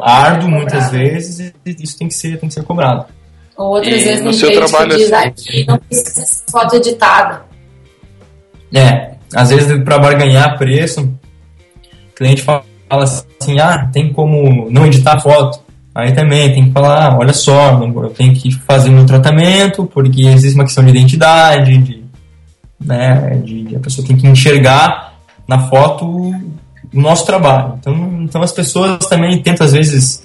[0.00, 3.04] árduo muitas vezes e isso tem que ser tem que ser cobrado.
[3.58, 7.44] Ou outras e vezes no seu trabalho que diz assim, não precisa ser foto editada.
[8.74, 14.86] É, às vezes para barganhar preço, o cliente fala fala assim, ah, tem como não
[14.86, 15.60] editar foto.
[15.94, 20.22] Aí também tem que falar, ah, olha só, eu tenho que fazer meu tratamento, porque
[20.22, 22.04] existe uma questão de identidade, de,
[22.78, 25.14] né, de, a pessoa tem que enxergar
[25.48, 27.74] na foto o nosso trabalho.
[27.80, 30.22] Então, então as pessoas também tentam, às vezes,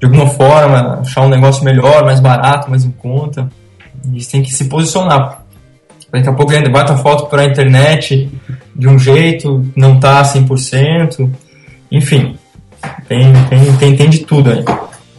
[0.00, 3.50] de alguma forma, achar um negócio melhor, mais barato, mais em conta.
[4.06, 5.44] Eles têm que se posicionar.
[6.10, 8.30] Daqui a pouco ainda bate a foto para a internet
[8.74, 11.28] de um jeito, não tá 100%.
[11.94, 12.36] Enfim,
[13.06, 14.64] tem, tem, tem, tem de tudo aí.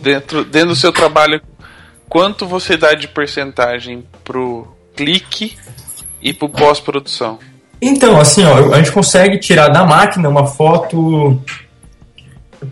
[0.01, 1.41] Dentro, dentro do seu trabalho,
[2.09, 5.55] quanto você dá de porcentagem pro clique
[6.21, 7.39] e pro pós-produção?
[7.81, 11.41] Então, assim, ó, a gente consegue tirar da máquina uma foto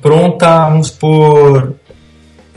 [0.01, 1.73] pronta, vamos por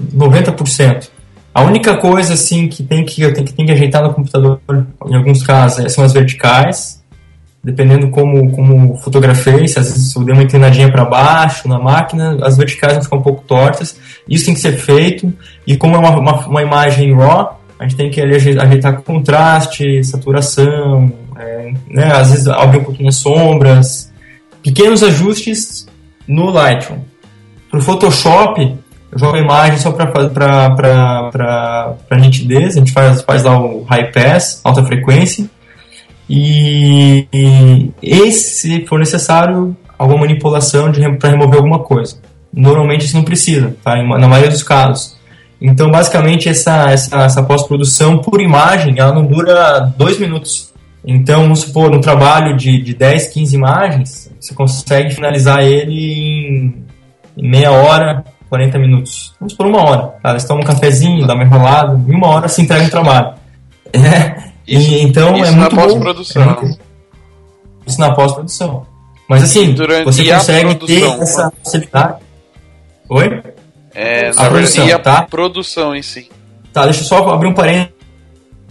[0.03, 1.09] 90%.
[1.55, 4.61] A única coisa assim que tem que eu tenho que, tem que ajeitar no computador,
[5.07, 7.03] em alguns casos, é, são as verticais
[7.67, 12.39] dependendo como, como fotografei, se às vezes eu dei uma inclinadinha para baixo na máquina,
[12.43, 13.99] as verticais vão ficar um pouco tortas.
[14.29, 15.33] Isso tem que ser feito.
[15.67, 21.13] E como é uma, uma, uma imagem RAW, a gente tem que ajeitar contraste, saturação,
[21.37, 24.13] é, né, às vezes abrir um pouquinho as sombras.
[24.63, 25.89] Pequenos ajustes
[26.25, 27.01] no Lightroom.
[27.69, 28.77] Para o Photoshop,
[29.11, 30.17] eu jogo a imagem só para
[32.13, 35.51] nitidez, a gente faz, faz lá o high pass, alta frequência
[36.29, 37.27] e,
[38.03, 42.19] e se for necessário alguma manipulação para remover alguma coisa.
[42.53, 43.97] Normalmente isso não precisa, tá?
[43.97, 45.17] na maioria dos casos.
[45.61, 50.73] Então, basicamente, essa, essa, essa pós-produção por imagem, ela não dura dois minutos.
[51.05, 55.95] Então, vamos supor, um trabalho de, de 10, 15 imagens, você consegue finalizar ele
[57.37, 59.35] em, meia hora, 40 minutos.
[59.39, 60.03] Vamos por uma hora.
[60.23, 60.37] Tá?
[60.39, 63.35] Toma um cafezinho, dá uma enrolada, em uma hora você entrega o trabalho.
[63.93, 66.43] É, isso, e, então isso é muito pós-produção.
[66.63, 66.77] É
[67.87, 68.87] isso na pós-produção.
[69.29, 72.17] Mas assim, Durante, você consegue ter essa facilidade.
[73.09, 73.43] Oi?
[73.95, 75.23] É, a produção, e a tá?
[75.23, 76.29] produção em si.
[76.73, 77.95] Tá, deixa eu só abrir um parênteses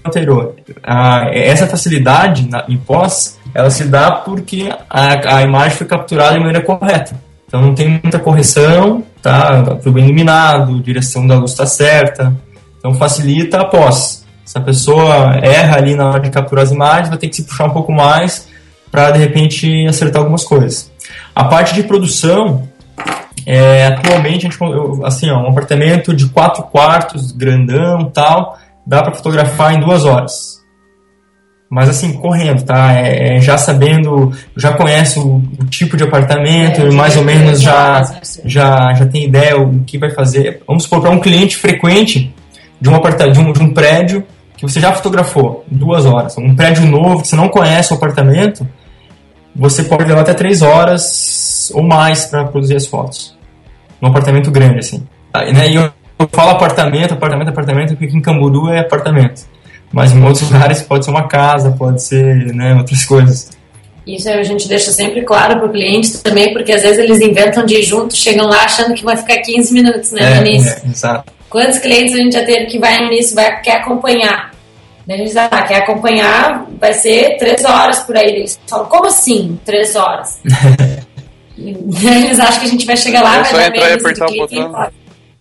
[0.05, 0.55] anterior.
[0.83, 6.33] Ah, essa facilidade na, em pós, ela se dá porque a, a imagem foi capturada
[6.33, 7.15] de maneira correta.
[7.47, 9.77] Então não tem muita correção, tá?
[9.81, 12.35] Foi bem iluminado, direção da luz está certa.
[12.77, 14.24] Então facilita a pós.
[14.45, 17.43] Se a pessoa erra ali na hora de capturar as imagens, vai ter que se
[17.43, 18.47] puxar um pouco mais
[18.91, 20.91] para de repente acertar algumas coisas.
[21.33, 22.69] A parte de produção,
[23.45, 24.57] é, atualmente, a gente,
[25.03, 30.55] assim, ó, um apartamento de quatro quartos, grandão tal, dá para fotografar em duas horas.
[31.67, 32.93] Mas assim, correndo, tá?
[32.93, 37.59] É, é, já sabendo, já conhece o, o tipo de apartamento, é, mais ou menos
[37.59, 38.03] já,
[38.45, 40.61] já, já tem ideia o que vai fazer.
[40.67, 42.33] Vamos supor, para um cliente frequente
[42.85, 44.23] de um, apartamento, de um, de um prédio,
[44.55, 48.65] que você já fotografou duas horas, um prédio novo que você não conhece o apartamento,
[49.55, 53.35] você pode levar até três horas ou mais para produzir as fotos.
[53.99, 55.03] Num apartamento grande, assim.
[55.33, 55.69] Né?
[55.69, 59.41] E eu, eu falo apartamento, apartamento, apartamento, porque aqui em Camburu é apartamento.
[59.91, 63.49] Mas em outros lugares pode ser uma casa, pode ser né, outras coisas.
[64.05, 67.65] Isso a gente deixa sempre claro para o cliente também, porque às vezes eles inventam
[67.65, 70.69] de ir junto, chegam lá achando que vai ficar 15 minutos, né, é, no início.
[70.85, 71.34] É, exato.
[71.55, 74.51] Quantos clientes a gente já teve que vai início, vai, quer acompanhar?
[75.07, 78.25] Daí a gente diz, ah, quer acompanhar, vai ser três horas por aí.
[78.25, 80.41] Eles falam, como assim, três horas?
[81.57, 84.27] eles acham que a gente vai chegar lá, é vai só dar entrar e apertar
[84.27, 84.89] o botão.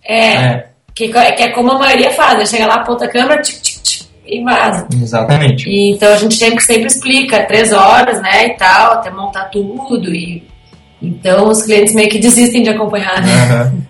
[0.04, 0.66] É, é.
[0.94, 2.46] Que, que é como a maioria faz, né?
[2.46, 4.86] chega lá, aponta a câmera, tch, tch, tch, e vaza.
[4.94, 5.68] Exatamente.
[5.68, 10.14] E, então a gente sempre, sempre explica, três horas, né, e tal, até montar tudo
[10.14, 10.44] e
[11.02, 13.64] Então os clientes meio que desistem de acompanhar, né?
[13.64, 13.83] Uhum.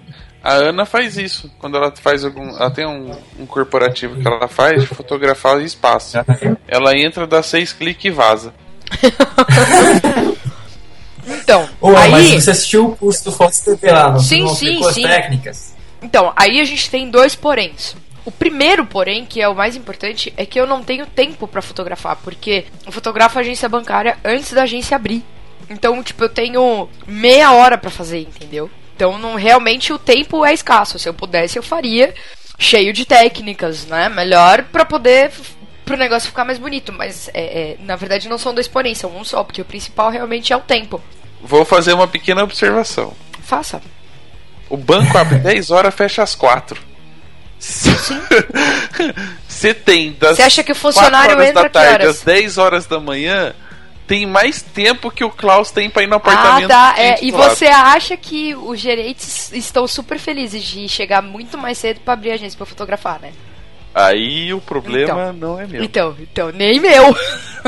[0.45, 1.51] A Ana faz isso.
[1.59, 2.51] Quando ela faz algum.
[2.51, 6.19] Ela tem um, um corporativo que ela faz de fotografar espaço.
[6.69, 8.53] Ela entra, dá seis cliques e vaza.
[11.27, 11.67] então.
[11.83, 12.11] Ué, aí...
[12.11, 14.21] mas você assistiu o curso do Fox TV lá, não?
[14.21, 15.05] Sim, não sim, sim.
[15.05, 15.75] técnicas?
[16.03, 17.97] Então, aí a gente tem dois poréns.
[18.27, 21.63] O primeiro, porém, que é o mais importante, é que eu não tenho tempo para
[21.63, 25.25] fotografar, porque eu fotografo a agência bancária antes da agência abrir.
[25.71, 28.71] Então, tipo, eu tenho meia hora para fazer, entendeu?
[28.95, 30.99] Então, não, realmente o tempo é escasso.
[30.99, 32.15] Se eu pudesse, eu faria
[32.59, 34.09] cheio de técnicas, né?
[34.09, 35.33] Melhor para poder
[35.85, 36.93] pro negócio ficar mais bonito.
[36.93, 40.11] Mas é, é, na verdade não são dois porém, são um só, porque o principal
[40.11, 41.03] realmente é o tempo.
[41.43, 43.15] Vou fazer uma pequena observação.
[43.43, 43.83] Faça.
[44.71, 46.81] O banco abre 10 horas, fecha às 4.
[47.59, 47.95] Sim.
[49.49, 53.01] Você tem das Você acha que o funcionário entra da tarde às 10 horas da
[53.01, 53.55] manhã
[54.07, 56.71] tem mais tempo que o Klaus tem pra ir no apartamento.
[56.71, 57.03] Ah, tá.
[57.03, 62.01] É, e você acha que os gerentes estão super felizes de chegar muito mais cedo
[62.01, 63.33] para abrir a agência pra fotografar, né?
[63.95, 65.85] Aí o problema então, não é meu.
[65.85, 67.17] Então, então, nem meu.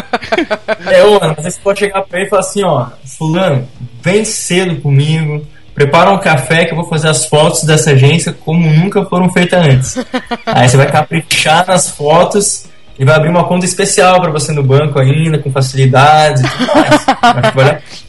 [0.90, 3.68] é, ô, você pode chegar pra ele e falar assim, ó, fulano,
[4.02, 8.68] vem cedo comigo, prepara um café que eu vou fazer as fotos dessa agência como
[8.68, 9.96] nunca foram feitas antes.
[10.44, 12.66] Aí você vai caprichar nas fotos
[12.98, 16.74] ele vai abrir uma conta especial para você no banco ainda, com facilidades e tudo
[16.74, 18.04] mais.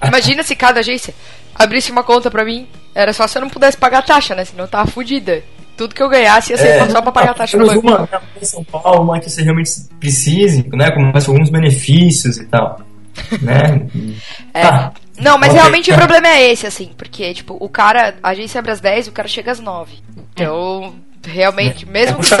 [0.06, 1.14] Imagina se cada agência
[1.54, 2.66] abrisse uma conta para mim.
[2.94, 4.44] Era só se eu não pudesse pagar a taxa, né?
[4.44, 5.42] Senão eu tava fodida.
[5.76, 7.86] Tudo que eu ganhasse ia ser é, só pra pagar a taxa no banco.
[7.86, 8.08] Uma
[8.40, 10.90] em São Paulo, uma que você realmente precise, né?
[10.90, 12.80] Com alguns benefícios e tal.
[13.40, 13.86] Né?
[14.52, 14.64] É.
[14.64, 18.58] Ah, não, mas realmente o problema é esse, assim, porque, tipo, o cara, a agência
[18.58, 19.98] abre às 10 o cara chega às 9.
[20.32, 20.94] Então,
[21.24, 22.34] realmente, mesmo que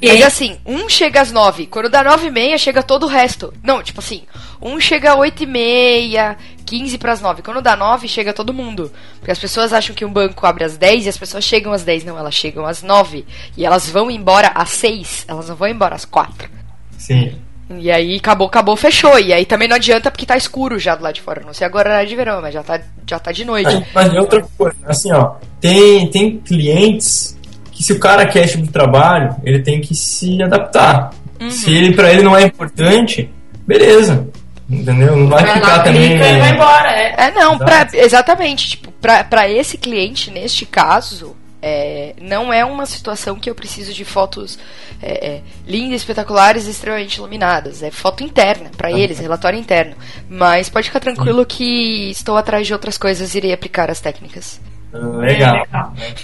[0.00, 0.12] seja.
[0.14, 3.52] Mas assim, um chega às nove, quando dá nove e meia, chega todo o resto.
[3.62, 4.22] Não, tipo assim,
[4.60, 7.42] um chega às oito e meia, quinze para as nove.
[7.42, 8.92] Quando dá nove, chega todo mundo.
[9.18, 11.82] Porque as pessoas acham que um banco abre às dez e as pessoas chegam às
[11.82, 12.04] dez.
[12.04, 13.26] Não, elas chegam às nove.
[13.56, 15.24] E elas vão embora às seis.
[15.26, 16.48] Elas não vão embora às quatro.
[16.96, 17.34] Sim.
[17.78, 19.18] E aí acabou, acabou, fechou.
[19.18, 21.42] E aí também não adianta porque tá escuro já do lado de fora.
[21.44, 23.72] Não sei agora é de verão, mas já tá, já tá de noite.
[23.94, 27.38] Mas, mas outra coisa, assim, ó, tem, tem clientes
[27.80, 31.14] que se o cara quer esse tipo de trabalho, ele tem que se adaptar.
[31.40, 31.50] Uhum.
[31.50, 33.30] Se ele para ele não é importante,
[33.66, 34.28] beleza.
[34.68, 35.16] Entendeu?
[35.16, 36.10] Não vai, vai ficar lá, também.
[36.10, 37.14] Clica, vai embora, é.
[37.16, 38.68] é não, pra, exatamente.
[38.68, 43.94] Tipo, pra, pra esse cliente, neste caso, é, não é uma situação que eu preciso
[43.94, 44.58] de fotos
[45.02, 47.82] é, é, lindas, espetaculares e extremamente iluminadas.
[47.82, 49.96] É foto interna para eles, relatório interno.
[50.28, 54.60] Mas pode ficar tranquilo que estou atrás de outras coisas e irei aplicar as técnicas.
[54.92, 55.66] Legal.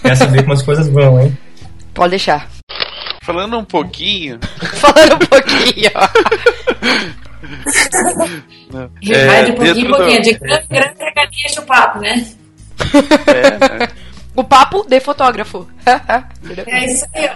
[0.02, 1.36] Quer saber como as coisas vão, hein?
[1.96, 2.48] Pode deixar.
[3.22, 4.38] Falando um pouquinho.
[4.76, 5.90] Falando um pouquinho.
[9.10, 10.18] é, Vai de pouquinho em pouquinho.
[10.18, 10.22] Do...
[10.22, 12.26] De grande, grande regatinha o papo, né?
[13.26, 13.88] É, né?
[14.36, 15.66] O papo de fotógrafo.
[15.86, 16.22] é
[16.84, 17.30] isso aí,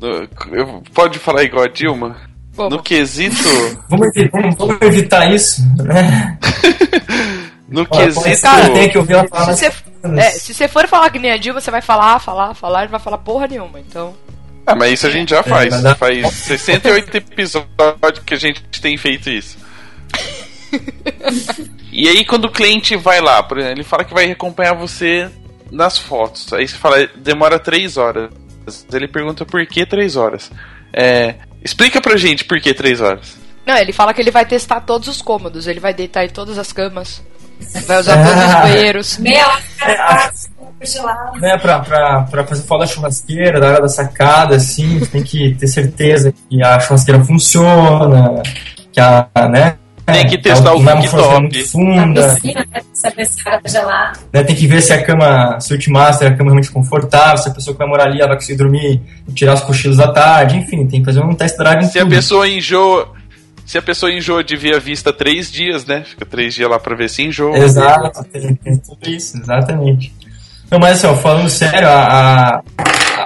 [0.00, 0.16] ó.
[0.94, 2.16] Pode falar igual a Dilma?
[2.56, 2.70] Como?
[2.70, 3.36] No quesito.
[3.90, 6.38] Vamos evitar, vamos evitar isso, né?
[7.68, 8.42] No quesito.
[8.42, 9.52] Cara, tem que ouvir ela falar.
[9.52, 12.54] Se você, é, se você for falar que nem a Dilma, você vai falar, falar,
[12.54, 14.14] falar, e vai falar porra nenhuma, então.
[14.66, 15.84] Ah, mas isso a gente já faz.
[15.84, 19.58] É, faz 68 episódios que a gente tem feito isso.
[21.92, 25.30] e aí quando o cliente vai lá, por exemplo, ele fala que vai acompanhar você
[25.70, 26.52] nas fotos.
[26.52, 28.30] Aí você fala, demora 3 horas.
[28.92, 30.50] Ele pergunta por que 3 horas.
[30.92, 33.38] É, explica pra gente por que 3 horas.
[33.66, 36.58] Não, ele fala que ele vai testar todos os cômodos, ele vai deitar em todas
[36.58, 37.22] as camas.
[37.86, 39.18] Vai usar todos os banheiros.
[39.18, 39.60] Meia hora
[41.40, 45.22] né, pra, pra, pra fazer foto da churrasqueira, da hora da sacada, assim, você tem
[45.22, 48.42] que ter certeza que a churrasqueira funciona,
[48.90, 49.76] que a, né,
[50.06, 51.64] tem que testar o cooktop.
[51.64, 52.34] Funda.
[52.34, 56.50] Piscina, né, né, tem que ver se a cama, se o Ultimaster é a cama
[56.50, 59.54] realmente confortável, se a pessoa que vai morar ali ela vai conseguir dormir e tirar
[59.54, 61.84] os cochilos da tarde, enfim, tem que fazer um test drive.
[61.84, 63.12] Se a pessoa enjoa,
[63.70, 66.02] se a pessoa enjoa de ver a vista três dias, né?
[66.04, 67.56] Fica três dias lá pra ver se enjoa.
[67.56, 70.12] Exato, tem, tem tudo isso, exatamente.
[70.68, 72.64] Não, mas assim, ó, falando sério, a,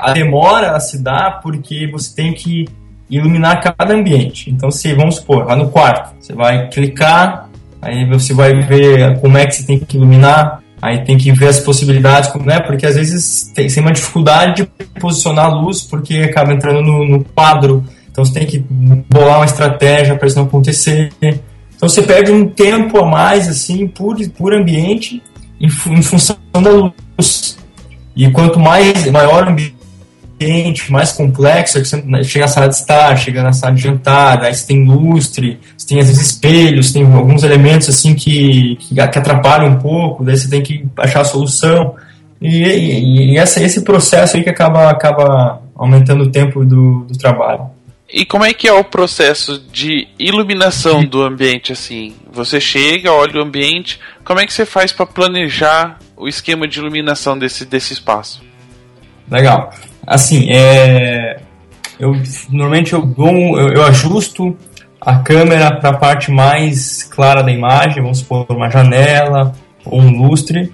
[0.02, 2.68] a, demora se dá porque você tem que
[3.08, 4.50] iluminar cada ambiente.
[4.50, 7.48] Então, se vamos supor, lá no quarto, você vai clicar,
[7.80, 11.48] aí você vai ver como é que você tem que iluminar, aí tem que ver
[11.48, 12.60] as possibilidades, né?
[12.60, 17.02] Porque às vezes tem, tem uma dificuldade de posicionar a luz porque acaba entrando no,
[17.08, 17.82] no quadro
[18.14, 18.64] então você tem que
[19.10, 21.10] bolar uma estratégia para isso não acontecer.
[21.20, 25.20] Então você perde um tempo a mais assim por, por ambiente
[25.60, 27.58] em, em função da luz.
[28.14, 33.16] E quanto mais maior o ambiente mais complexo, é você chega na sala de estar,
[33.16, 37.04] chega na sala de jantar, aí você tem lustre, você tem às vezes espelhos, tem
[37.04, 41.24] alguns elementos assim que, que, que atrapalham um pouco, daí você tem que achar a
[41.24, 41.96] solução.
[42.40, 47.18] E, e, e essa, esse processo aí que acaba, acaba aumentando o tempo do, do
[47.18, 47.73] trabalho.
[48.16, 52.14] E como é que é o processo de iluminação do ambiente assim?
[52.32, 56.78] Você chega, olha o ambiente, como é que você faz para planejar o esquema de
[56.78, 58.40] iluminação desse, desse espaço?
[59.28, 59.68] Legal.
[60.06, 61.40] Assim, é,
[61.98, 62.14] eu
[62.50, 64.56] normalmente eu, dou, eu, eu ajusto
[65.00, 69.50] a câmera para a parte mais clara da imagem, vamos supor uma janela
[69.84, 70.72] ou um lustre,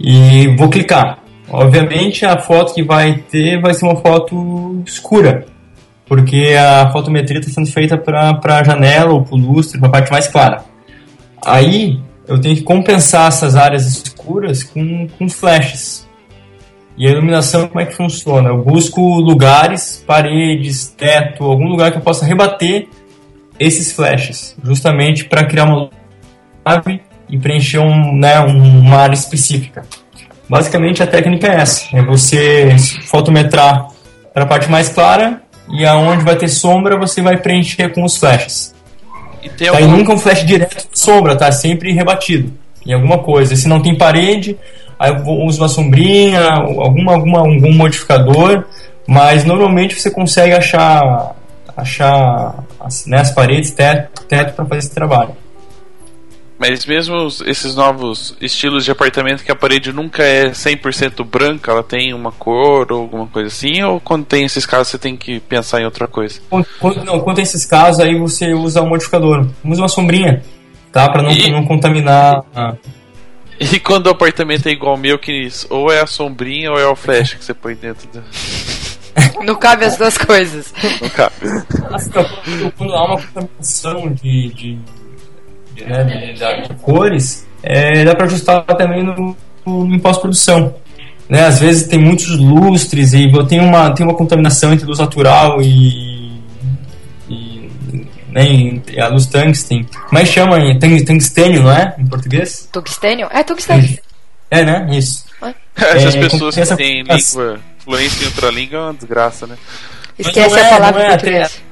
[0.00, 1.18] e vou clicar.
[1.50, 5.54] Obviamente a foto que vai ter vai ser uma foto escura,
[6.08, 9.92] porque a fotometria está sendo feita para a janela ou para o lustre, para a
[9.92, 10.64] parte mais clara.
[11.44, 16.06] Aí eu tenho que compensar essas áreas escuras com, com flashes.
[16.96, 18.48] E a iluminação, como é que funciona?
[18.48, 22.88] Eu busco lugares, paredes, teto, algum lugar que eu possa rebater
[23.58, 25.90] esses flashes, justamente para criar uma
[26.66, 29.84] chave e preencher um, né, uma área específica.
[30.48, 32.74] Basicamente a técnica é essa: é você
[33.06, 33.88] fotometrar
[34.32, 38.16] para a parte mais clara e aonde vai ter sombra você vai preencher com os
[38.16, 38.74] flashes.
[39.42, 39.96] E tem tá, algum...
[39.96, 41.50] nunca um flash direto de sombra, tá?
[41.52, 42.52] Sempre rebatido
[42.84, 43.54] em alguma coisa.
[43.56, 44.56] Se não tem parede,
[44.98, 48.64] aí eu uso uma sombrinha, alguma, alguma, algum modificador,
[49.06, 51.34] mas normalmente você consegue achar
[51.76, 52.64] achar
[53.06, 55.36] né, as paredes, teto, teto para fazer esse trabalho.
[56.58, 61.82] Mas mesmo esses novos estilos de apartamento que a parede nunca é 100% branca, ela
[61.82, 65.38] tem uma cor ou alguma coisa assim, ou quando tem esses casos você tem que
[65.38, 66.40] pensar em outra coisa?
[66.80, 70.42] Quando, não, quando tem esses casos aí você usa um modificador, usa uma sombrinha,
[70.90, 71.10] tá?
[71.10, 71.50] Para não, e...
[71.50, 72.42] não contaminar.
[73.58, 76.86] E quando o apartamento é igual ao meu, que ou é a sombrinha ou é
[76.86, 78.22] o flash que você põe dentro do...
[79.46, 80.74] Não cabe as duas coisas.
[81.00, 81.34] Não cabe.
[82.76, 84.78] Quando há uma contaminação de, de
[85.84, 89.36] né, de, de cores, é, dá para ajustar também no,
[89.66, 90.74] no pós-produção.
[91.28, 95.60] Né, às vezes tem muitos lustres e tem uma, tem uma contaminação entre luz natural
[95.60, 96.40] e,
[97.28, 97.70] e
[98.30, 99.86] né, a luz tungsten.
[100.12, 100.56] Mas chama
[101.04, 101.94] tungstênio, não é?
[101.98, 102.68] Em português?
[102.72, 103.28] Tungstênio?
[103.32, 103.98] É tungstênio.
[104.50, 104.86] É, né?
[104.92, 105.26] Isso.
[105.74, 109.56] Essas é, pessoas que têm língua, fluência em outra língua é uma desgraça, né?
[110.18, 111.62] Esquece é, a palavra é, português.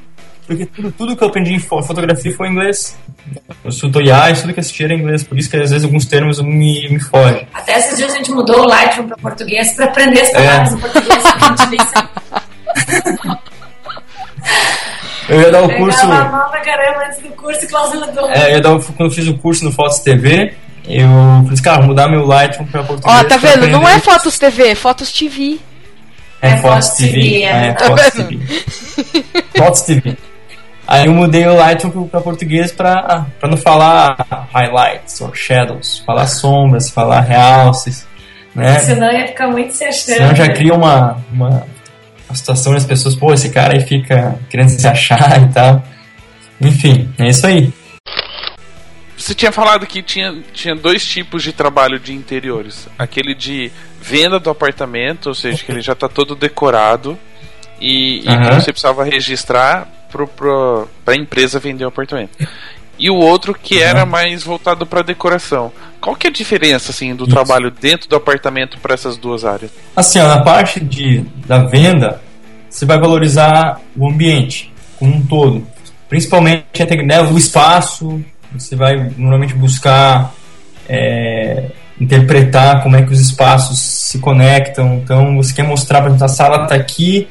[0.46, 2.98] Porque tudo, tudo que eu aprendi em fotografia foi em inglês.
[3.64, 5.22] Os tutoriais, tudo que assisti era em inglês.
[5.24, 7.48] Por isso que às vezes alguns termos me, me fogem.
[7.54, 10.74] Até esses dias a gente mudou o Lightroom para português para aprender as palavras é.
[10.74, 11.24] em português.
[15.30, 16.06] eu ia dar o curso.
[16.06, 17.60] Nova, caramba, antes do curso.
[18.34, 20.54] É, eu ia dar, quando eu fiz o curso no Fotos TV,
[20.86, 23.16] eu falei assim, cara, vou mudar meu Lightroom para português.
[23.16, 23.66] Ó, tá vendo?
[23.68, 25.58] Não é Fotos TV, é Fotos TV.
[26.42, 27.12] É, é Fotos TV.
[27.12, 27.42] TV.
[27.42, 28.38] É, é Fotos TV.
[29.56, 30.18] Fotos TV.
[30.86, 34.16] Aí eu mudei o Lightroom para português para não falar
[34.52, 38.06] highlights ou shadows, falar sombras, falar realces,
[38.54, 38.78] né?
[38.80, 40.16] Senão ia ficar muito se achando.
[40.16, 41.66] Senão já cria uma, uma,
[42.28, 45.82] uma situação das pessoas, pô, esse cara aí fica querendo se achar e tal.
[46.60, 47.72] Enfim, é isso aí.
[49.16, 52.88] Você tinha falado que tinha, tinha dois tipos de trabalho de interiores.
[52.98, 57.18] Aquele de venda do apartamento, ou seja, que ele já está todo decorado
[57.80, 58.34] e, uhum.
[58.34, 59.88] e você precisava registrar
[60.26, 62.30] para a empresa vender o apartamento.
[62.98, 65.72] E o outro que era mais voltado para decoração.
[66.00, 67.32] Qual que é a diferença assim do Isso.
[67.32, 69.72] trabalho dentro do apartamento para essas duas áreas?
[69.96, 72.22] Assim, ó, na parte de, da venda,
[72.70, 75.66] você vai valorizar o ambiente como um todo,
[76.08, 76.64] principalmente
[77.04, 78.22] né, o espaço.
[78.52, 80.32] Você vai normalmente buscar
[80.88, 81.70] é,
[82.00, 85.00] interpretar como é que os espaços se conectam.
[85.02, 87.28] Então, você quer mostrar, por exemplo, a sala está aqui,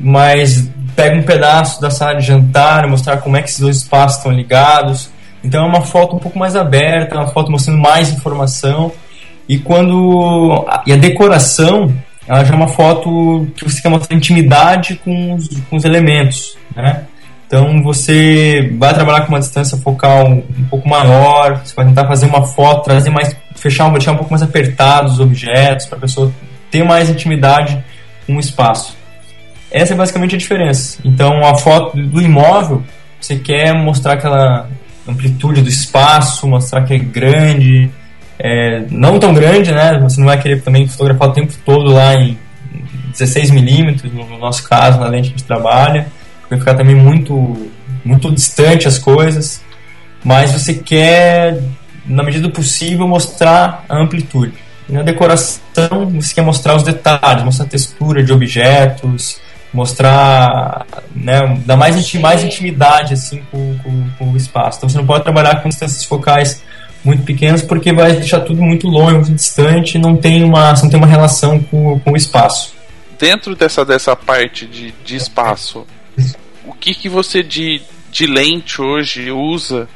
[0.00, 4.16] mas pega um pedaço da sala de jantar, mostrar como é que esses dois espaços
[4.16, 5.10] estão ligados.
[5.44, 8.90] Então é uma foto um pouco mais aberta, uma foto mostrando mais informação.
[9.48, 11.94] E quando e a decoração,
[12.26, 16.56] ela já é uma foto que você quer mostrar intimidade com os, com os elementos,
[16.74, 17.04] né?
[17.46, 22.08] Então você vai trabalhar com uma distância focal um, um pouco maior, você vai tentar
[22.08, 26.00] fazer uma foto, trazer mais, fechar, deixar um pouco mais apertados os objetos para a
[26.00, 26.32] pessoa
[26.72, 27.78] ter mais intimidade
[28.26, 28.96] com o espaço.
[29.70, 30.98] Essa é basicamente a diferença.
[31.04, 32.82] Então, a foto do imóvel,
[33.20, 34.68] você quer mostrar aquela
[35.06, 37.90] amplitude do espaço, mostrar que é grande,
[38.38, 39.98] é, não tão grande, né?
[40.00, 42.38] Você não vai querer também fotografar o tempo todo lá em
[43.12, 46.06] 16 milímetros, no nosso caso, na lente que a gente trabalha.
[46.48, 47.70] Vai ficar também muito,
[48.04, 49.62] muito distante as coisas.
[50.22, 51.60] Mas você quer,
[52.04, 54.54] na medida do possível, mostrar a amplitude.
[54.88, 59.40] Na decoração, você quer mostrar os detalhes, mostrar a textura de objetos,
[59.76, 64.78] mostrar, né, dar mais, mais intimidade assim com, com, com, o espaço.
[64.78, 66.64] Então você não pode trabalhar com distâncias focais
[67.04, 70.98] muito pequenas porque vai deixar tudo muito longe, muito distante, não tem uma, não tem
[70.98, 72.74] uma relação com, com o espaço.
[73.18, 75.86] Dentro dessa, dessa parte de, de espaço,
[76.64, 79.86] o que, que você de, de lente hoje usa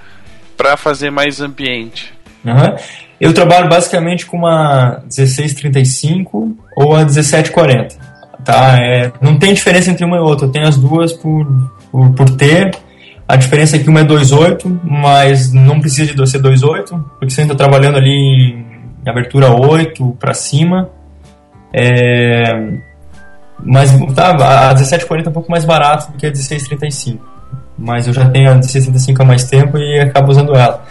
[0.59, 2.13] para fazer mais ambiente?
[2.45, 2.77] Uhum.
[3.19, 8.10] Eu trabalho basicamente com uma 1635 ou a 1740
[8.45, 8.79] tá?
[8.81, 11.47] É, não tem diferença entre uma e outra, eu tenho as duas por,
[11.91, 12.71] por, por ter.
[13.27, 17.43] A diferença é que uma é 2.8, mas não precisa de ser 2.8, porque você
[17.43, 20.89] está trabalhando ali em abertura 8 para cima.
[21.73, 22.43] É,
[23.63, 27.25] mas tá, a 1740 é um pouco mais barata do que a 1635.
[27.79, 30.85] Mas eu já tenho a 1635 há mais tempo e acabo usando ela.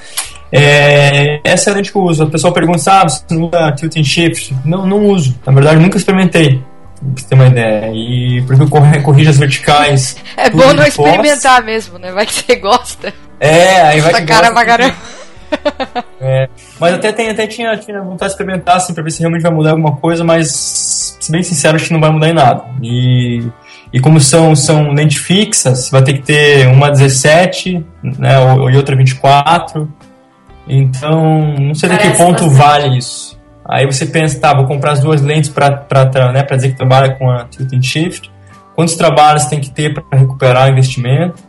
[0.52, 2.24] É, essa é a que eu uso.
[2.24, 4.56] A pessoa pergunta, ah, você não usa tilt and shift?
[4.64, 5.36] Não, não uso.
[5.46, 6.64] Na verdade, nunca experimentei
[7.00, 7.92] pra você ter uma ideia.
[7.94, 10.18] E porque eu corrijo as verticais.
[10.38, 12.12] É bom não experimentar mesmo, né?
[12.12, 13.14] Vai que você gosta.
[13.40, 14.96] É, aí vai Essa que cara pra caramba.
[16.22, 16.48] É,
[16.80, 19.52] mas até, tem, até tinha, tinha vontade de experimentar assim, pra ver se realmente vai
[19.52, 22.66] mudar alguma coisa, mas, se bem sincero, acho que não vai mudar em nada.
[22.84, 23.48] E,
[23.92, 28.78] e como são, são lentes fixas, vai ter que ter uma 17 né, ou, e
[28.78, 29.92] outra 24.
[30.68, 32.54] Então, não sei até que ponto bastante.
[32.54, 33.39] vale isso.
[33.70, 35.86] Aí você pensa, tá, vou comprar as duas lentes para
[36.34, 38.32] né, dizer que trabalha com a tilt and shift.
[38.76, 41.44] Quantos trabalhos tem que ter para recuperar o investimento?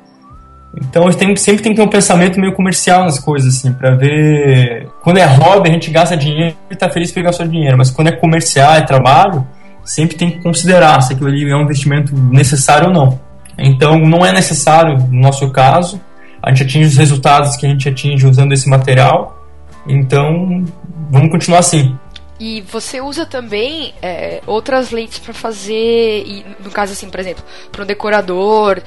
[0.76, 4.86] Então tem, sempre tem que ter um pensamento meio comercial nas coisas, assim, para ver.
[5.02, 8.08] Quando é hobby, a gente gasta dinheiro e tá feliz por gastar dinheiro, mas quando
[8.08, 9.46] é comercial, é trabalho,
[9.82, 13.20] sempre tem que considerar se aquilo ali é um investimento necessário ou não.
[13.58, 16.00] Então não é necessário no nosso caso,
[16.42, 19.44] a gente atinge os resultados que a gente atinge usando esse material,
[19.86, 20.64] então
[21.10, 21.96] vamos continuar assim.
[22.40, 27.44] E você usa também é, outras lentes para fazer, e, no caso assim, por exemplo,
[27.70, 28.80] para um decorador,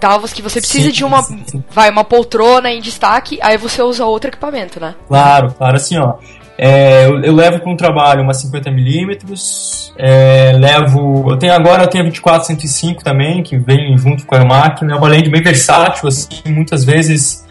[0.00, 1.64] tal, que você precisa sim, de uma, sim, sim.
[1.70, 4.96] vai, uma poltrona em destaque, aí você usa outro equipamento, né?
[5.06, 6.14] Claro, claro, assim, ó.
[6.58, 11.30] É, eu, eu, levo para um trabalho uma 50mm, é, levo.
[11.30, 14.94] Eu tenho agora eu tenho a 24-105 também, que vem junto com a máquina.
[14.94, 17.46] É uma lente bem versátil, assim, muitas vezes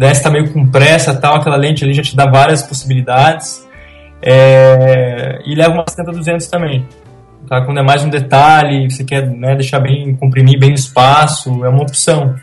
[0.00, 3.68] está meio com pressa tal, aquela lente ali já te dá várias possibilidades.
[4.22, 6.86] É, e leva uma 70-200 também.
[7.48, 7.64] Tá?
[7.64, 11.68] Quando é mais um detalhe, você quer né, deixar bem, comprimir bem o espaço, é
[11.68, 12.36] uma opção.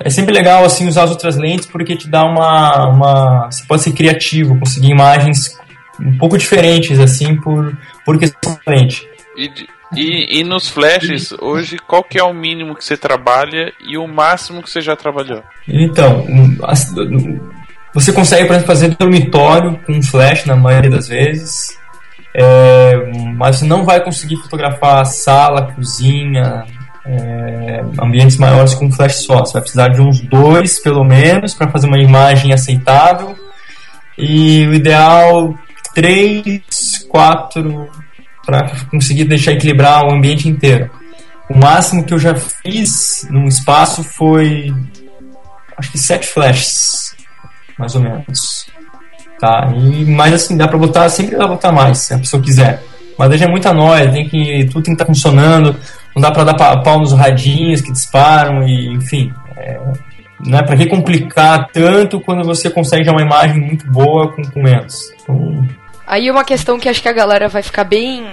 [0.00, 3.82] É sempre legal assim usar as outras lentes porque te dá uma, uma você pode
[3.82, 5.56] ser criativo, conseguir imagens
[6.00, 9.06] um pouco diferentes assim por por questão da lente.
[9.36, 9.50] E,
[9.96, 14.06] e, e, nos flashes, hoje, qual que é o mínimo que você trabalha e o
[14.06, 15.42] máximo que você já trabalhou?
[15.68, 16.26] Então,
[17.94, 21.78] você consegue, por exemplo, fazer dormitório com flash na maioria das vezes,
[22.34, 22.96] é,
[23.36, 26.64] mas você não vai conseguir fotografar sala, cozinha,
[27.06, 29.44] é, ambientes maiores com flash só.
[29.44, 33.36] Você vai precisar de uns dois, pelo menos, para fazer uma imagem aceitável.
[34.18, 35.54] E o ideal,
[35.94, 37.88] três, quatro,
[38.44, 40.90] para conseguir deixar equilibrar o ambiente inteiro.
[41.48, 44.74] O máximo que eu já fiz num espaço foi,
[45.76, 47.03] acho que sete flashes
[47.78, 48.66] mais ou menos.
[49.38, 49.72] Tá?
[49.74, 52.82] E, mas assim, dá pra botar, sempre dá pra botar mais, se a pessoa quiser.
[53.18, 55.76] Mas aí já é muita noia, tem que, tudo tem que estar tá funcionando,
[56.14, 59.32] não dá pra dar pau nos radinhos que disparam, e enfim.
[59.56, 59.80] É,
[60.40, 64.62] né, pra que complicar tanto quando você consegue já uma imagem muito boa com, com
[64.62, 65.10] menos?
[65.22, 65.66] Então...
[66.06, 68.26] Aí uma questão que acho que a galera vai ficar bem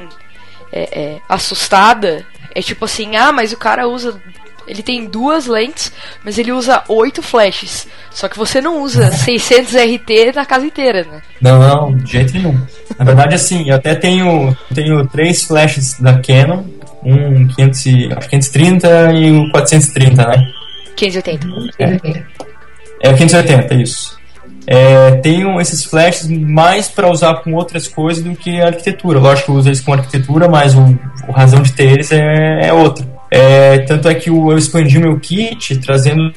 [0.72, 4.22] é, é, assustada é tipo assim, ah, mas o cara usa
[4.67, 5.91] ele tem duas lentes,
[6.23, 7.88] mas ele usa oito flashes.
[8.11, 11.21] Só que você não usa 600 RT na casa inteira, né?
[11.41, 12.59] Não, não, de jeito nenhum.
[12.97, 16.63] Na verdade, assim, eu até tenho, tenho três flashes da Canon,
[17.03, 20.51] um 500, acho 530 e o 430, né?
[20.95, 21.47] 580.
[21.79, 24.21] É, é 580, isso.
[24.67, 29.19] É, tenho esses flashes mais para usar com outras coisas do que arquitetura.
[29.19, 30.97] Lógico que eu uso eles com arquitetura, mas o,
[31.27, 33.05] o razão de ter eles é, é outra.
[33.33, 36.33] É, tanto é que eu expandi meu kit trazendo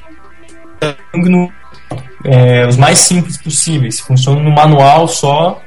[2.24, 3.98] é, os mais simples possíveis.
[3.98, 5.60] Funciona no manual só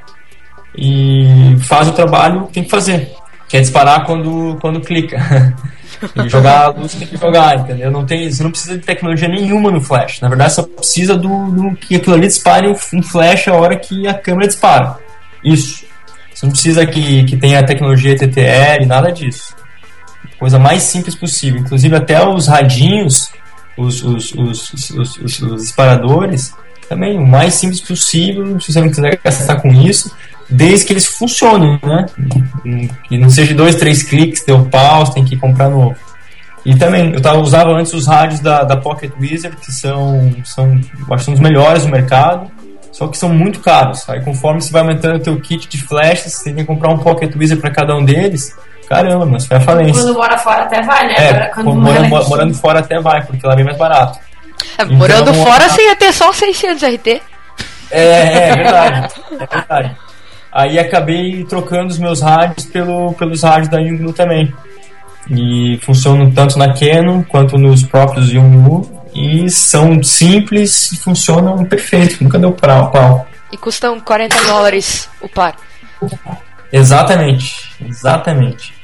[0.74, 3.12] e faz o trabalho que tem que fazer.
[3.46, 5.18] Que é disparar quando, quando clica.
[6.24, 7.90] e jogar a luz tem que jogar, entendeu?
[7.90, 10.20] Não tem, você não precisa de tecnologia nenhuma no flash.
[10.22, 14.06] Na verdade, só precisa do, do que aquilo ali dispare um flash a hora que
[14.06, 14.96] a câmera dispara.
[15.44, 15.84] Isso.
[16.32, 19.57] Você não precisa que, que tenha tecnologia TTL, nada disso
[20.38, 21.60] coisa mais simples possível.
[21.60, 23.30] Inclusive até os radinhos,
[23.76, 26.52] os, os, os, os, disparadores,
[26.88, 30.14] também o mais simples possível, se você não quiser gastar com isso,
[30.48, 32.06] desde que eles funcionem, né?
[33.08, 35.96] Que não seja dois, três cliques, deu pau, você tem que comprar novo.
[36.64, 40.72] E também, eu tava, usava antes os rádios da, da Pocket Wizard, que são, são,
[40.74, 42.50] acho que são os melhores do mercado,
[42.92, 44.08] só que são muito caros.
[44.08, 46.98] Aí conforme você vai aumentando o teu kit de flashes, você tem que comprar um
[46.98, 48.54] Pocket Wizard para cada um deles.
[48.88, 50.02] Caramba, mas foi a falência.
[50.02, 51.14] Quando mora fora até vai, né?
[51.18, 54.18] É, Agora, quando mora, mora morando fora até vai, porque lá é bem mais barato.
[54.78, 57.22] É, então, morando fora você ia ter só 600 RT.
[57.90, 59.14] É, é, é verdade.
[59.32, 59.96] É verdade.
[60.50, 64.52] Aí acabei trocando os meus rádios pelo, pelos rádios da Yungnu também.
[65.30, 68.98] E funcionam tanto na Canon quanto nos próprios Yungnu.
[69.14, 73.26] E são simples e funcionam perfeito, nunca deu pau.
[73.52, 75.56] E custam 40 dólares o par.
[76.72, 77.54] Exatamente,
[77.86, 78.77] exatamente.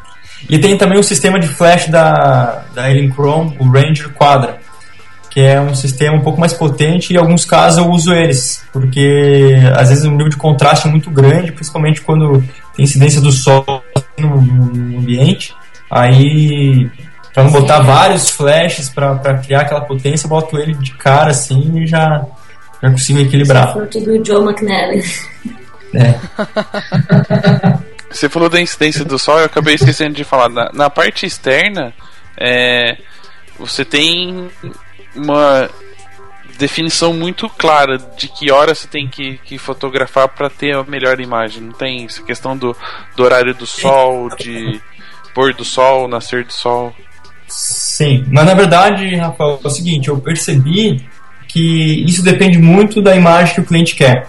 [0.48, 4.64] E tem também o sistema de flash da, da Alien Chrome, o Ranger Quadra
[5.34, 8.64] que é um sistema um pouco mais potente e em alguns casos eu uso eles,
[8.72, 12.40] porque às vezes o nível de contraste é muito grande, principalmente quando
[12.72, 13.64] tem incidência do sol
[14.16, 15.52] no, no ambiente.
[15.90, 16.88] Aí,
[17.32, 21.82] para não botar vários flashes para criar aquela potência, eu boto ele de cara assim
[21.82, 22.24] e já,
[22.80, 23.72] já consigo equilibrar.
[23.72, 25.02] Fruto do Joe McNally.
[25.94, 26.14] É.
[28.14, 30.48] Você falou da incidência do sol, eu acabei esquecendo de falar.
[30.48, 31.92] Na, na parte externa,
[32.38, 32.96] é,
[33.58, 34.48] você tem
[35.16, 35.68] uma
[36.56, 41.18] definição muito clara de que hora você tem que, que fotografar para ter a melhor
[41.18, 41.64] imagem.
[41.64, 42.76] Não tem essa questão do,
[43.16, 44.80] do horário do sol, de
[45.34, 46.94] pôr do sol, nascer do sol.
[47.48, 51.04] Sim, mas na verdade, Rafael, é o seguinte, eu percebi
[51.48, 54.28] que isso depende muito da imagem que o cliente quer.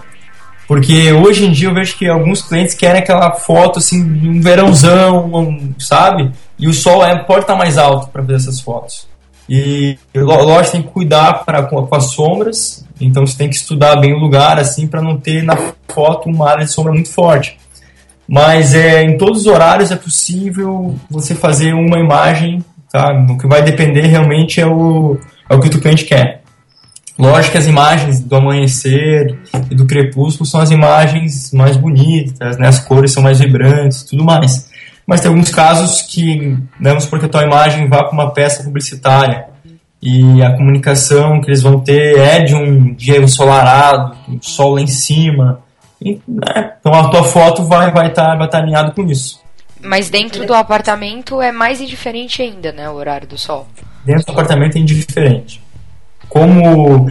[0.66, 5.74] Porque hoje em dia eu vejo que alguns clientes querem aquela foto assim um verãozão,
[5.78, 6.32] sabe?
[6.58, 9.06] E o sol é, pode estar mais alto para ver essas fotos.
[9.48, 13.94] E lógico, tem que cuidar pra, com, com, as sombras, então você tem que estudar
[13.96, 15.56] bem o lugar assim para não ter na
[15.88, 17.56] foto uma área de sombra muito forte.
[18.28, 23.12] Mas é, em todos os horários é possível você fazer uma imagem, tá?
[23.30, 25.16] O que vai depender realmente é o,
[25.48, 26.42] é o que o cliente quer.
[27.18, 29.38] Lógico que as imagens do amanhecer
[29.70, 32.68] e do crepúsculo são as imagens mais bonitas, né?
[32.68, 34.68] as cores são mais vibrantes tudo mais
[35.06, 36.36] mas tem alguns casos que,
[36.80, 39.46] né, vamos supor que a tua imagem vá para uma peça publicitária
[40.02, 44.80] e a comunicação que eles vão ter é de um dia ensolarado, um sol lá
[44.80, 45.60] em cima.
[46.02, 49.40] E, né, então a tua foto vai vai estar tá, vai tá alinhado com isso.
[49.80, 53.68] Mas dentro do apartamento é mais indiferente ainda, né, o horário do sol.
[54.04, 55.62] Dentro do apartamento é indiferente
[56.28, 57.08] como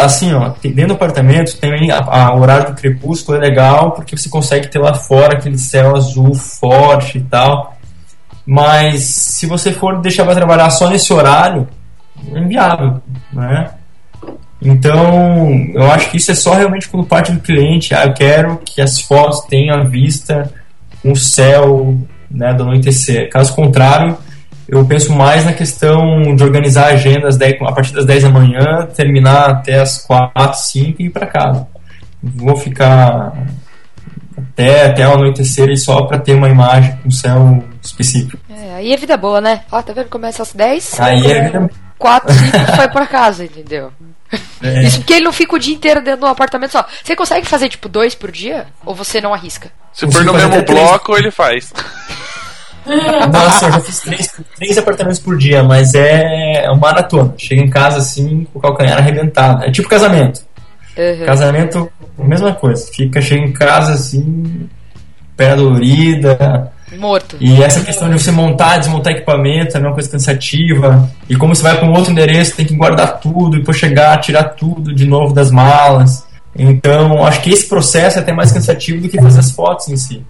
[0.00, 1.56] assim ó dentro do apartamento
[1.90, 5.58] a, a, o horário do crepúsculo é legal porque você consegue ter lá fora aquele
[5.58, 7.76] céu azul forte e tal.
[8.46, 11.68] Mas se você for deixar para trabalhar só nesse horário
[12.32, 13.00] é inviável
[13.32, 13.70] né?
[14.60, 17.94] Então eu acho que isso é só realmente por parte do cliente.
[17.94, 20.52] Ah, eu quero que as fotos tenham a vista
[21.02, 21.96] com o céu
[22.30, 23.30] né, do anoitecer.
[23.30, 24.18] Caso contrário
[24.68, 29.50] eu penso mais na questão de organizar agendas a partir das 10 da manhã, terminar
[29.50, 31.66] até as 4, 5 e ir para casa.
[32.22, 33.32] Vou ficar
[34.36, 38.36] até, até o anoitecer e só para ter uma imagem com céu específico.
[38.50, 39.62] É, aí é vida boa, né?
[39.72, 40.08] Ó, tá vendo?
[40.08, 41.00] Começa às 10.
[41.00, 43.90] Aí é vida 4, 5 foi para casa, entendeu?
[44.62, 44.82] É.
[44.82, 46.84] Isso porque ele não fica o dia inteiro dentro do apartamento só.
[47.02, 48.66] Você consegue fazer tipo dois por dia?
[48.84, 49.70] Ou você não arrisca?
[49.94, 51.72] Se for no mesmo bloco, ele faz.
[53.32, 57.34] Nossa, eu já fiz três, três apartamentos por dia, mas é, é uma maratona.
[57.36, 59.64] Chega em casa assim, com o calcanhar arrebentado.
[59.64, 60.40] É tipo casamento.
[60.96, 61.26] Uhum.
[61.26, 62.90] Casamento, mesma coisa.
[62.92, 64.68] Fica, chega em casa assim,
[65.36, 66.72] perna dolorida.
[66.98, 67.36] Morto.
[67.38, 71.08] E essa questão de você montar, desmontar equipamento é uma coisa cansativa.
[71.28, 74.18] E como você vai para um outro endereço, tem que guardar tudo, e depois chegar,
[74.20, 76.26] tirar tudo de novo das malas.
[76.56, 79.96] Então, acho que esse processo é até mais cansativo do que fazer as fotos em
[79.96, 80.24] si.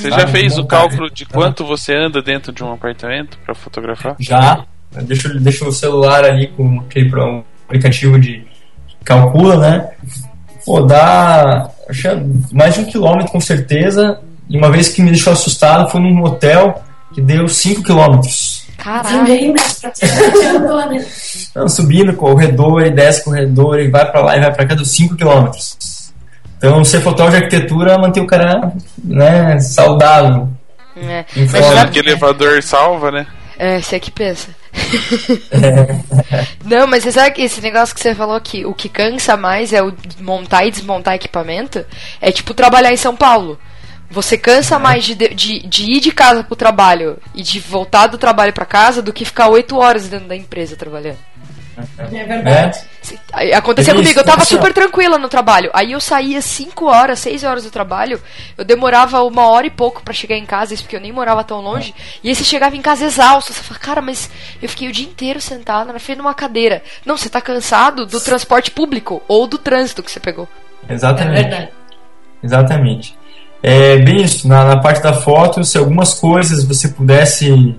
[0.00, 4.16] Você já fez o cálculo de quanto você anda dentro de um apartamento para fotografar?
[4.18, 4.64] Já.
[5.02, 8.44] Deixa, deixa o celular ali com aquele um aplicativo de
[9.04, 9.90] calcula, né?
[10.64, 11.70] Pô, dá
[12.52, 14.20] mais de um quilômetro com certeza.
[14.48, 16.82] E uma vez que me deixou assustado foi num hotel
[17.12, 18.66] que deu 5 quilômetros.
[18.76, 19.54] Caralho.
[21.54, 24.84] Não, subindo corredor e desce corredor e vai para lá e vai para cá, deu
[24.84, 25.76] 5 quilômetros.
[26.60, 28.70] Então, ser fotógrafo de arquitetura mantém o cara
[29.02, 30.46] né, saudável.
[30.94, 31.24] É.
[31.34, 33.26] Mas que elevador salva, né?
[33.58, 34.54] É, você que pensa.
[35.50, 36.46] É.
[36.62, 39.72] Não, mas você sabe que esse negócio que você falou aqui, o que cansa mais
[39.72, 41.82] é o montar e desmontar equipamento?
[42.20, 43.58] É tipo trabalhar em São Paulo.
[44.10, 44.78] Você cansa é.
[44.78, 48.66] mais de, de, de, ir de casa pro trabalho e de voltar do trabalho para
[48.66, 51.18] casa do que ficar oito horas dentro da empresa trabalhando.
[51.98, 52.78] É verdade.
[53.32, 53.54] É.
[53.56, 55.70] Acontecia comigo, eu tava super tranquila no trabalho.
[55.72, 58.20] Aí eu saía 5 horas, 6 horas do trabalho,
[58.56, 61.42] eu demorava uma hora e pouco para chegar em casa, isso porque eu nem morava
[61.42, 61.94] tão longe.
[62.22, 64.30] E aí você chegava em casa exausto, você fala, cara, mas
[64.62, 66.82] eu fiquei o dia inteiro sentada na frente de uma cadeira.
[67.04, 70.48] Não, você tá cansado do transporte público ou do trânsito que você pegou.
[70.88, 71.38] Exatamente.
[71.38, 71.68] É verdade.
[72.42, 73.18] Exatamente.
[73.62, 77.76] É bem isso, na, na parte da foto, se algumas coisas você pudesse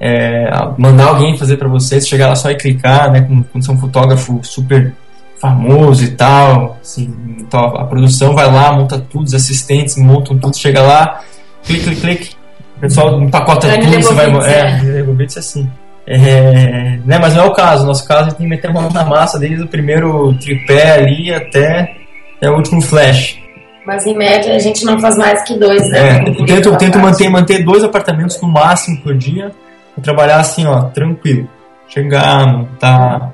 [0.00, 3.20] é, mandar alguém fazer para você, chegar lá só e clicar, né?
[3.20, 4.92] Quando, você é um fotógrafo super
[5.38, 10.54] famoso e tal, assim, então a produção vai lá, monta tudo, os assistentes montam tudo,
[10.54, 11.20] chega lá,
[11.64, 12.30] clique, clique, clique,
[12.76, 14.26] o pessoal empacota tudo, você vai.
[14.26, 15.70] É, é, assim.
[16.06, 18.68] É, né, mas não é o caso, no nosso caso a gente tem que meter
[18.68, 21.94] a mão na massa desde o primeiro tripé ali até,
[22.36, 23.38] até o último flash.
[23.86, 26.18] Mas em média a gente não faz mais que dois, né?
[26.18, 29.52] É, eu tento, tento manter, manter dois apartamentos no máximo por dia
[30.00, 31.48] trabalhar assim, ó, tranquilo.
[31.88, 33.32] Chegar, montar,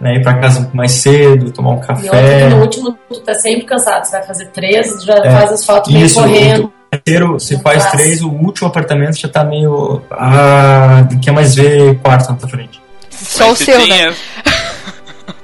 [0.00, 2.46] né, ir pra casa mais cedo, tomar um café.
[2.46, 5.64] E no último tu tá sempre cansado, você vai fazer três, já é, faz as
[5.64, 6.72] fotos meio correndo.
[6.90, 7.98] Terceiro, você faz fácil.
[7.98, 10.02] três, o último apartamento já tá meio.
[10.10, 12.80] Ah, quer mais ver quarto na tua frente.
[13.10, 14.14] Só Mas o seu, né?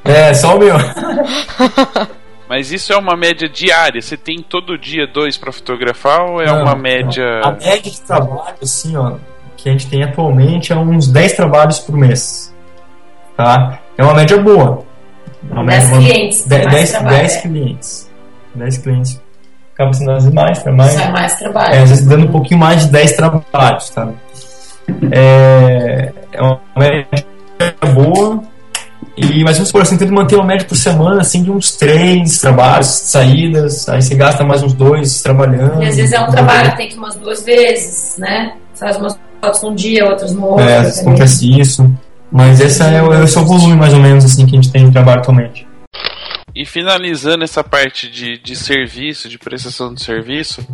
[0.05, 0.77] É, só o meu.
[2.49, 4.01] Mas isso é uma média diária?
[4.01, 7.41] Você tem todo dia dois para fotografar ou é não, uma média.
[7.41, 7.49] Não.
[7.49, 9.15] A média de trabalho, assim, ó,
[9.65, 12.55] que a gente tem atualmente é uns 10 trabalhos por mês.
[13.35, 13.79] Tá?
[13.97, 14.85] É uma média boa.
[15.51, 16.47] Uma 10 média, clientes.
[16.47, 18.11] 10, 10, 10 clientes.
[18.55, 19.23] 10 clientes.
[19.73, 21.01] Acaba sendo às vezes mais, mais.
[21.01, 21.75] É mais trabalho.
[21.75, 24.11] É, às vezes dando um pouquinho mais de 10 trabalhos, tá?
[25.11, 27.27] É, é uma média
[27.95, 28.43] boa.
[29.17, 32.39] E, mas vamos supor assim, tento manter uma média por semana, assim, de uns três
[32.39, 35.83] trabalhos, saídas, aí você gasta mais uns dois trabalhando.
[35.83, 38.57] E às vezes é um trabalho, tem que ir umas duas vezes, né?
[38.75, 40.65] Faz umas fotos um dia, outras no outro.
[40.65, 41.91] É, acontece isso.
[42.31, 44.73] Mas esse é, o, esse é o volume mais ou menos assim que a gente
[44.73, 45.67] tem de trabalho atualmente.
[46.55, 50.67] E finalizando essa parte de, de serviço, de prestação de serviço,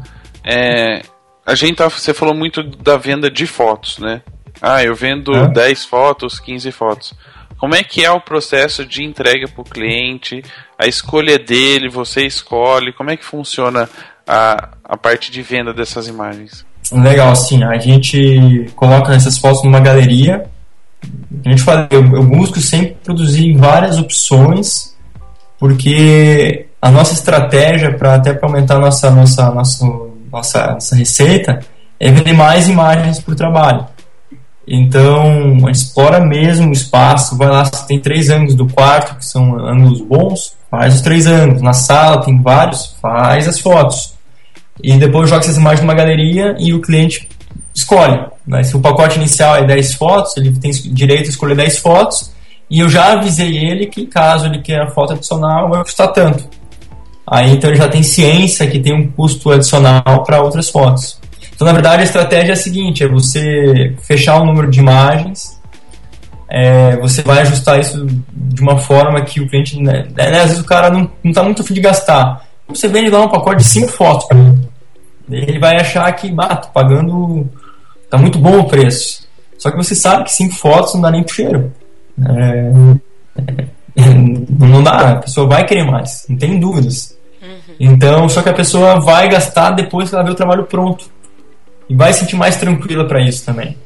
[0.45, 1.03] é,
[1.45, 4.23] a gente tá, você falou muito da venda de fotos, né?
[4.61, 5.49] Ah, eu vendo é.
[5.49, 7.15] 10 fotos, 15 fotos.
[7.59, 10.43] Como é que é o processo de entrega para o cliente?
[10.79, 12.93] A escolha dele, você escolhe?
[12.93, 13.89] Como é que funciona
[14.27, 16.65] a, a parte de venda dessas imagens?
[16.93, 17.63] Legal, sim.
[17.63, 20.45] A gente coloca essas fotos numa galeria.
[21.45, 24.95] A gente fala, eu, eu busco sempre produzir várias opções,
[25.59, 29.87] porque a nossa estratégia para até para aumentar nossa nossa nossa
[30.31, 31.61] nossa, nossa receita
[31.99, 33.87] é vender mais imagens por trabalho.
[34.67, 40.01] Então, explora mesmo o espaço, vai lá, tem três ângulos do quarto, que são ângulos
[40.01, 41.63] bons, faz os três ângulos.
[41.63, 44.20] Na sala tem vários, faz as fotos
[44.83, 47.29] e depois joga essas imagens numa galeria e o cliente
[47.75, 48.21] escolhe.
[48.47, 48.63] Né?
[48.63, 52.33] Se o pacote inicial é 10 fotos, ele tem direito a escolher 10 fotos
[52.71, 56.49] e eu já avisei ele que caso ele queira foto adicional vai custar tanto.
[57.27, 61.19] Aí então ele já tem ciência que tem um custo adicional para outras fotos.
[61.55, 65.61] Então na verdade a estratégia é a seguinte, é você fechar o número de imagens,
[66.49, 70.61] é, você vai ajustar isso de uma forma que o cliente, né, né às vezes
[70.61, 72.45] o cara não está muito afim de gastar.
[72.69, 74.70] Você vende lá um pacote de 5 fotos para ele
[75.31, 77.49] ele vai achar que, ah, tô pagando,
[78.09, 79.29] tá muito bom o preço.
[79.59, 81.73] Só que você sabe que cinco fotos não dá nem pro cheiro.
[82.29, 82.71] É,
[84.59, 87.17] não dá, a pessoa vai querer mais, não tem dúvidas.
[87.43, 87.75] Uhum.
[87.79, 91.07] Então, só que a pessoa vai gastar depois que ela vê o trabalho pronto.
[91.89, 93.77] E vai se sentir mais tranquila para isso também.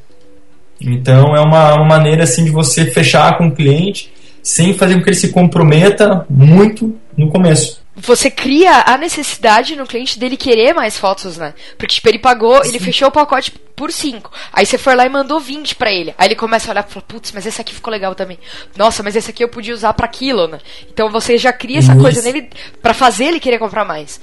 [0.80, 4.12] Então, é uma, uma maneira assim de você fechar com o cliente
[4.42, 9.86] sem fazer com que ele se comprometa muito no começo você cria a necessidade no
[9.86, 11.54] cliente dele querer mais fotos, né?
[11.78, 12.70] Porque, tipo, ele pagou, Sim.
[12.70, 14.30] ele fechou o pacote por 5.
[14.52, 16.14] Aí você foi lá e mandou 20 para ele.
[16.18, 18.38] Aí ele começa a olhar e fala, putz, mas esse aqui ficou legal também.
[18.76, 20.58] Nossa, mas esse aqui eu podia usar para aquilo, né?
[20.92, 22.00] Então você já cria essa Isso.
[22.00, 22.50] coisa nele
[22.82, 24.20] para fazer ele querer comprar mais.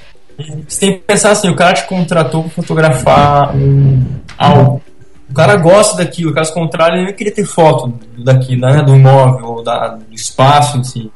[0.67, 4.03] Você tem que pensar assim, o cara te contratou para fotografar um,
[4.37, 4.81] algo.
[5.29, 9.45] O cara gosta daquilo, caso contrário, ele não queria ter foto daqui, né, do imóvel
[9.45, 11.11] ou da, do espaço em si.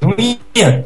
[0.00, 0.84] Não ia.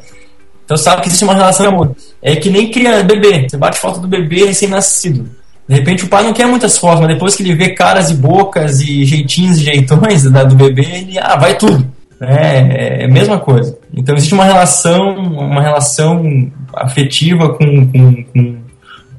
[0.65, 1.95] Então sabe que existe uma relação de amor.
[2.23, 3.47] É que nem criança, bebê.
[3.49, 5.29] Você bate foto do bebê recém-nascido.
[5.69, 8.15] De repente o pai não quer muitas fotos, mas depois que ele vê caras e
[8.15, 11.87] bocas e jeitinhos e jeitões né, do bebê, ele, ah, vai tudo.
[12.21, 13.77] É, é a mesma coisa.
[13.95, 18.57] Então existe uma relação, uma relação afetiva com, com, com,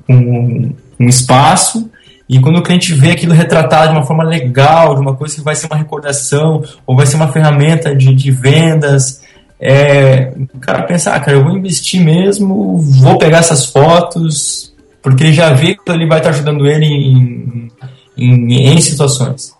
[0.08, 1.90] com um espaço
[2.28, 5.42] e quando o cliente vê aquilo retratado de uma forma legal, de uma coisa que
[5.42, 9.22] vai ser uma recordação, ou vai ser uma ferramenta de, de vendas,
[9.66, 15.34] é, o cara pensar, ah, cara, eu vou investir mesmo, vou pegar essas fotos, porque
[15.34, 17.72] já vê que ele vai estar ajudando ele em,
[18.18, 19.54] em, em situações.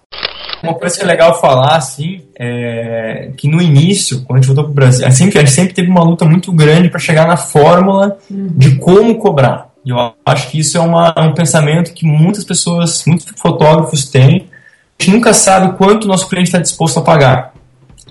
[0.64, 4.66] uma coisa que é legal falar, assim, é que no início, quando a gente voltou
[4.66, 7.38] pro Brasil, a gente, a gente sempre teve uma luta muito grande para chegar na
[7.38, 9.70] fórmula de como cobrar.
[9.86, 14.06] E eu acho que isso é, uma, é um pensamento que muitas pessoas, muitos fotógrafos
[14.06, 14.48] têm.
[15.00, 17.55] A gente nunca sabe quanto o nosso cliente está disposto a pagar.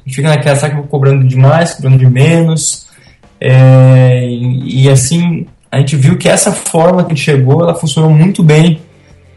[0.05, 2.87] A gente fica naquela, será que eu vou cobrando demais, cobrando de menos?
[3.41, 7.75] É, e, e, assim, a gente viu que essa forma que a gente chegou, ela
[7.75, 8.81] funcionou muito bem,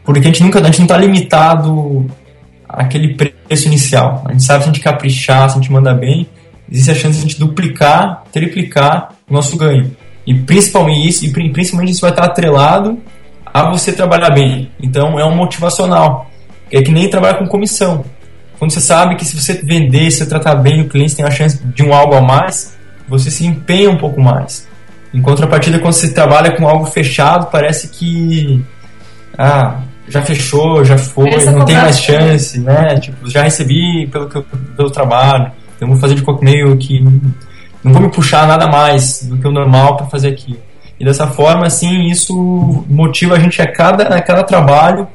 [0.03, 2.05] porque a gente nunca, a gente não está limitado
[2.67, 4.23] àquele preço inicial.
[4.25, 6.27] A gente sabe se a gente caprichar, se a gente mandar bem,
[6.69, 9.95] existe a chance de a gente duplicar, triplicar o nosso ganho.
[10.25, 12.99] E principalmente isso, e principalmente isso vai estar atrelado
[13.45, 14.69] a você trabalhar bem.
[14.81, 16.29] Então é um motivacional.
[16.69, 18.03] É que nem trabalhar com comissão.
[18.59, 21.31] Quando você sabe que se você vender, se você tratar bem o cliente, tem a
[21.31, 22.75] chance de um algo a mais,
[23.07, 24.67] você se empenha um pouco mais.
[25.13, 28.63] Em contrapartida, quando você trabalha com algo fechado, parece que
[29.37, 32.99] ah, já fechou, já foi, não tem mais chance, né?
[32.99, 36.99] Tipo, já recebi pelo, que eu, pelo trabalho, então vou fazer de qualquer meio que
[37.83, 40.59] não vou me puxar nada mais do que o normal para fazer aquilo.
[40.99, 45.07] E dessa forma, assim, isso motiva a gente a cada, a cada trabalho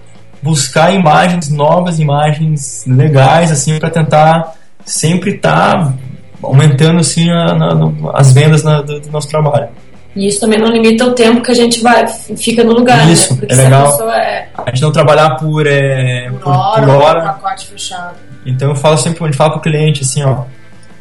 [0.42, 4.54] buscar imagens novas, imagens legais, assim, para tentar
[4.84, 5.94] sempre estar tá
[6.42, 9.68] aumentando assim a, na, as vendas na, do, do, nosso trabalho.
[10.14, 13.12] E isso também não limita o tempo que a gente vai fica no lugar, né?
[13.12, 13.40] isso, né?
[13.40, 14.10] Porque é legal.
[14.10, 14.48] A, é...
[14.58, 17.20] a, gente não trabalhar por, é, por, por hora, por hora.
[17.22, 18.16] pacote fechado.
[18.44, 20.44] Então eu falo sempre, a gente fala para o cliente assim, ó,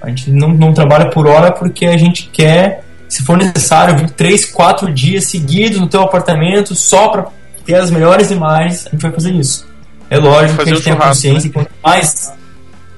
[0.01, 4.11] a gente não, não trabalha por hora porque a gente quer, se for necessário, vir
[4.11, 7.25] três, quatro dias seguidos no teu apartamento só para
[7.71, 9.65] ter as melhores imagens, a gente vai fazer isso.
[10.09, 11.53] É lógico que a gente tem a consciência né?
[11.53, 12.33] quanto mais.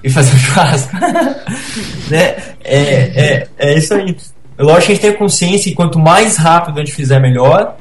[0.04, 0.96] E fazer um churrasco.
[2.10, 2.36] né?
[2.64, 2.78] é,
[3.16, 4.18] é, é isso aí.
[4.58, 7.20] É lógico que a gente tem a consciência que quanto mais rápido a gente fizer,
[7.20, 7.78] melhor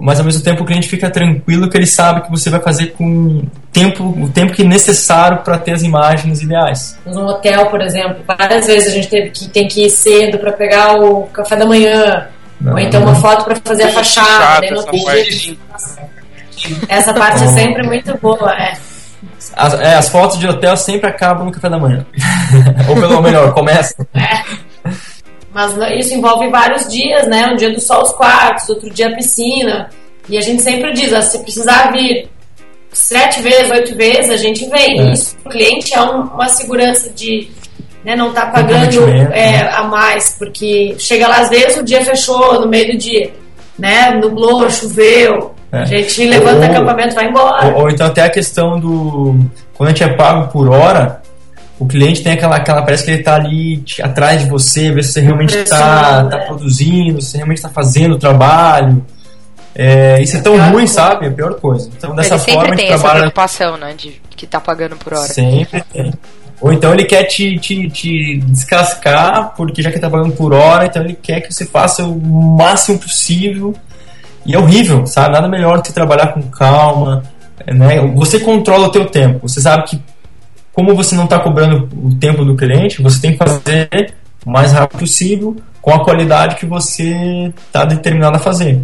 [0.00, 2.88] mas ao mesmo tempo o cliente fica tranquilo que ele sabe que você vai fazer
[2.92, 6.98] com tempo, o tempo que é necessário para ter as imagens ideais.
[7.06, 10.52] Um hotel, por exemplo, várias vezes a gente teve que tem que ir cedo para
[10.52, 12.28] pegar o café da manhã,
[12.60, 15.58] não, ou então uma foto para fazer a fachada, essa, parte.
[16.88, 18.76] essa parte é sempre muito boa, é.
[19.54, 22.04] As, é, as fotos de hotel sempre acabam no café da manhã.
[22.88, 23.94] ou pelo melhor, começa.
[24.14, 24.42] É.
[25.52, 27.46] Mas isso envolve vários dias, né?
[27.46, 29.90] Um dia do sol os quartos, outro dia a piscina.
[30.28, 32.30] E a gente sempre diz, ó, se precisar vir
[32.92, 35.00] sete vezes, oito vezes, a gente vem.
[35.00, 35.12] É.
[35.12, 37.50] Isso para o cliente é um, uma segurança de
[38.04, 39.70] né, não estar tá pagando é, né?
[39.72, 43.32] a mais, porque chega lá, às vezes o dia fechou no meio do dia,
[43.78, 44.12] né?
[44.12, 45.54] Nublou, choveu.
[45.72, 45.82] É.
[45.82, 47.66] A gente levanta ou, acampamento e vai embora.
[47.68, 49.38] Ou, ou, então até a questão do.
[49.74, 51.22] Quando a gente é pago por hora,
[51.78, 55.12] o cliente tem aquela, aquela parece que ele está ali atrás de você, ver se
[55.12, 59.04] você realmente está tá produzindo, se você realmente está fazendo o trabalho.
[59.74, 60.92] É, isso é tão ruim, coisa.
[60.92, 61.26] sabe?
[61.26, 61.88] É a pior coisa.
[61.96, 63.94] Então, dessa ele forma, sempre tem essa preocupação, né?
[63.96, 65.28] De que tá pagando por hora.
[65.28, 66.12] Sempre tem.
[66.60, 70.86] Ou então ele quer te, te, te descascar, porque já que tá pagando por hora,
[70.86, 73.74] então ele quer que você faça o máximo possível.
[74.44, 75.32] E é horrível, sabe?
[75.32, 77.22] Nada melhor do que trabalhar com calma.
[77.66, 78.00] Né?
[78.14, 79.48] Você controla o teu tempo.
[79.48, 80.02] Você sabe que
[80.72, 84.14] como você não está cobrando o tempo do cliente, você tem que fazer
[84.44, 88.80] o mais rápido possível com a qualidade que você está determinado a fazer.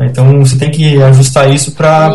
[0.00, 2.12] Então você tem que ajustar isso para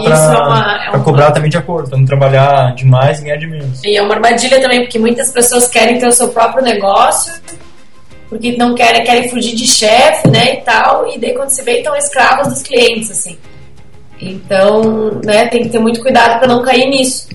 [0.92, 3.84] é, é cobrar também de acordo, para não trabalhar demais e ganhar de menos.
[3.84, 7.34] E é uma armadilha também, porque muitas pessoas querem ter o seu próprio negócio,
[8.30, 11.80] porque não querem, querem fugir de chefe, né, e tal, e daí quando se vê,
[11.80, 13.38] estão escravos dos clientes, assim.
[14.22, 17.28] Então, né, tem que ter muito cuidado para não cair nisso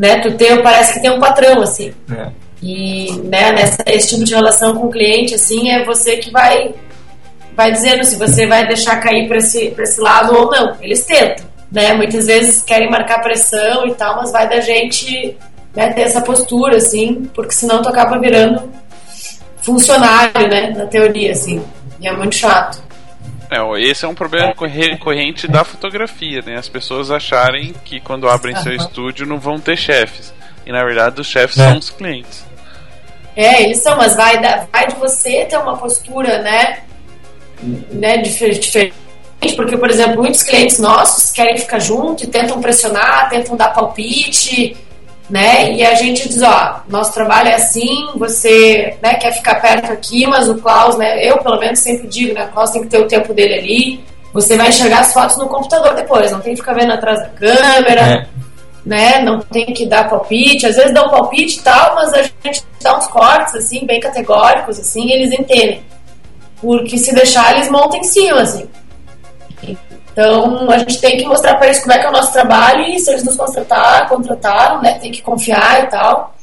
[0.00, 0.18] né?
[0.20, 1.92] Tu tem, parece que tem um patrão, assim.
[2.10, 2.28] É.
[2.62, 6.74] E, né, nessa, esse tipo de relação com o cliente, assim, é você que vai,
[7.54, 10.76] vai dizendo se você vai deixar cair para esse, esse lado ou não.
[10.80, 11.94] Eles tentam, né?
[11.94, 15.36] Muitas vezes querem marcar pressão e tal, mas vai da gente
[15.74, 18.70] né, ter essa postura, assim, porque senão tu acaba virando
[19.62, 21.62] funcionário, né, na teoria, assim.
[22.00, 22.82] E é muito chato.
[23.50, 26.56] É, esse é um problema recorrente da fotografia, né?
[26.56, 30.32] As pessoas acharem que quando abrem seu estúdio não vão ter chefes.
[30.64, 31.68] E na verdade os chefes é.
[31.68, 32.44] são os clientes.
[33.34, 36.80] É, eles são, mas vai, da, vai de você ter uma postura, né?
[37.62, 38.92] Né diferente.
[39.56, 44.76] Porque, por exemplo, muitos clientes nossos querem ficar junto e tentam pressionar, tentam dar palpite
[45.30, 45.72] né?
[45.72, 50.26] E a gente diz, ó, nosso trabalho é assim, você né, quer ficar perto aqui,
[50.26, 51.24] mas o Klaus, né?
[51.24, 52.46] Eu pelo menos sempre digo, né?
[52.46, 54.04] O Klaus tem que ter o tempo dele ali.
[54.34, 57.28] Você vai enxergar as fotos no computador depois, não tem que ficar vendo atrás da
[57.28, 58.26] câmera, é.
[58.84, 59.22] né?
[59.22, 60.66] Não tem que dar palpite.
[60.66, 64.00] Às vezes dá um palpite e tal, mas a gente dá uns cortes, assim, bem
[64.00, 65.82] categóricos, assim, e eles entendem.
[66.60, 68.68] Porque se deixar, eles montam em cima, assim.
[70.12, 72.82] Então, a gente tem que mostrar para eles como é que é o nosso trabalho
[72.84, 74.98] e se eles nos contratar, contrataram, né?
[74.98, 76.34] Tem que confiar e tal.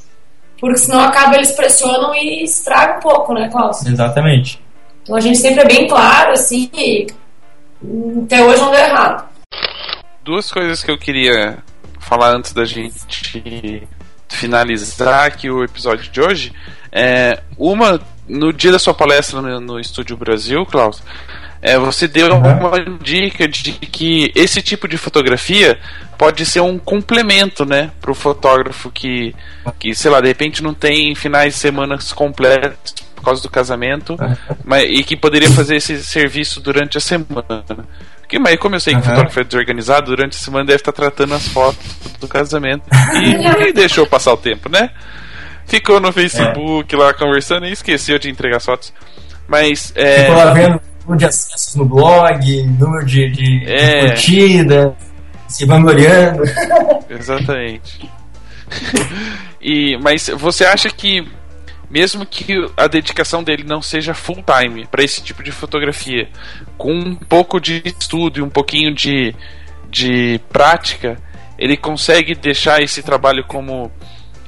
[0.60, 3.86] Porque senão acaba eles pressionam e estraga um pouco, né, Klaus?
[3.86, 4.60] Exatamente.
[5.04, 7.08] Então a gente sempre é bem claro, assim, e
[8.24, 9.30] até hoje não deu errado.
[10.24, 11.60] Duas coisas que eu queria
[12.00, 13.88] falar antes da gente
[14.28, 16.54] finalizar aqui o episódio de hoje.
[16.92, 21.02] É, uma, no dia da sua palestra no, no Estúdio Brasil, Klaus,
[21.62, 22.40] é, você deu uhum.
[22.40, 25.80] uma dica de que esse tipo de fotografia
[26.18, 29.36] pode ser um complemento, né, para o fotógrafo que,
[29.80, 34.16] que, sei lá, de repente não tem finais de semana completos por causa do casamento,
[34.20, 34.36] uhum.
[34.64, 37.64] mas, e que poderia fazer esse serviço durante a semana.
[38.20, 40.92] Porque, mas como eu sei que o fotógrafo é desorganizado, durante a semana deve estar
[40.92, 42.84] tratando as fotos do casamento
[43.16, 44.92] e, e deixou passar o tempo, né?
[45.68, 46.98] Ficou no Facebook é.
[46.98, 48.94] lá conversando e esqueceu de entregar as fotos.
[49.48, 49.92] Mas.
[49.96, 50.22] É...
[50.22, 54.02] Ficou lá vendo número de acessos no blog, número de, de, é.
[54.02, 54.96] de curtida,
[55.48, 56.44] se vangloriando.
[57.10, 58.10] Exatamente.
[59.62, 61.26] e, mas você acha que
[61.90, 66.28] mesmo que a dedicação dele não seja full time para esse tipo de fotografia,
[66.78, 69.34] com um pouco de estudo e um pouquinho de,
[69.90, 71.18] de prática,
[71.58, 73.90] ele consegue deixar esse trabalho como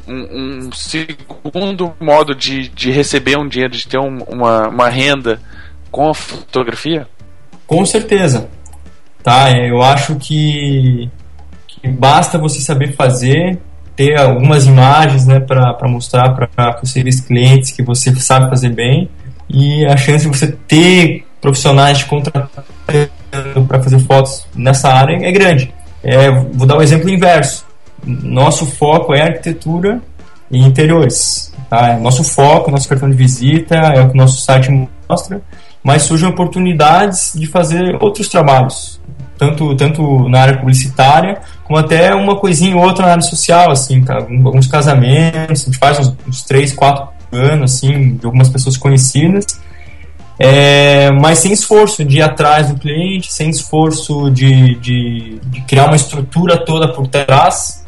[0.10, 5.40] um, um segundo modo de, de receber um dinheiro, de ter um, uma, uma renda
[5.92, 7.08] com a fotografia?
[7.68, 8.50] Com certeza.
[9.24, 11.10] Tá, eu acho que,
[11.68, 13.60] que basta você saber fazer,
[13.96, 19.10] ter algumas imagens né, para mostrar para possíveis clientes que você sabe fazer bem
[19.50, 22.60] e a chance de você ter profissionais de contratando
[23.68, 25.74] para fazer fotos nessa área é grande.
[26.04, 27.69] É, vou dar o um exemplo inverso.
[28.06, 30.02] Nosso foco é arquitetura
[30.50, 31.54] e interiores.
[31.70, 31.90] Tá?
[31.90, 34.70] É nosso foco, nosso cartão de visita, é o que nosso site
[35.08, 35.42] mostra
[35.84, 39.00] mas surgem oportunidades de fazer outros trabalhos,
[39.38, 44.04] tanto, tanto na área publicitária, como até uma coisinha ou outra na área social, assim,
[44.10, 49.46] alguns casamentos, a gente faz uns, uns três, quatro anos, assim, de algumas pessoas conhecidas,
[50.38, 55.86] é, mas sem esforço de ir atrás do cliente, sem esforço de, de, de, criar
[55.86, 57.79] uma estrutura toda por trás,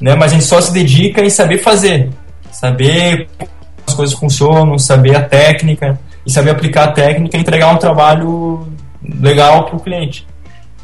[0.00, 2.10] né, mas a gente só se dedica em saber fazer,
[2.50, 3.50] saber como
[3.86, 5.98] as coisas funcionam, saber a técnica,
[6.28, 8.68] e saber aplicar a técnica e entregar um trabalho
[9.02, 10.26] legal para o cliente.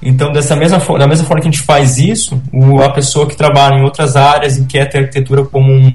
[0.02, 3.36] Então, dessa mesma, da mesma forma que a gente faz isso, o, a pessoa que
[3.36, 5.92] trabalha em outras áreas e quer ter arquitetura como um,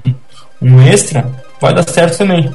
[0.62, 1.28] um extra,
[1.60, 2.48] vai dar certo também.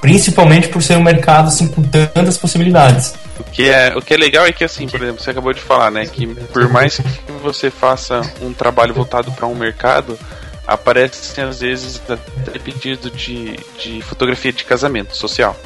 [0.00, 3.14] Principalmente por ser um mercado assim, com tantas possibilidades.
[3.38, 5.60] O que, é, o que é legal é que, assim, por exemplo, você acabou de
[5.60, 6.06] falar, né?
[6.06, 10.18] Que por mais que você faça um trabalho voltado para um mercado,
[10.66, 15.56] aparecem às vezes até pedido de, de fotografia de casamento social.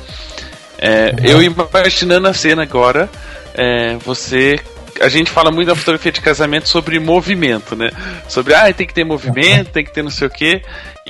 [0.78, 1.24] É, uhum.
[1.24, 3.08] Eu imaginando a cena agora,
[3.54, 4.58] é, você.
[5.00, 7.90] A gente fala muito da fotografia de casamento sobre movimento, né?
[8.28, 9.72] Sobre, ah, tem que ter movimento, uhum.
[9.72, 10.62] tem que ter não sei o quê.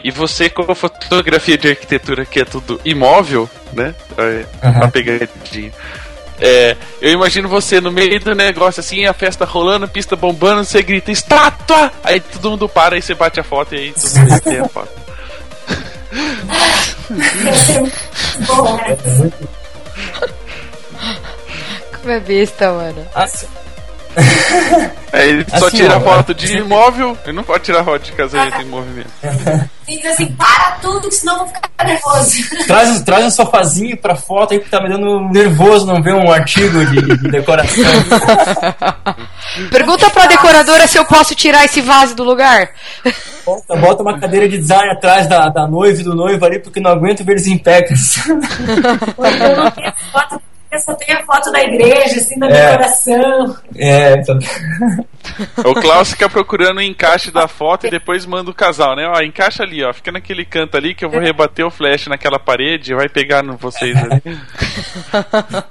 [0.03, 3.95] E você com a fotografia de arquitetura que é tudo imóvel, né?
[4.63, 4.71] Uhum.
[4.71, 5.73] Uma pegadinha.
[6.41, 10.65] É, eu imagino você no meio do negócio assim, a festa rolando, a pista bombando,
[10.65, 11.93] você grita estátua!
[12.03, 14.69] Aí todo mundo para, aí você bate a foto e aí todo mundo tem a
[14.69, 15.01] foto.
[22.01, 23.07] Como é besta, mano.
[23.15, 23.47] Assim.
[25.13, 28.13] É, ele só assim, tira ó, foto de imóvel, ele não pode tirar foto de
[28.13, 29.11] casamento em movimento.
[29.89, 32.67] Diz assim, para tudo, senão eu vou ficar nervoso.
[32.67, 36.31] Traz, traz um sofazinho pra foto aí que tá me dando nervoso não ver um
[36.31, 37.83] artigo de, de decoração.
[39.71, 42.71] Pergunta pra decoradora se eu posso tirar esse vaso do lugar.
[43.45, 46.79] Bota, bota uma cadeira de design atrás da, da noiva e do noivo ali, porque
[46.79, 48.15] não aguento ver eles em pecas.
[50.79, 52.71] Só tem a foto da igreja, assim, da é.
[52.71, 53.57] decoração.
[53.77, 54.39] É, então...
[55.65, 59.07] O Klaus fica procurando o encaixe da foto e depois manda o casal, né?
[59.07, 59.93] Ó, encaixa ali, ó.
[59.93, 63.43] Fica naquele canto ali que eu vou rebater o flash naquela parede e vai pegar
[63.43, 64.23] no vocês ali.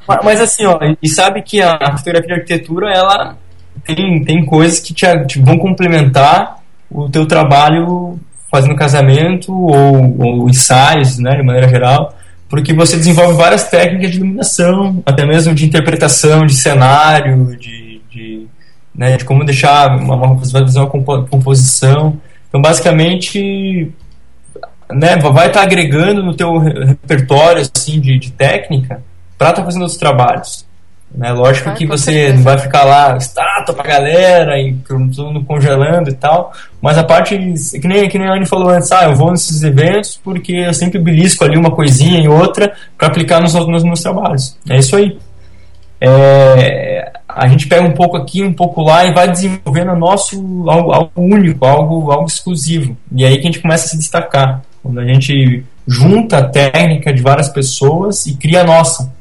[0.23, 3.37] Mas assim, ó, e sabe que a fotografia de arquitetura, ela
[3.83, 6.59] tem, tem coisas que te, te vão complementar
[6.89, 8.19] o teu trabalho
[8.51, 12.15] fazendo casamento ou, ou ensaios, né, de maneira geral
[12.49, 18.47] porque você desenvolve várias técnicas de iluminação, até mesmo de interpretação de cenário, de, de,
[18.93, 22.19] né, de como deixar uma, uma, uma composição.
[22.49, 23.91] Então, basicamente,
[24.91, 29.03] né, vai estar agregando no teu repertório assim, de, de técnica
[29.37, 30.65] para estar tá fazendo outros trabalhos.
[31.13, 31.31] Né?
[31.31, 36.13] Lógico que você não vai ficar lá, estátua pra galera e todo mundo congelando e
[36.13, 37.35] tal, mas a parte,
[37.79, 40.73] que nem, que nem a Anne falou antes, ah, eu vou nesses eventos porque eu
[40.73, 44.57] sempre belisco ali uma coisinha e outra para aplicar nos, nos meus trabalhos.
[44.69, 45.17] É isso aí.
[45.99, 50.37] é, a gente pega um pouco aqui, um pouco lá e vai desenvolvendo nosso
[50.67, 52.97] algo, algo único, algo, algo exclusivo.
[53.15, 54.61] E aí que a gente começa a se destacar.
[54.81, 59.13] Quando a gente junta a técnica de várias pessoas e cria a nossa.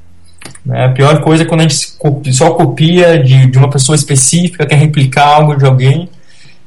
[0.64, 0.86] Né?
[0.86, 4.76] A pior coisa é quando a gente só copia de, de uma pessoa específica, quer
[4.76, 6.08] replicar algo de alguém,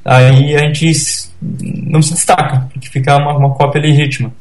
[0.04, 4.32] aí a gente não se destaca, porque fica uma, uma cópia legítima.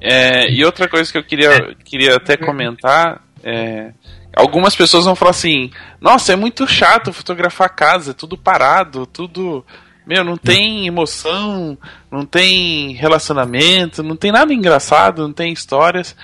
[0.00, 3.92] É, e outra coisa que eu queria, queria até comentar é,
[4.36, 5.70] algumas pessoas vão falar assim:
[6.00, 9.64] Nossa, é muito chato fotografar casa, é tudo parado, tudo.
[10.06, 11.78] Meu, não tem emoção,
[12.10, 16.14] não tem relacionamento, não tem nada engraçado, não tem histórias.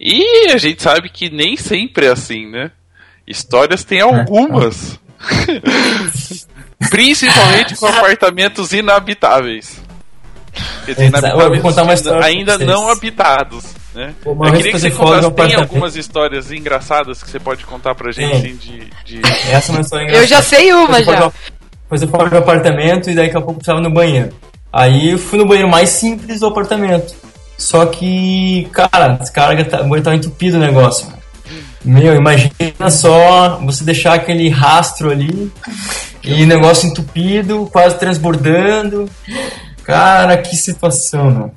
[0.00, 2.70] E a gente sabe que nem sempre é assim, né?
[3.26, 4.98] Histórias tem algumas.
[6.88, 9.78] Principalmente com apartamentos inabitáveis.
[10.86, 13.78] Quer dizer, inabitáveis ainda não habitados.
[13.94, 14.14] Né?
[14.24, 18.36] eu queria que você contasse, tem algumas histórias engraçadas que você pode contar pra gente,
[18.36, 19.20] assim, de, de...
[19.50, 20.24] Essa é uma história engraçada.
[20.24, 21.32] Eu já sei uma, já.
[21.82, 24.32] Depois eu fui pro apartamento e daqui a pouco eu precisava no banheiro.
[24.72, 27.14] Aí eu fui no banheiro mais simples do apartamento.
[27.60, 31.06] Só que, cara, descarga, tá, tava entupido o negócio.
[31.84, 35.52] Meu, imagina só você deixar aquele rastro ali
[36.22, 39.10] e negócio entupido, quase transbordando.
[39.84, 41.52] Cara, que situação, mano.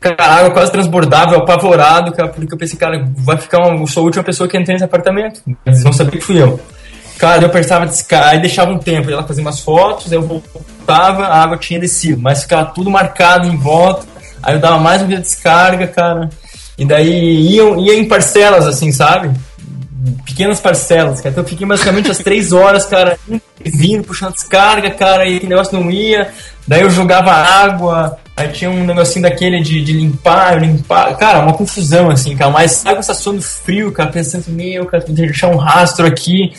[0.00, 3.86] Cara, a água quase transbordava, apavorado, cara, porque eu pensei, cara, vai ficar uma, eu
[3.86, 5.40] sou a última pessoa que entra nesse apartamento.
[5.64, 6.58] Eles vão saber que fui eu.
[7.16, 11.42] Cara, eu apertava descarga, aí deixava um tempo, ela fazia umas fotos, eu voltava, a
[11.42, 14.17] água tinha descido, mas ficava tudo marcado em volta.
[14.42, 16.30] Aí eu dava mais um dia de descarga, cara.
[16.76, 19.30] E daí ia, ia em parcelas, assim, sabe?
[20.24, 21.30] Pequenas parcelas, cara.
[21.30, 23.18] Então eu fiquei basicamente as três horas, cara,
[23.64, 26.30] vindo, puxando descarga, cara, e aquele negócio não ia.
[26.66, 31.16] Daí eu jogava água, Aí tinha um negocinho daquele de, de limpar, limpar.
[31.16, 32.52] Cara, uma confusão, assim, cara.
[32.52, 36.52] Mas sabe quando você tá suando frio, cara, pensando, meu, cara, deixar um rastro aqui,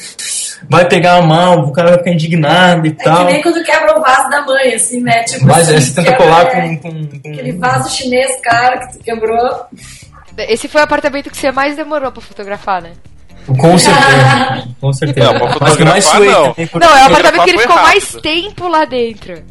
[0.68, 3.24] vai pegar a mão, o cara vai ficar indignado e é tal.
[3.24, 5.24] É que nem quando quebra o vaso da mãe, assim, né?
[5.24, 8.80] Tipo Mas assim, aí você tenta colar é, com, com, com, Aquele vaso chinês, cara,
[8.80, 9.66] que tu quebrou.
[10.38, 12.92] Esse foi o apartamento que você mais demorou pra fotografar, né?
[13.46, 14.68] Com certeza.
[14.80, 15.34] com certeza.
[15.34, 16.56] Não, pra fotografar, mais não.
[16.80, 19.44] Não, é o apartamento que ele ficou mais tempo lá dentro.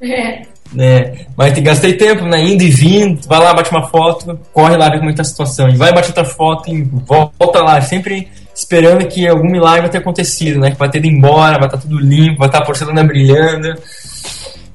[0.00, 1.26] É né?
[1.36, 2.42] Mas gastei tempo, né?
[2.42, 5.22] Indo e vindo, vai lá, bate uma foto, corre lá, ver como é que tá
[5.22, 5.68] a situação.
[5.68, 9.98] E vai, bate outra foto e volta lá, sempre esperando que algum milagre vai ter
[9.98, 10.70] acontecido, né?
[10.70, 13.02] Que vai ter ido embora, vai estar tá tudo limpo, vai estar tá a porcelana
[13.02, 13.74] brilhando.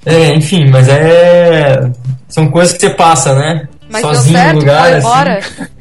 [0.05, 1.89] É, enfim, mas é.
[2.27, 3.67] São coisas que você passa, né?
[3.89, 4.93] Mas Sozinho certo, no lugar.
[4.93, 5.67] Assim.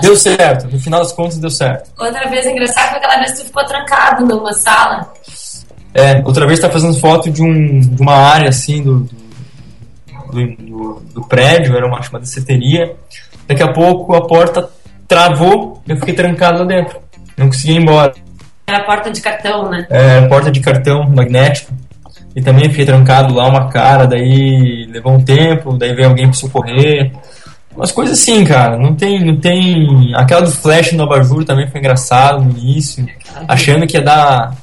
[0.00, 1.88] Deu certo, no final das contas deu certo.
[1.96, 5.12] Outra vez engraçado foi aquela vez que tu ficou trancado numa sala.
[5.92, 9.08] É, outra vez tá fazendo foto de, um, de uma área assim do,
[10.32, 12.96] do, do, do prédio, era uma, uma deseteria.
[13.46, 14.68] Daqui a pouco a porta
[15.06, 16.98] travou eu fiquei trancado lá dentro.
[17.36, 18.14] Não consegui ir embora.
[18.66, 19.86] Era a porta de cartão, né?
[19.90, 21.72] É, porta de cartão magnético.
[22.34, 26.34] E também fiquei trancado lá uma cara, daí levou um tempo, daí veio alguém para
[26.34, 27.12] socorrer.
[27.76, 28.76] Umas coisas assim, cara.
[28.76, 30.12] Não tem, não tem.
[30.14, 33.06] Aquela do Flash no Abajur também foi engraçado no início.
[33.46, 34.56] Achando que ia dar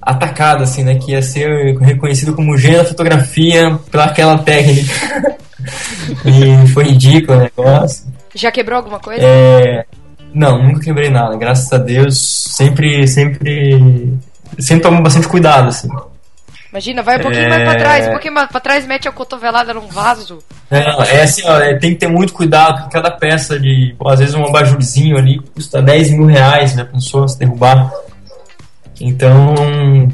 [0.00, 0.96] atacado, assim, né?
[0.96, 5.36] Que ia ser reconhecido como gênio da fotografia pelaquela técnica.
[6.24, 8.15] e foi ridículo o negócio.
[8.36, 9.24] Já quebrou alguma coisa?
[9.24, 9.84] É...
[10.32, 11.36] Não, nunca quebrei nada.
[11.36, 12.18] Graças a Deus,
[12.54, 14.12] sempre, sempre,
[14.58, 15.88] sempre tomo bastante cuidado, assim.
[16.70, 17.48] Imagina, vai um pouquinho é...
[17.48, 20.40] mais pra trás, um pouquinho mais pra trás, mete a cotovelada num vaso.
[20.70, 23.94] É, é assim, ó, é, tem que ter muito cuidado com cada peça de.
[23.98, 27.90] Pô, às vezes um abajurzinho ali custa 10 mil reais, já pensou se derrubar.
[29.00, 29.54] Então,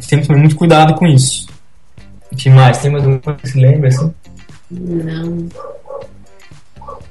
[0.00, 1.48] sempre tomei muito cuidado com isso.
[2.30, 2.78] O que mais?
[2.78, 4.14] Tem mais alguma coisa que se lembra assim?
[4.70, 5.48] Não.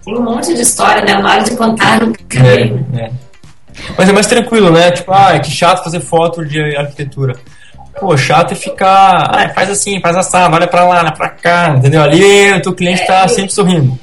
[0.03, 1.21] Tem um monte de história, né?
[1.21, 2.85] Na hora de contar, também.
[2.93, 3.11] É, é.
[3.97, 4.91] Mas é mais tranquilo, né?
[4.91, 7.35] Tipo, ah, é que chato fazer foto de arquitetura.
[7.99, 9.29] Pô, chato é ficar.
[9.29, 12.01] Ah, faz assim, faz assado, olha pra lá, olha pra cá, entendeu?
[12.01, 13.97] Ali o teu cliente tá sempre sorrindo.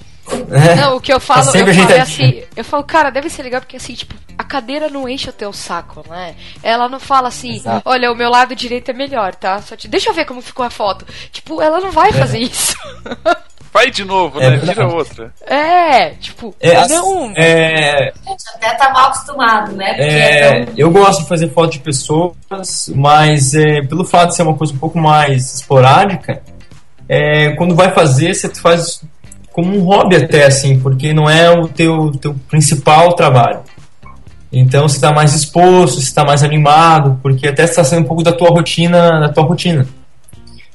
[0.51, 0.75] É.
[0.75, 3.43] Não, o que eu falo, tá eu falo é assim, eu falo, cara, deve ser
[3.43, 6.35] legal porque assim, tipo, a cadeira não enche o teu saco, né?
[6.63, 7.83] Ela não fala assim, Exato.
[7.85, 9.61] olha, o meu lado direito é melhor, tá?
[9.63, 11.07] Só te, deixa eu ver como ficou a foto.
[11.33, 12.13] Tipo, ela não vai é.
[12.13, 12.77] fazer isso.
[13.79, 14.59] Vai de novo, é, né?
[14.59, 15.33] Tira outra.
[15.47, 17.33] É, tipo, é, não.
[17.37, 18.13] É,
[18.57, 19.95] até tá mal acostumado, né?
[19.99, 20.75] É, tão...
[20.77, 22.35] Eu gosto de fazer foto de pessoas,
[22.93, 26.43] mas é, pelo fato de ser uma coisa um pouco mais esporádica,
[27.09, 29.01] é, quando vai fazer, você faz
[29.53, 33.61] como um hobby até, assim, porque não é o teu, teu principal trabalho.
[34.51, 38.25] Então você está mais exposto, você está mais animado, porque até está sendo um pouco
[38.25, 39.87] da tua rotina, da tua rotina.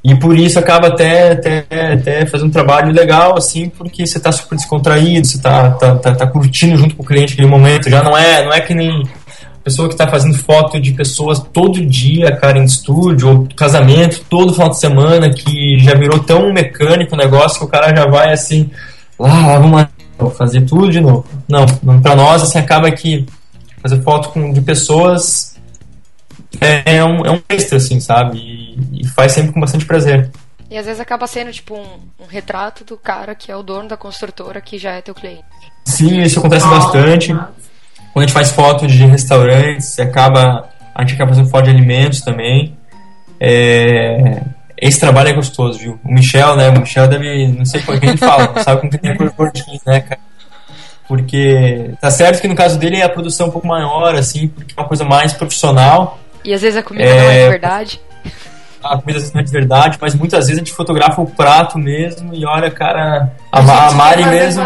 [0.04, 4.34] E por isso acaba até, até, até fazendo um trabalho legal, assim, porque você está
[4.34, 7.90] super descontraído, você está tá, tá, tá, curtindo junto com o cliente aquele momento.
[7.90, 9.04] Já não é, não é que nem
[9.64, 14.52] pessoa que está fazendo foto de pessoas todo dia, cara, em estúdio, ou casamento, todo
[14.54, 18.34] final de semana, que já virou tão mecânico o negócio que o cara já vai
[18.34, 18.70] assim,
[19.18, 19.90] lá, vamos lá,
[20.20, 21.26] vou fazer tudo de novo.
[21.48, 21.66] Não,
[22.02, 23.26] para nós, assim, acaba que
[23.82, 25.53] fazer foto com, de pessoas
[26.60, 28.38] é, é, um, é um extra, assim, sabe?
[28.38, 30.30] E, e, faz sempre com bastante prazer.
[30.70, 33.88] E às vezes acaba sendo, tipo, um, um retrato do cara que é o dono
[33.88, 35.44] da construtora que já é teu cliente.
[35.86, 37.34] Sim, isso acontece bastante.
[37.34, 42.22] Quando a gente faz foto de restaurantes, acaba, a gente acaba fazendo foto de alimentos
[42.22, 42.78] também.
[43.40, 44.42] É,
[44.78, 46.00] esse trabalho é gostoso, viu?
[46.04, 46.70] O Michel, né?
[46.70, 49.30] O Michel deve, não sei por que a gente fala, sabe como que tem por
[49.32, 50.22] gordinho, né, cara?
[51.08, 54.74] Porque tá certo que no caso dele é a produção um pouco maior, assim, porque
[54.76, 56.20] é uma coisa mais profissional.
[56.44, 58.02] E às vezes a comida é, não é de verdade
[58.84, 61.26] a comida às vezes não é de verdade, mas muitas vezes a gente fotografa o
[61.26, 64.64] prato mesmo e olha, cara, a, a, a Mari mesmo,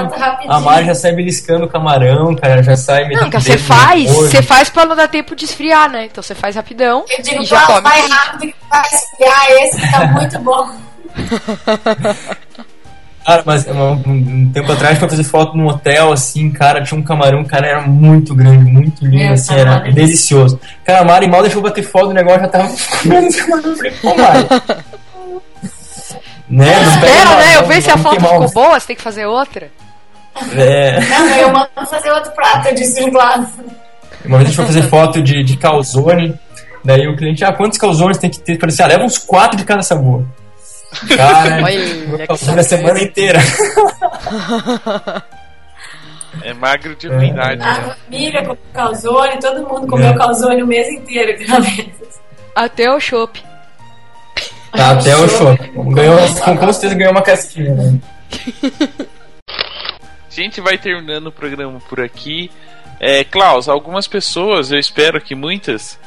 [0.47, 4.41] a Mari já sai beliscando o camarão, cara, já sai Não, que você faz, você
[4.41, 6.05] faz pra não dar tempo de esfriar, né?
[6.05, 7.81] Então você faz rapidão Eu digo, e já come.
[7.81, 10.69] Vai rápido que vai esfriar, esse tá muito bom.
[13.27, 17.03] Cara, mas um, um, tempo atrás pra fazer foto num hotel, assim, cara, tinha um
[17.03, 20.57] camarão, cara, era muito grande, muito lindo, é, assim, era é delicioso.
[20.85, 23.75] Cara, a Mari mal deixou bater foto do negócio, já tava comendo esse camarão.
[23.75, 24.47] Falei, pô, Mari.
[26.47, 26.83] né?
[26.83, 27.57] Espera, né?
[27.57, 29.69] Eu vejo se a foto ficou boa, você tem que fazer outra.
[30.55, 31.01] É.
[31.01, 33.09] Não, eu mando fazer outro prato, eu disse um.
[33.09, 36.33] Uma vez a gente foi fazer foto de, de calzone,
[36.81, 38.53] daí o cliente, ah, quantos calzones tem que ter?
[38.53, 40.23] Eu falei assim, ah, leva uns quatro de cada sabor.
[41.15, 43.39] Cara, Olha, a semana inteira.
[46.41, 47.61] É magro de ruindade.
[47.61, 47.95] A né?
[48.05, 50.17] família comeu calzone, todo mundo comeu é.
[50.17, 51.35] calzone o mês inteiro,
[52.55, 53.43] Até o chopp.
[54.71, 55.71] Tá, até o chopp.
[55.93, 57.99] Ganhou, com, com certeza ganhou uma casquinha, né?
[60.29, 62.51] A gente vai terminando o programa por aqui.
[62.99, 65.99] É, Klaus, algumas pessoas, eu espero que muitas,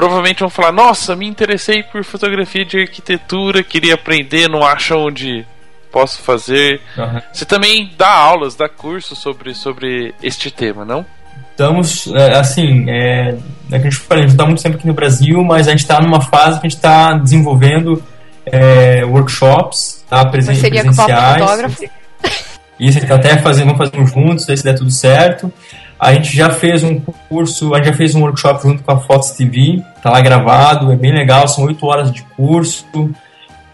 [0.00, 5.44] provavelmente vão falar: Nossa, me interessei por fotografia de arquitetura, queria aprender, não acho onde
[5.92, 6.80] posso fazer.
[6.96, 7.20] Uhum.
[7.30, 11.04] Você também dá aulas, dá cursos sobre, sobre este tema, não?
[11.50, 13.36] Estamos, é, assim, é,
[13.70, 15.72] é que a gente fala, a gente está muito sempre aqui no Brasil, mas a
[15.72, 18.02] gente está numa fase que a gente está desenvolvendo
[18.46, 21.76] é, workshops tá, presen presenciais.
[22.78, 25.52] Isso, a gente tá até fazendo, vamos fazer juntos, se der tudo certo.
[26.00, 26.98] A gente já fez um
[27.28, 30.90] curso, a gente já fez um workshop junto com a Fox TV, tá lá gravado,
[30.90, 32.86] é bem legal, são oito horas de curso,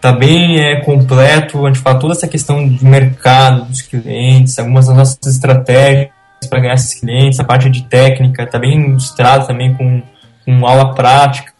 [0.01, 4.87] tá bem é, completo, a gente fala toda essa questão de mercado, dos clientes, algumas
[4.87, 6.09] das nossas estratégias
[6.49, 10.03] para ganhar esses clientes, a parte de técnica, tá bem ilustrado também com,
[10.43, 11.53] com aula prática.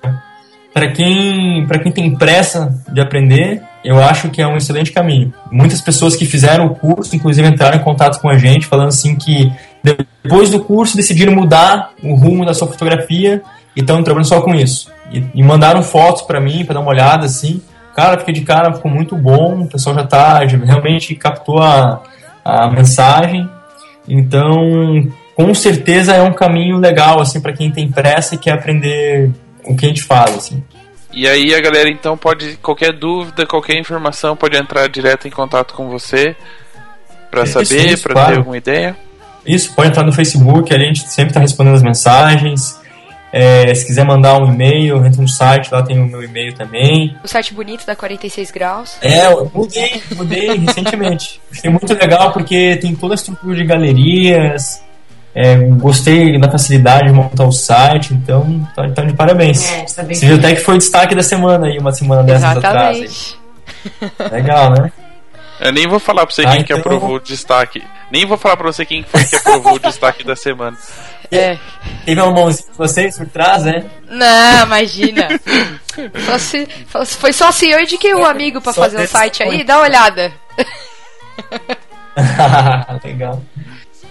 [0.74, 5.34] Para quem, quem tem pressa de aprender, eu acho que é um excelente caminho.
[5.52, 9.16] Muitas pessoas que fizeram o curso, inclusive, entraram em contato com a gente, falando assim
[9.16, 9.52] que
[10.28, 13.42] depois do curso decidiram mudar o rumo da sua fotografia
[13.76, 14.92] e estão trabalhando só com isso.
[15.12, 17.62] E, e mandaram fotos para mim, para dar uma olhada assim.
[17.96, 22.04] Cara, fiquei de cara, ficou muito bom, o pessoal já tá, já realmente captou a,
[22.44, 23.50] a mensagem.
[24.08, 29.32] Então, com certeza é um caminho legal assim para quem tem pressa e quer aprender
[29.66, 30.64] o que a gente faz assim.
[31.14, 35.74] E aí a galera então pode qualquer dúvida, qualquer informação pode entrar direto em contato
[35.74, 36.36] com você
[37.32, 38.32] para saber, para claro.
[38.32, 38.96] ter alguma ideia.
[39.48, 42.78] Isso, pode entrar no Facebook, a gente sempre está respondendo as mensagens.
[43.32, 47.16] É, se quiser mandar um e-mail, entra no site, lá tem o meu e-mail também.
[47.24, 48.98] O site bonito da 46 graus.
[49.02, 51.42] É, eu mudei, mudei recentemente.
[51.52, 54.82] Achei muito legal porque tem toda a estrutura de galerias,
[55.36, 59.72] é, gostei da facilidade de montar o site, então tá, tá de parabéns.
[59.72, 62.58] É, tá Você viu até que foi o destaque da semana aí, uma semana dessas
[62.58, 63.38] Exatamente.
[64.18, 64.32] atrás.
[64.32, 64.92] Legal, né?
[65.60, 66.66] Eu nem vou falar pra você ah, quem então...
[66.66, 67.84] que aprovou o destaque.
[68.12, 70.78] Nem vou falar pra você quem foi que aprovou o destaque da semana.
[71.32, 71.58] É.
[72.06, 73.86] Teve uma mãozinha de vocês por trás, né?
[74.08, 75.28] Não, imagina.
[76.26, 76.68] só se,
[77.06, 79.78] foi só assim, eu indiquei um amigo pra só fazer o um site aí, dá
[79.78, 80.32] uma olhada.
[83.04, 83.44] Legal.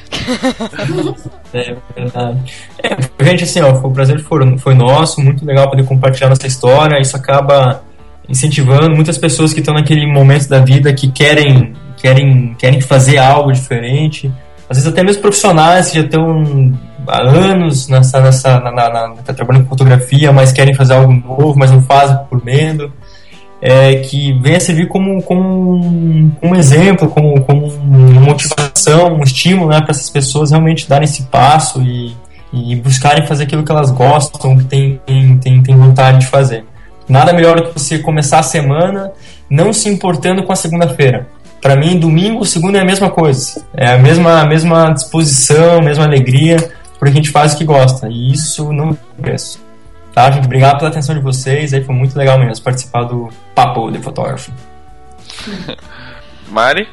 [1.54, 2.54] É verdade.
[2.82, 7.00] É, gente, assim, ó, o prazer foi, foi nosso, muito legal poder compartilhar nossa história.
[7.00, 7.84] Isso acaba
[8.30, 13.52] incentivando muitas pessoas que estão naquele momento da vida que querem querem querem fazer algo
[13.52, 14.32] diferente
[14.70, 16.78] às vezes até mesmo profissionais que já estão
[17.08, 21.12] há anos nessa nessa na, na, na, tá trabalhando com fotografia mas querem fazer algo
[21.12, 22.94] novo mas não fazem por medo
[23.62, 25.76] é, que venha servir como, como
[26.42, 31.24] um, exemplo, como, como uma motivação, um estímulo né, para essas pessoas realmente darem esse
[31.24, 32.16] passo e,
[32.54, 35.02] e buscarem fazer aquilo que elas gostam, que têm
[35.42, 36.64] tem, tem vontade de fazer.
[37.08, 39.12] Nada melhor do que você começar a semana
[39.50, 41.28] não se importando com a segunda-feira.
[41.62, 43.66] Para mim, domingo, segunda é a mesma coisa.
[43.76, 46.58] É a mesma, a mesma disposição, a mesma alegria,
[46.98, 48.08] porque a gente faz o que gosta.
[48.08, 49.60] E isso não tem preço.
[50.14, 50.46] Tá, gente?
[50.46, 51.74] Obrigado pela atenção de vocês.
[51.74, 54.52] Aí foi muito legal mesmo participar do Papo de Fotógrafo.
[56.50, 56.88] Mari?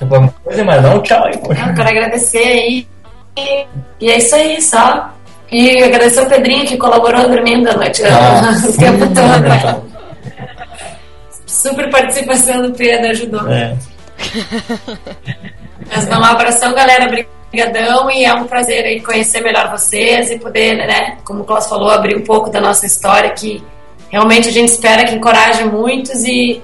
[0.00, 1.62] Alguma coisa, mas não, tchau aí, poxa.
[1.62, 2.86] Eu quero agradecer aí.
[4.00, 5.10] E é isso aí, só.
[5.50, 9.86] E agradecer o Pedrinho que colaborou dormindo a noite, ah, o tempo todo.
[11.46, 13.48] Super participação do Pedro, ajudou.
[13.48, 13.76] É.
[15.88, 17.26] Mas um abração, galera.
[17.48, 21.66] Obrigadão e é um prazer aí conhecer melhor vocês e poder, né, como o Klaus
[21.66, 23.62] falou, abrir um pouco da nossa história que
[24.10, 26.60] realmente a gente espera que encoraje muitos e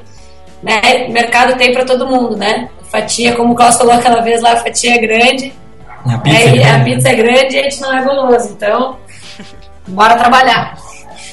[0.63, 2.69] né, mercado tem para todo mundo, né?
[2.91, 5.53] Fatia, como o Klaus falou aquela vez lá, a fatia é grande
[6.05, 8.53] a pizza, é, é, a pizza é grande e a gente não é goloso.
[8.53, 8.99] Então,
[9.87, 10.77] bora trabalhar.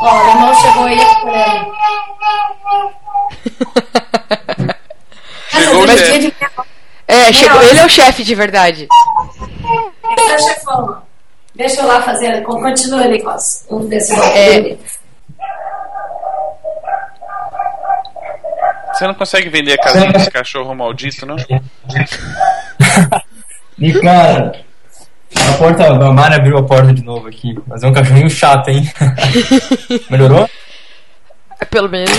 [0.00, 0.98] Ó, o alemão chegou aí
[5.50, 6.34] chegou Mas, de...
[7.06, 8.88] É, chegou, ele é o chefe de verdade.
[10.04, 11.02] É o chefão.
[11.54, 12.42] Deixa eu lá fazer.
[12.42, 13.64] Continua ali, Cos.
[13.68, 14.38] Vamos ver se vai.
[14.38, 14.76] É.
[18.92, 21.36] Você não consegue vender a casinha desse cachorro maldito, não?
[24.02, 24.64] Cara,
[25.36, 27.58] a porta, a Mari abriu a porta de novo aqui.
[27.66, 28.90] Mas é um cachorrinho chato, hein?
[30.10, 30.48] Melhorou?
[31.60, 32.10] É, pelo menos.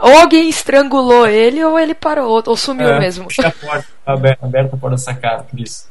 [0.00, 3.28] Ou alguém estrangulou ele ou ele parou, ou sumiu é, mesmo.
[3.42, 5.88] A porta, aberta, aberta a porta da sacada, por isso.